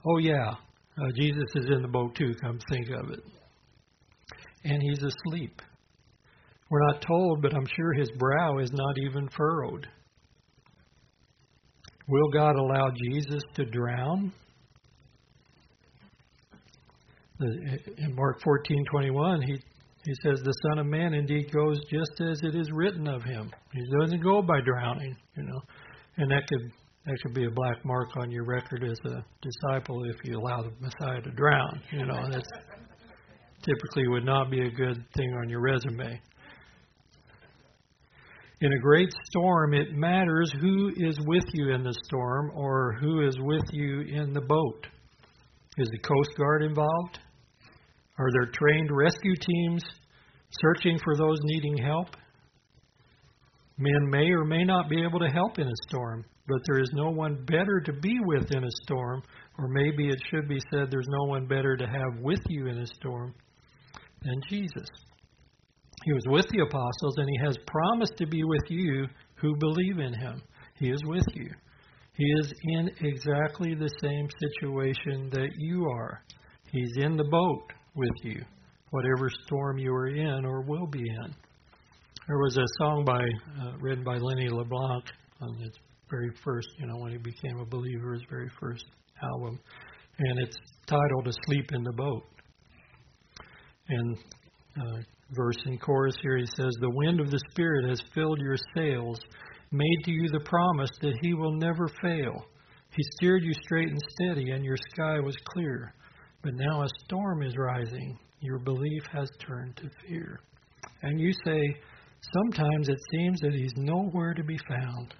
Oh, 0.07 0.17
yeah, 0.17 0.51
uh, 0.97 1.11
Jesus 1.15 1.43
is 1.55 1.65
in 1.70 1.82
the 1.82 1.88
boat 1.89 2.15
too, 2.15 2.34
come 2.41 2.59
think 2.72 2.88
of 2.89 3.11
it. 3.11 3.20
And 4.64 4.82
he's 4.82 5.03
asleep. 5.03 5.62
We're 6.70 6.86
not 6.88 7.01
told, 7.01 7.41
but 7.41 7.53
I'm 7.55 7.68
sure 7.76 7.93
his 7.93 8.12
brow 8.12 8.60
is 8.60 8.72
not 8.72 8.95
even 9.07 9.30
furrowed. 9.30 9.88
Will 12.07 12.30
God 12.32 12.55
allow 12.55 12.91
Jesus 12.91 13.41
to 13.55 13.66
drown? 13.66 14.34
in 17.41 18.16
Mark 18.16 18.41
14:21, 18.41 19.41
he 19.43 19.53
he 20.05 20.14
says 20.24 20.41
the 20.41 20.53
Son 20.68 20.80
of 20.80 20.88
Man 20.88 21.14
indeed 21.14 21.51
goes 21.51 21.80
just 21.91 22.22
as 22.22 22.41
it 22.43 22.55
is 22.55 22.72
written 22.72 23.07
of 23.07 23.24
him. 23.24 23.51
He 23.74 23.82
doesn't 23.99 24.22
go 24.22 24.41
by 24.41 24.62
drowning, 24.62 25.16
you 25.36 25.43
know, 25.43 25.62
and 26.18 26.32
that 26.32 26.47
could 26.47 26.72
that 27.05 27.18
could 27.24 27.34
be 27.34 27.45
a 27.45 27.51
black 27.51 27.84
mark 27.86 28.10
on 28.18 28.32
your 28.32 28.45
record 28.45 28.84
as 28.84 28.99
a 29.05 29.24
disciple 29.41 30.03
if 30.05 30.18
you 30.24 30.38
allow 30.38 30.62
the 30.62 30.72
Messiah 30.80 31.22
to 31.22 31.32
drown. 31.32 31.82
You 31.91 32.05
know, 32.05 32.30
that's 32.30 32.49
typically 33.64 34.07
would 34.07 34.26
not 34.26 34.49
be 34.49 34.62
a 34.62 34.72
good 34.72 35.03
thing 35.16 35.34
on 35.41 35.49
your 35.49 35.62
resume. 35.62 36.22
In 38.62 38.74
a 38.74 38.80
great 38.80 39.10
storm, 39.30 39.74
it 39.74 39.93
matters 39.93 40.51
who 40.60 40.91
is 40.97 41.18
with 41.26 41.45
you 41.53 41.74
in 41.74 41.84
the 41.84 41.95
storm 42.05 42.51
or 42.53 42.97
who 42.99 43.26
is 43.26 43.38
with 43.39 43.64
you 43.72 44.01
in 44.01 44.34
the 44.34 44.41
boat. 44.41 44.88
Is 45.78 45.88
the 45.89 45.99
Coast 45.99 46.38
Guard 46.38 46.64
involved? 46.64 47.20
Are 48.18 48.28
there 48.34 48.51
trained 48.51 48.89
rescue 48.91 49.36
teams 49.39 49.82
searching 50.62 50.99
for 51.01 51.16
those 51.16 51.38
needing 51.43 51.78
help? 51.78 52.07
Men 53.78 54.10
may 54.10 54.30
or 54.30 54.43
may 54.43 54.66
not 54.66 54.89
be 54.89 55.01
able 55.03 55.20
to 55.20 55.30
help 55.30 55.57
in 55.57 55.68
a 55.68 55.82
storm, 55.88 56.26
but 56.49 56.60
there 56.68 56.82
is 56.82 56.89
no 56.91 57.12
one 57.12 57.45
better 57.45 57.80
to 57.86 57.93
be 57.93 58.20
with 58.26 58.51
in 58.53 58.66
a 58.66 58.72
storm, 58.84 59.24
or 59.57 59.70
maybe 59.70 60.10
it 60.10 60.20
should 60.30 60.49
be 60.49 60.60
said 60.70 60.91
there's 60.91 61.07
no 61.07 61.30
one 61.30 61.47
better 61.47 61.78
to 61.78 61.88
have 61.88 62.22
with 62.22 62.41
you 62.49 62.68
in 62.68 62.80
a 62.80 62.88
storm 62.88 63.34
than 64.24 64.41
Jesus. 64.49 64.88
He 66.05 66.13
was 66.13 66.24
with 66.28 66.45
the 66.49 66.61
apostles, 66.61 67.17
and 67.17 67.28
he 67.30 67.45
has 67.45 67.57
promised 67.67 68.13
to 68.17 68.28
be 68.28 68.43
with 68.43 68.63
you 68.70 69.07
who 69.36 69.55
believe 69.57 69.99
in 69.99 70.13
him. 70.13 70.41
He 70.76 70.89
is 70.89 71.01
with 71.05 71.26
you. 71.34 71.49
He 72.13 72.26
is 72.41 72.53
in 72.63 72.89
exactly 73.01 73.76
the 73.76 73.89
same 74.01 74.28
situation 74.39 75.30
that 75.32 75.49
you 75.57 75.86
are. 75.89 76.22
He's 76.72 76.91
in 76.97 77.17
the 77.17 77.24
boat 77.24 77.63
with 77.95 78.11
you, 78.24 78.41
whatever 78.91 79.30
storm 79.45 79.78
you 79.78 79.93
are 79.93 80.07
in 80.07 80.45
or 80.45 80.61
will 80.61 80.88
be 80.88 80.99
in. 80.99 81.36
There 82.28 82.38
was 82.38 82.57
a 82.57 82.65
song 82.78 83.05
by 83.05 83.22
uh, 83.61 83.78
written 83.80 84.03
by 84.03 84.17
Lenny 84.17 84.49
LeBlanc 84.49 85.05
on 85.41 85.55
his 85.55 85.72
very 86.09 86.32
first, 86.43 86.67
you 86.78 86.88
know, 86.88 86.97
when 86.97 87.11
he 87.11 87.17
became 87.17 87.59
a 87.59 87.65
believer, 87.65 88.13
his 88.13 88.24
very 88.30 88.49
first 88.59 88.86
album, 89.24 89.59
and 90.20 90.39
it's 90.39 90.57
titled 90.86 91.28
"Asleep 91.28 91.72
in 91.72 91.84
the 91.84 91.93
Boat." 91.93 92.24
And 93.90 94.18
uh, 94.78 94.98
verse 95.32 95.58
and 95.66 95.82
chorus 95.82 96.16
here, 96.22 96.38
he 96.38 96.46
says, 96.46 96.74
"The 96.80 96.90
wind 96.90 97.20
of 97.20 97.32
the 97.32 97.42
Spirit 97.52 97.90
has 97.90 98.02
filled 98.14 98.40
your 98.40 98.58
sails, 98.76 99.20
made 99.72 100.04
to 100.06 100.12
you 100.12 100.30
the 100.32 100.46
promise 100.46 100.92
that 101.02 101.18
He 101.22 101.34
will 101.34 101.54
never 101.54 101.90
fail. 102.02 102.46
He 102.96 103.04
steered 103.16 103.44
you 103.44 103.54
straight 103.66 103.90
and 103.90 104.02
steady, 104.20 104.52
and 104.52 104.64
your 104.64 104.78
sky 104.94 105.20
was 105.20 105.36
clear. 105.54 105.94
But 106.42 106.54
now 106.56 106.84
a 106.84 106.88
storm 107.06 107.44
is 107.44 107.58
rising. 107.58 108.18
Your 108.40 108.60
belief 108.60 109.04
has 109.12 109.30
turned 109.46 109.76
to 109.78 109.90
fear. 110.08 110.40
And 111.02 111.20
you 111.20 111.34
say, 111.46 111.76
Sometimes 112.34 112.90
it 112.90 113.00
seems 113.12 113.40
that 113.42 113.54
he's 113.54 113.74
nowhere 113.76 114.34
to 114.34 114.44
be 114.44 114.58
found. 114.70 115.14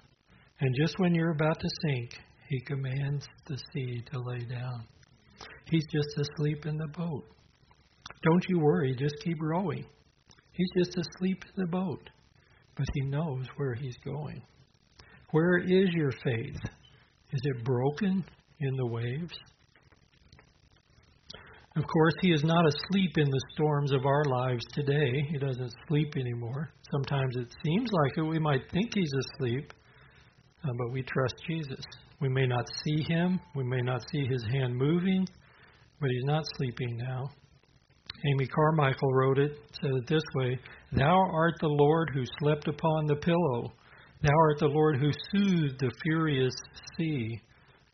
And 0.60 0.74
just 0.78 0.98
when 0.98 1.14
you're 1.14 1.30
about 1.30 1.58
to 1.58 1.68
sink, 1.82 2.10
he 2.48 2.60
commands 2.60 3.26
the 3.46 3.58
sea 3.72 4.02
to 4.12 4.20
lay 4.20 4.40
down. 4.40 4.84
He's 5.70 5.86
just 5.86 6.18
asleep 6.18 6.66
in 6.66 6.76
the 6.76 6.88
boat. 6.88 7.24
Don't 8.22 8.44
you 8.48 8.58
worry, 8.60 8.94
just 8.94 9.14
keep 9.24 9.40
rowing. 9.40 9.84
He's 10.52 10.70
just 10.76 10.96
asleep 10.98 11.44
in 11.44 11.64
the 11.64 11.70
boat, 11.70 12.10
but 12.76 12.86
he 12.94 13.02
knows 13.02 13.46
where 13.56 13.74
he's 13.74 13.96
going. 14.04 14.42
Where 15.30 15.58
is 15.58 15.88
your 15.94 16.12
faith? 16.24 16.56
Is 17.32 17.40
it 17.44 17.64
broken 17.64 18.24
in 18.58 18.76
the 18.76 18.86
waves? 18.86 19.38
Of 21.76 21.84
course, 21.86 22.14
He 22.20 22.32
is 22.32 22.42
not 22.42 22.66
asleep 22.66 23.16
in 23.16 23.30
the 23.30 23.40
storms 23.52 23.92
of 23.92 24.04
our 24.04 24.24
lives 24.24 24.64
today. 24.72 25.24
He 25.30 25.38
doesn't 25.38 25.72
sleep 25.86 26.16
anymore. 26.16 26.70
Sometimes 26.90 27.36
it 27.36 27.46
seems 27.64 27.88
like 27.92 28.18
it. 28.18 28.22
We 28.22 28.40
might 28.40 28.68
think 28.72 28.90
He's 28.92 29.12
asleep, 29.12 29.72
uh, 30.64 30.72
but 30.76 30.92
we 30.92 31.02
trust 31.04 31.36
Jesus. 31.46 31.80
We 32.20 32.28
may 32.28 32.46
not 32.46 32.68
see 32.84 33.04
Him, 33.04 33.38
we 33.54 33.62
may 33.62 33.82
not 33.82 34.02
see 34.10 34.26
His 34.26 34.44
hand 34.50 34.76
moving, 34.76 35.26
but 36.00 36.10
He's 36.10 36.24
not 36.24 36.44
sleeping 36.56 36.96
now. 36.96 37.30
Amy 38.26 38.46
Carmichael 38.46 39.12
wrote 39.12 39.38
it, 39.38 39.52
said 39.80 39.92
it 39.92 40.06
this 40.06 40.22
way 40.34 40.58
Thou 40.92 41.16
art 41.32 41.54
the 41.60 41.68
Lord 41.68 42.10
who 42.12 42.24
slept 42.40 42.68
upon 42.68 43.06
the 43.06 43.16
pillow. 43.16 43.72
Thou 44.22 44.34
art 44.34 44.58
the 44.58 44.66
Lord 44.66 44.98
who 44.98 45.10
soothed 45.32 45.80
the 45.80 45.90
furious 46.02 46.52
sea. 46.96 47.40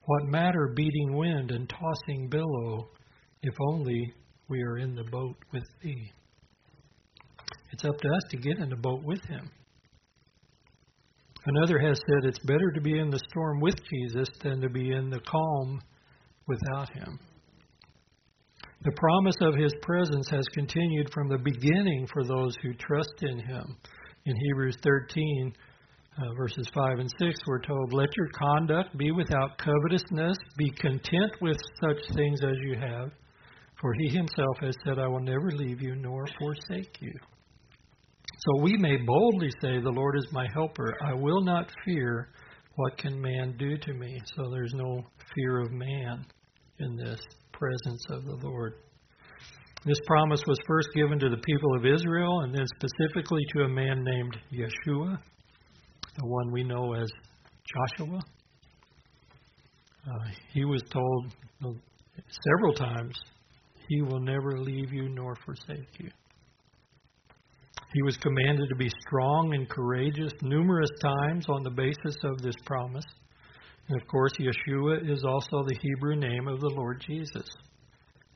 What 0.04 0.26
matter 0.26 0.72
beating 0.74 1.16
wind 1.16 1.50
and 1.50 1.68
tossing 1.68 2.28
billow, 2.28 2.88
if 3.42 3.54
only 3.70 4.12
we 4.48 4.62
are 4.62 4.78
in 4.78 4.94
the 4.94 5.04
boat 5.04 5.36
with 5.52 5.64
thee? 5.82 6.12
It's 7.72 7.84
up 7.84 7.98
to 7.98 8.08
us 8.08 8.22
to 8.30 8.36
get 8.36 8.58
in 8.58 8.70
the 8.70 8.76
boat 8.76 9.02
with 9.04 9.22
him. 9.24 9.50
Another 11.46 11.78
has 11.78 12.00
said 12.08 12.28
it's 12.28 12.40
better 12.40 12.72
to 12.72 12.80
be 12.80 12.98
in 12.98 13.10
the 13.10 13.20
storm 13.30 13.60
with 13.60 13.76
Jesus 13.88 14.28
than 14.42 14.60
to 14.60 14.68
be 14.68 14.90
in 14.90 15.10
the 15.10 15.20
calm 15.20 15.80
without 16.48 16.92
him. 16.92 17.20
The 18.82 18.92
promise 18.92 19.36
of 19.40 19.54
his 19.54 19.72
presence 19.82 20.28
has 20.30 20.46
continued 20.52 21.12
from 21.12 21.28
the 21.28 21.38
beginning 21.38 22.06
for 22.12 22.24
those 22.24 22.54
who 22.62 22.74
trust 22.74 23.22
in 23.22 23.38
him. 23.38 23.76
In 24.26 24.36
Hebrews 24.36 24.76
13, 24.82 25.54
uh, 26.18 26.34
verses 26.36 26.68
5 26.74 26.98
and 26.98 27.10
6, 27.18 27.40
we're 27.46 27.60
told, 27.60 27.92
Let 27.92 28.08
your 28.16 28.28
conduct 28.38 28.96
be 28.96 29.10
without 29.10 29.58
covetousness, 29.58 30.36
be 30.56 30.70
content 30.70 31.32
with 31.40 31.56
such 31.80 32.14
things 32.14 32.40
as 32.42 32.56
you 32.62 32.76
have, 32.76 33.10
for 33.80 33.92
he 33.94 34.08
himself 34.08 34.56
has 34.60 34.74
said, 34.84 34.98
I 34.98 35.08
will 35.08 35.20
never 35.20 35.50
leave 35.50 35.82
you 35.82 35.94
nor 35.96 36.26
forsake 36.38 37.00
you. 37.00 37.12
So 38.38 38.62
we 38.62 38.76
may 38.76 38.96
boldly 38.96 39.50
say, 39.62 39.80
The 39.80 39.90
Lord 39.90 40.16
is 40.16 40.26
my 40.32 40.46
helper. 40.54 40.94
I 41.04 41.14
will 41.14 41.42
not 41.42 41.70
fear 41.84 42.28
what 42.76 42.98
can 42.98 43.20
man 43.20 43.56
do 43.58 43.76
to 43.78 43.94
me. 43.94 44.20
So 44.36 44.50
there's 44.50 44.74
no 44.74 45.02
fear 45.34 45.60
of 45.60 45.72
man 45.72 46.26
in 46.78 46.96
this 46.96 47.20
presence 47.58 48.04
of 48.10 48.24
the 48.24 48.46
Lord. 48.46 48.74
This 49.84 49.98
promise 50.06 50.42
was 50.46 50.58
first 50.66 50.88
given 50.94 51.18
to 51.18 51.28
the 51.28 51.36
people 51.38 51.76
of 51.76 51.86
Israel 51.86 52.40
and 52.40 52.54
then 52.54 52.66
specifically 52.76 53.42
to 53.54 53.62
a 53.64 53.68
man 53.68 54.02
named 54.02 54.36
Yeshua, 54.52 55.18
the 56.18 56.26
one 56.26 56.52
we 56.52 56.64
know 56.64 56.94
as 56.94 57.08
Joshua. 57.64 58.20
Uh, 60.06 60.30
he 60.52 60.64
was 60.64 60.82
told 60.90 61.32
several 62.44 62.74
times, 62.74 63.18
He 63.88 64.02
will 64.02 64.20
never 64.20 64.58
leave 64.58 64.92
you 64.92 65.08
nor 65.08 65.34
forsake 65.44 65.98
you. 65.98 66.10
He 67.92 68.02
was 68.02 68.16
commanded 68.16 68.68
to 68.68 68.76
be 68.76 68.90
strong 69.06 69.54
and 69.54 69.68
courageous 69.68 70.32
numerous 70.42 70.90
times 71.00 71.46
on 71.48 71.62
the 71.62 71.70
basis 71.70 72.16
of 72.24 72.42
this 72.42 72.56
promise. 72.64 73.04
And 73.88 74.00
of 74.00 74.08
course, 74.08 74.32
Yeshua 74.38 75.08
is 75.08 75.24
also 75.24 75.62
the 75.64 75.78
Hebrew 75.80 76.16
name 76.16 76.48
of 76.48 76.60
the 76.60 76.70
Lord 76.70 77.02
Jesus. 77.06 77.46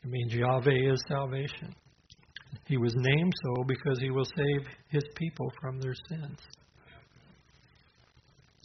It 0.03 0.09
means 0.09 0.33
Yahweh 0.33 0.93
is 0.93 1.03
salvation. 1.09 1.75
He 2.67 2.77
was 2.77 2.95
named 2.97 3.33
so 3.45 3.65
because 3.65 3.99
he 4.01 4.11
will 4.11 4.25
save 4.25 4.67
his 4.89 5.05
people 5.17 5.53
from 5.61 5.81
their 5.81 5.95
sins. 6.09 6.39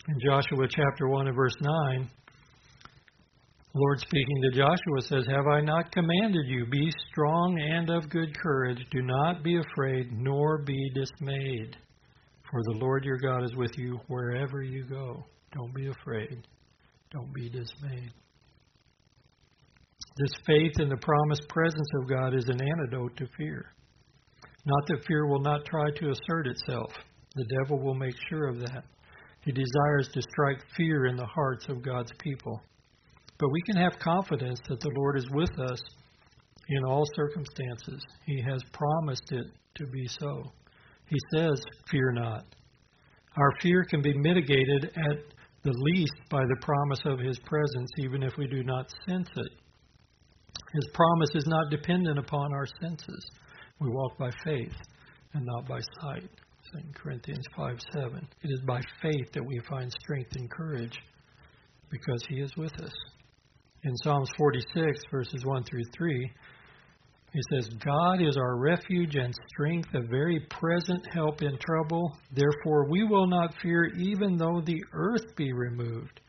In 0.08 0.20
Joshua 0.24 0.68
chapter 0.70 1.08
1 1.08 1.28
and 1.28 1.36
verse 1.36 1.56
9, 1.60 2.10
Lord 3.74 4.00
speaking 4.00 4.42
to 4.44 4.58
Joshua 4.58 5.02
says, 5.02 5.26
Have 5.28 5.48
I 5.48 5.62
not 5.62 5.92
commanded 5.92 6.46
you, 6.46 6.66
be 6.68 6.90
strong 7.12 7.60
and 7.60 7.90
of 7.90 8.10
good 8.10 8.38
courage, 8.38 8.86
do 8.92 9.02
not 9.02 9.44
be 9.44 9.58
afraid, 9.58 10.12
nor 10.14 10.60
be 10.60 10.92
dismayed. 10.94 11.76
For 12.50 12.62
the 12.64 12.80
Lord 12.80 13.04
your 13.04 13.18
God 13.18 13.44
is 13.44 13.56
with 13.56 13.78
you 13.78 14.00
wherever 14.08 14.62
you 14.62 14.86
go. 14.86 15.26
Don't 15.54 15.74
be 15.74 15.88
afraid. 15.88 16.48
Don't 17.16 17.34
be 17.34 17.48
dismayed. 17.48 18.12
This 20.18 20.32
faith 20.46 20.74
in 20.80 20.90
the 20.90 20.98
promised 20.98 21.48
presence 21.48 21.88
of 22.02 22.10
God 22.10 22.36
is 22.36 22.44
an 22.50 22.60
antidote 22.62 23.16
to 23.16 23.26
fear. 23.38 23.68
Not 24.66 24.84
that 24.88 25.06
fear 25.08 25.26
will 25.26 25.40
not 25.40 25.64
try 25.64 25.92
to 25.92 26.10
assert 26.10 26.48
itself. 26.48 26.92
The 27.36 27.46
devil 27.62 27.80
will 27.80 27.94
make 27.94 28.16
sure 28.30 28.50
of 28.50 28.60
that. 28.60 28.84
He 29.46 29.54
desires 29.54 30.10
to 30.14 30.22
strike 30.22 30.62
fear 30.76 31.06
in 31.06 31.16
the 31.16 31.26
hearts 31.26 31.68
of 31.70 31.86
God's 31.86 32.12
people. 32.20 32.60
But 33.40 33.52
we 33.52 33.62
can 33.62 33.78
have 33.78 33.98
confidence 34.00 34.60
that 34.68 34.82
the 34.82 34.92
Lord 34.98 35.18
is 35.18 35.30
with 35.32 35.58
us 35.58 35.80
in 36.68 36.84
all 36.84 37.06
circumstances. 37.16 38.04
He 38.26 38.42
has 38.42 38.62
promised 38.74 39.32
it 39.32 39.48
to 39.76 39.88
be 39.88 40.06
so. 40.20 40.52
He 41.08 41.18
says, 41.34 41.62
Fear 41.90 42.12
not. 42.12 42.44
Our 43.38 43.52
fear 43.62 43.86
can 43.90 44.02
be 44.02 44.18
mitigated 44.18 44.92
at 44.98 45.35
the 45.66 45.74
least 45.74 46.14
by 46.30 46.44
the 46.46 46.62
promise 46.62 47.02
of 47.06 47.20
His 47.20 47.40
presence, 47.40 47.90
even 47.98 48.22
if 48.22 48.34
we 48.38 48.48
do 48.48 48.64
not 48.64 48.94
sense 49.08 49.28
it. 49.36 49.52
His 50.74 50.88
promise 50.94 51.32
is 51.34 51.48
not 51.48 51.72
dependent 51.72 52.20
upon 52.20 52.54
our 52.54 52.68
senses. 52.80 53.26
We 53.80 53.90
walk 53.90 54.18
by 54.18 54.30
faith 54.44 54.76
and 55.34 55.44
not 55.44 55.68
by 55.68 55.80
sight. 56.02 56.30
2 56.72 56.80
Corinthians 56.94 57.46
5 57.58 57.80
7. 57.94 58.28
It 58.44 58.48
is 58.48 58.62
by 58.68 58.80
faith 59.02 59.32
that 59.34 59.46
we 59.46 59.60
find 59.68 59.92
strength 60.04 60.36
and 60.36 60.50
courage 60.52 60.98
because 61.90 62.24
He 62.30 62.42
is 62.42 62.56
with 62.56 62.74
us. 62.82 62.94
In 63.84 63.96
Psalms 63.98 64.30
46, 64.38 65.02
verses 65.12 65.46
1 65.46 65.64
through 65.64 65.84
3, 65.96 66.32
he 67.36 67.42
says, 67.52 67.68
God 67.84 68.22
is 68.22 68.38
our 68.38 68.56
refuge 68.58 69.16
and 69.16 69.36
strength, 69.50 69.90
a 69.94 70.08
very 70.08 70.40
present 70.50 71.06
help 71.14 71.42
in 71.42 71.58
trouble. 71.58 72.18
Therefore, 72.32 72.90
we 72.90 73.04
will 73.04 73.28
not 73.28 73.54
fear, 73.62 73.92
even 73.98 74.38
though 74.38 74.62
the 74.66 74.82
earth 74.94 75.36
be 75.36 75.52
removed, 75.52 76.22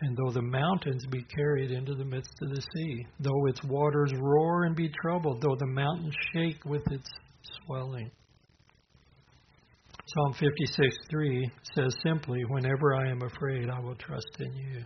and 0.00 0.16
though 0.16 0.32
the 0.32 0.42
mountains 0.42 1.06
be 1.06 1.22
carried 1.22 1.70
into 1.70 1.94
the 1.94 2.04
midst 2.04 2.34
of 2.42 2.50
the 2.50 2.62
sea, 2.74 3.06
though 3.20 3.46
its 3.46 3.62
waters 3.62 4.12
roar 4.18 4.64
and 4.64 4.74
be 4.74 4.90
troubled, 5.00 5.40
though 5.40 5.56
the 5.56 5.66
mountains 5.66 6.14
shake 6.32 6.64
with 6.64 6.82
its 6.90 7.08
swelling. 7.64 8.10
Psalm 10.06 10.32
56 10.32 10.96
3 11.08 11.50
says 11.76 11.94
simply, 12.04 12.42
Whenever 12.48 12.96
I 12.96 13.08
am 13.08 13.22
afraid, 13.22 13.70
I 13.70 13.78
will 13.78 13.94
trust 13.94 14.26
in 14.40 14.52
you. 14.54 14.84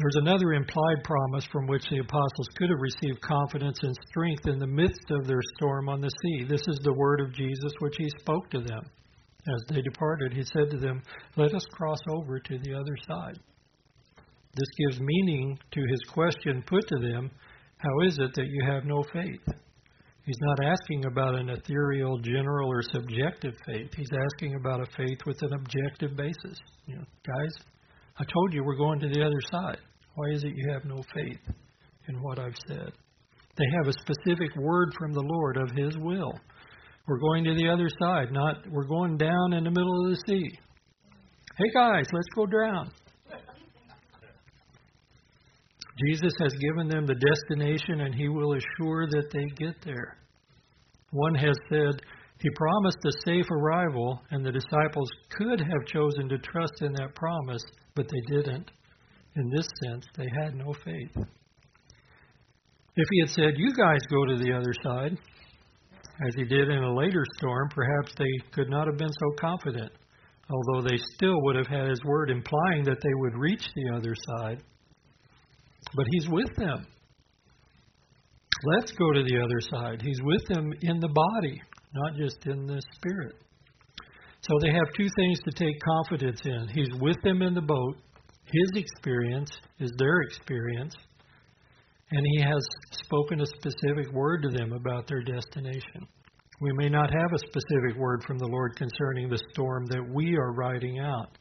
There's 0.00 0.24
another 0.26 0.54
implied 0.54 1.04
promise 1.04 1.44
from 1.52 1.66
which 1.66 1.84
the 1.90 1.98
apostles 1.98 2.48
could 2.56 2.70
have 2.70 2.80
received 2.80 3.20
confidence 3.20 3.80
and 3.82 3.94
strength 4.08 4.46
in 4.46 4.58
the 4.58 4.66
midst 4.66 5.10
of 5.10 5.26
their 5.26 5.42
storm 5.56 5.90
on 5.90 6.00
the 6.00 6.10
sea. 6.22 6.46
This 6.48 6.62
is 6.68 6.78
the 6.82 6.94
word 6.94 7.20
of 7.20 7.34
Jesus 7.34 7.72
which 7.80 7.96
he 7.98 8.08
spoke 8.18 8.48
to 8.50 8.60
them. 8.60 8.80
As 9.46 9.60
they 9.68 9.82
departed, 9.82 10.32
he 10.32 10.42
said 10.42 10.70
to 10.70 10.78
them, 10.78 11.02
Let 11.36 11.54
us 11.54 11.66
cross 11.72 11.98
over 12.08 12.40
to 12.40 12.58
the 12.60 12.72
other 12.72 12.96
side. 13.06 13.38
This 14.54 14.68
gives 14.78 15.02
meaning 15.02 15.58
to 15.70 15.80
his 15.90 16.00
question 16.14 16.64
put 16.66 16.88
to 16.88 16.98
them 16.98 17.30
How 17.76 18.00
is 18.06 18.18
it 18.18 18.32
that 18.36 18.46
you 18.46 18.64
have 18.72 18.86
no 18.86 19.04
faith? 19.12 19.44
He's 20.24 20.40
not 20.40 20.64
asking 20.64 21.04
about 21.04 21.34
an 21.34 21.50
ethereal, 21.50 22.18
general, 22.20 22.70
or 22.70 22.82
subjective 22.90 23.54
faith. 23.66 23.90
He's 23.94 24.10
asking 24.32 24.54
about 24.54 24.80
a 24.80 24.90
faith 24.96 25.18
with 25.26 25.42
an 25.42 25.52
objective 25.52 26.16
basis. 26.16 26.58
You 26.86 26.96
know, 26.96 27.04
guys, 27.26 27.52
I 28.18 28.24
told 28.24 28.54
you 28.54 28.64
we're 28.64 28.76
going 28.76 29.00
to 29.00 29.08
the 29.08 29.22
other 29.22 29.40
side. 29.50 29.78
Why 30.14 30.30
is 30.32 30.44
it 30.44 30.56
you 30.56 30.70
have 30.72 30.84
no 30.84 31.02
faith 31.14 31.40
in 32.08 32.22
what 32.22 32.38
I've 32.38 32.56
said? 32.66 32.92
They 33.56 33.64
have 33.78 33.88
a 33.88 33.92
specific 33.92 34.54
word 34.56 34.92
from 34.98 35.12
the 35.12 35.22
Lord 35.22 35.56
of 35.56 35.70
His 35.76 35.96
will. 35.98 36.32
We're 37.06 37.18
going 37.18 37.44
to 37.44 37.54
the 37.54 37.68
other 37.68 37.88
side, 38.00 38.32
not 38.32 38.56
we're 38.70 38.84
going 38.84 39.16
down 39.16 39.52
in 39.52 39.64
the 39.64 39.70
middle 39.70 40.04
of 40.04 40.10
the 40.10 40.22
sea. 40.26 40.58
Hey 41.56 41.70
guys, 41.74 42.06
let's 42.12 42.28
go 42.34 42.46
drown. 42.46 42.90
Jesus 46.08 46.32
has 46.40 46.52
given 46.54 46.88
them 46.88 47.06
the 47.06 47.14
destination 47.14 48.02
and 48.02 48.14
he 48.14 48.28
will 48.28 48.54
assure 48.54 49.06
that 49.08 49.28
they 49.32 49.44
get 49.56 49.76
there. 49.84 50.16
One 51.10 51.34
has 51.34 51.56
said, 51.68 52.00
He 52.38 52.48
promised 52.54 52.98
a 53.04 53.12
safe 53.26 53.50
arrival, 53.50 54.22
and 54.30 54.44
the 54.44 54.52
disciples 54.52 55.10
could 55.36 55.60
have 55.60 55.86
chosen 55.86 56.28
to 56.28 56.38
trust 56.38 56.82
in 56.82 56.92
that 56.92 57.14
promise, 57.14 57.62
but 57.94 58.06
they 58.08 58.36
didn't. 58.36 58.70
In 59.36 59.48
this 59.50 59.68
sense, 59.82 60.06
they 60.16 60.26
had 60.42 60.54
no 60.54 60.74
faith. 60.84 61.26
If 62.96 63.06
he 63.10 63.20
had 63.20 63.30
said, 63.30 63.54
You 63.56 63.72
guys 63.72 64.00
go 64.10 64.24
to 64.26 64.36
the 64.36 64.52
other 64.52 64.74
side, 64.82 65.16
as 66.26 66.34
he 66.34 66.44
did 66.44 66.68
in 66.68 66.82
a 66.82 66.94
later 66.94 67.24
storm, 67.38 67.68
perhaps 67.74 68.12
they 68.18 68.50
could 68.52 68.68
not 68.68 68.86
have 68.86 68.98
been 68.98 69.12
so 69.12 69.30
confident, 69.40 69.92
although 70.50 70.86
they 70.86 70.98
still 71.14 71.40
would 71.42 71.56
have 71.56 71.68
had 71.68 71.88
his 71.88 72.02
word 72.04 72.30
implying 72.30 72.84
that 72.84 73.00
they 73.02 73.14
would 73.14 73.34
reach 73.36 73.64
the 73.74 73.94
other 73.96 74.14
side. 74.36 74.62
But 75.94 76.06
he's 76.10 76.28
with 76.28 76.54
them. 76.56 76.86
Let's 78.64 78.92
go 78.92 79.12
to 79.12 79.22
the 79.22 79.38
other 79.38 79.60
side. 79.60 80.02
He's 80.02 80.20
with 80.22 80.44
them 80.48 80.72
in 80.82 81.00
the 81.00 81.08
body, 81.08 81.62
not 81.94 82.16
just 82.16 82.46
in 82.46 82.66
the 82.66 82.82
spirit. 82.96 83.36
So 84.42 84.58
they 84.60 84.72
have 84.72 84.92
two 84.94 85.08
things 85.16 85.40
to 85.44 85.52
take 85.52 85.76
confidence 85.80 86.40
in. 86.44 86.68
He's 86.68 87.00
with 87.00 87.16
them 87.22 87.40
in 87.40 87.54
the 87.54 87.62
boat, 87.62 87.96
his 88.52 88.82
experience 88.82 89.50
is 89.78 89.92
their 89.98 90.20
experience. 90.22 90.94
and 92.10 92.26
He 92.32 92.42
has 92.42 92.62
spoken 92.92 93.40
a 93.40 93.46
specific 93.46 94.12
word 94.12 94.42
to 94.42 94.56
them 94.56 94.72
about 94.72 95.06
their 95.06 95.22
destination. 95.22 96.06
We 96.60 96.72
may 96.74 96.88
not 96.88 97.10
have 97.10 97.32
a 97.32 97.38
specific 97.38 97.96
word 97.96 98.22
from 98.26 98.38
the 98.38 98.46
Lord 98.46 98.76
concerning 98.76 99.28
the 99.28 99.40
storm 99.52 99.86
that 99.86 100.06
we 100.12 100.36
are 100.36 100.52
riding 100.52 100.98
out. 100.98 101.38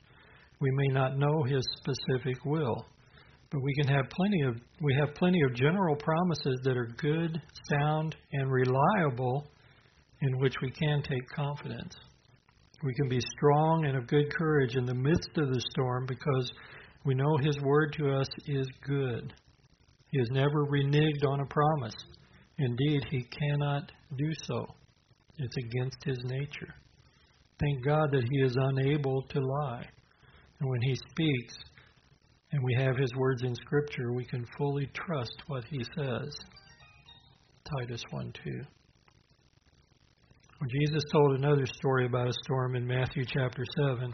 We 0.62 0.70
may 0.72 0.88
not 0.94 1.18
know 1.18 1.44
His 1.44 1.64
specific 1.78 2.46
will, 2.46 2.86
but 3.52 3.62
we 3.62 3.74
can 3.76 3.88
have 3.88 4.10
plenty 4.10 4.42
of 4.44 4.56
we 4.82 4.96
have 5.00 5.16
plenty 5.16 5.42
of 5.44 5.56
general 5.56 5.96
promises 5.96 6.60
that 6.64 6.78
are 6.78 6.90
good, 6.98 7.42
sound, 7.70 8.16
and 8.32 8.52
reliable, 8.52 9.48
in 10.22 10.38
which 10.40 10.54
we 10.62 10.72
can 10.72 11.02
take 11.02 11.28
confidence. 11.36 11.96
We 12.84 12.94
can 12.94 13.10
be 13.10 13.20
strong 13.38 13.86
and 13.86 13.98
of 13.98 14.08
good 14.08 14.34
courage 14.34 14.76
in 14.76 14.86
the 14.86 14.94
midst 14.94 15.30
of 15.36 15.50
the 15.50 15.62
storm 15.72 16.06
because 16.06 16.52
we 17.06 17.16
know 17.16 17.38
His 17.38 17.60
word 17.62 17.94
to 17.98 18.12
us 18.12 18.28
is 18.46 18.68
good. 18.86 19.34
He 20.12 20.20
has 20.20 20.28
never 20.32 20.66
reneged 20.66 21.26
on 21.28 21.40
a 21.40 21.46
promise. 21.46 21.96
Indeed, 22.58 23.06
He 23.10 23.24
cannot 23.24 23.92
do 24.18 24.32
so. 24.44 24.66
It's 25.38 25.56
against 25.58 26.04
His 26.04 26.20
nature. 26.24 26.74
Thank 27.60 27.86
God 27.86 28.10
that 28.12 28.28
He 28.30 28.42
is 28.42 28.56
unable 28.58 29.22
to 29.22 29.40
lie. 29.40 29.86
And 30.60 30.70
when 30.70 30.82
He 30.82 30.96
speaks, 30.96 31.56
and 32.52 32.62
we 32.64 32.76
have 32.80 32.98
His 32.98 33.14
words 33.16 33.44
in 33.44 33.56
Scripture, 33.56 34.12
we 34.14 34.26
can 34.26 34.46
fully 34.58 34.90
trust 34.94 35.36
what 35.48 35.64
He 35.66 35.84
says. 35.96 36.30
Titus 37.78 38.02
1 38.10 38.34
2. 38.44 38.52
Well, 40.60 40.70
Jesus 40.70 41.04
told 41.12 41.38
another 41.38 41.66
story 41.66 42.06
about 42.06 42.28
a 42.28 42.34
storm 42.44 42.76
in 42.76 42.86
Matthew 42.86 43.24
chapter 43.26 43.64
7. 43.78 44.14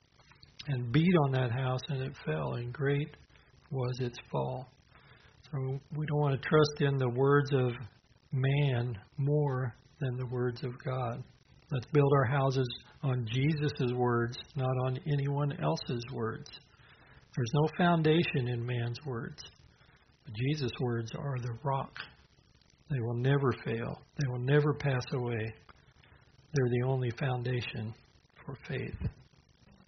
and 0.67 0.91
beat 0.91 1.13
on 1.25 1.31
that 1.31 1.51
house, 1.51 1.81
and 1.89 2.01
it 2.01 2.13
fell, 2.25 2.53
and 2.53 2.73
great 2.73 3.15
was 3.71 3.95
its 3.99 4.17
fall. 4.31 4.69
So 5.51 5.79
we 5.95 6.05
don't 6.05 6.19
want 6.19 6.41
to 6.41 6.47
trust 6.47 6.81
in 6.81 6.97
the 6.97 7.09
words 7.09 7.51
of 7.53 7.71
man 8.31 8.97
more 9.17 9.75
than 9.99 10.17
the 10.17 10.27
words 10.27 10.63
of 10.63 10.71
God. 10.83 11.23
Let's 11.71 11.85
build 11.93 12.11
our 12.17 12.25
houses 12.25 12.67
on 13.03 13.27
Jesus' 13.31 13.93
words, 13.93 14.37
not 14.55 14.71
on 14.85 14.99
anyone 15.07 15.53
else's 15.61 16.03
words. 16.13 16.49
There's 17.35 17.51
no 17.53 17.67
foundation 17.77 18.49
in 18.49 18.65
man's 18.65 18.97
words. 19.05 19.41
But 20.25 20.33
Jesus' 20.35 20.71
words 20.79 21.11
are 21.17 21.39
the 21.41 21.57
rock. 21.63 21.97
They 22.89 22.99
will 22.99 23.15
never 23.15 23.53
fail, 23.65 24.01
they 24.17 24.27
will 24.29 24.39
never 24.39 24.73
pass 24.73 25.03
away. 25.13 25.53
They're 26.53 26.81
the 26.81 26.87
only 26.87 27.09
foundation 27.11 27.93
for 28.45 28.57
faith. 28.67 29.09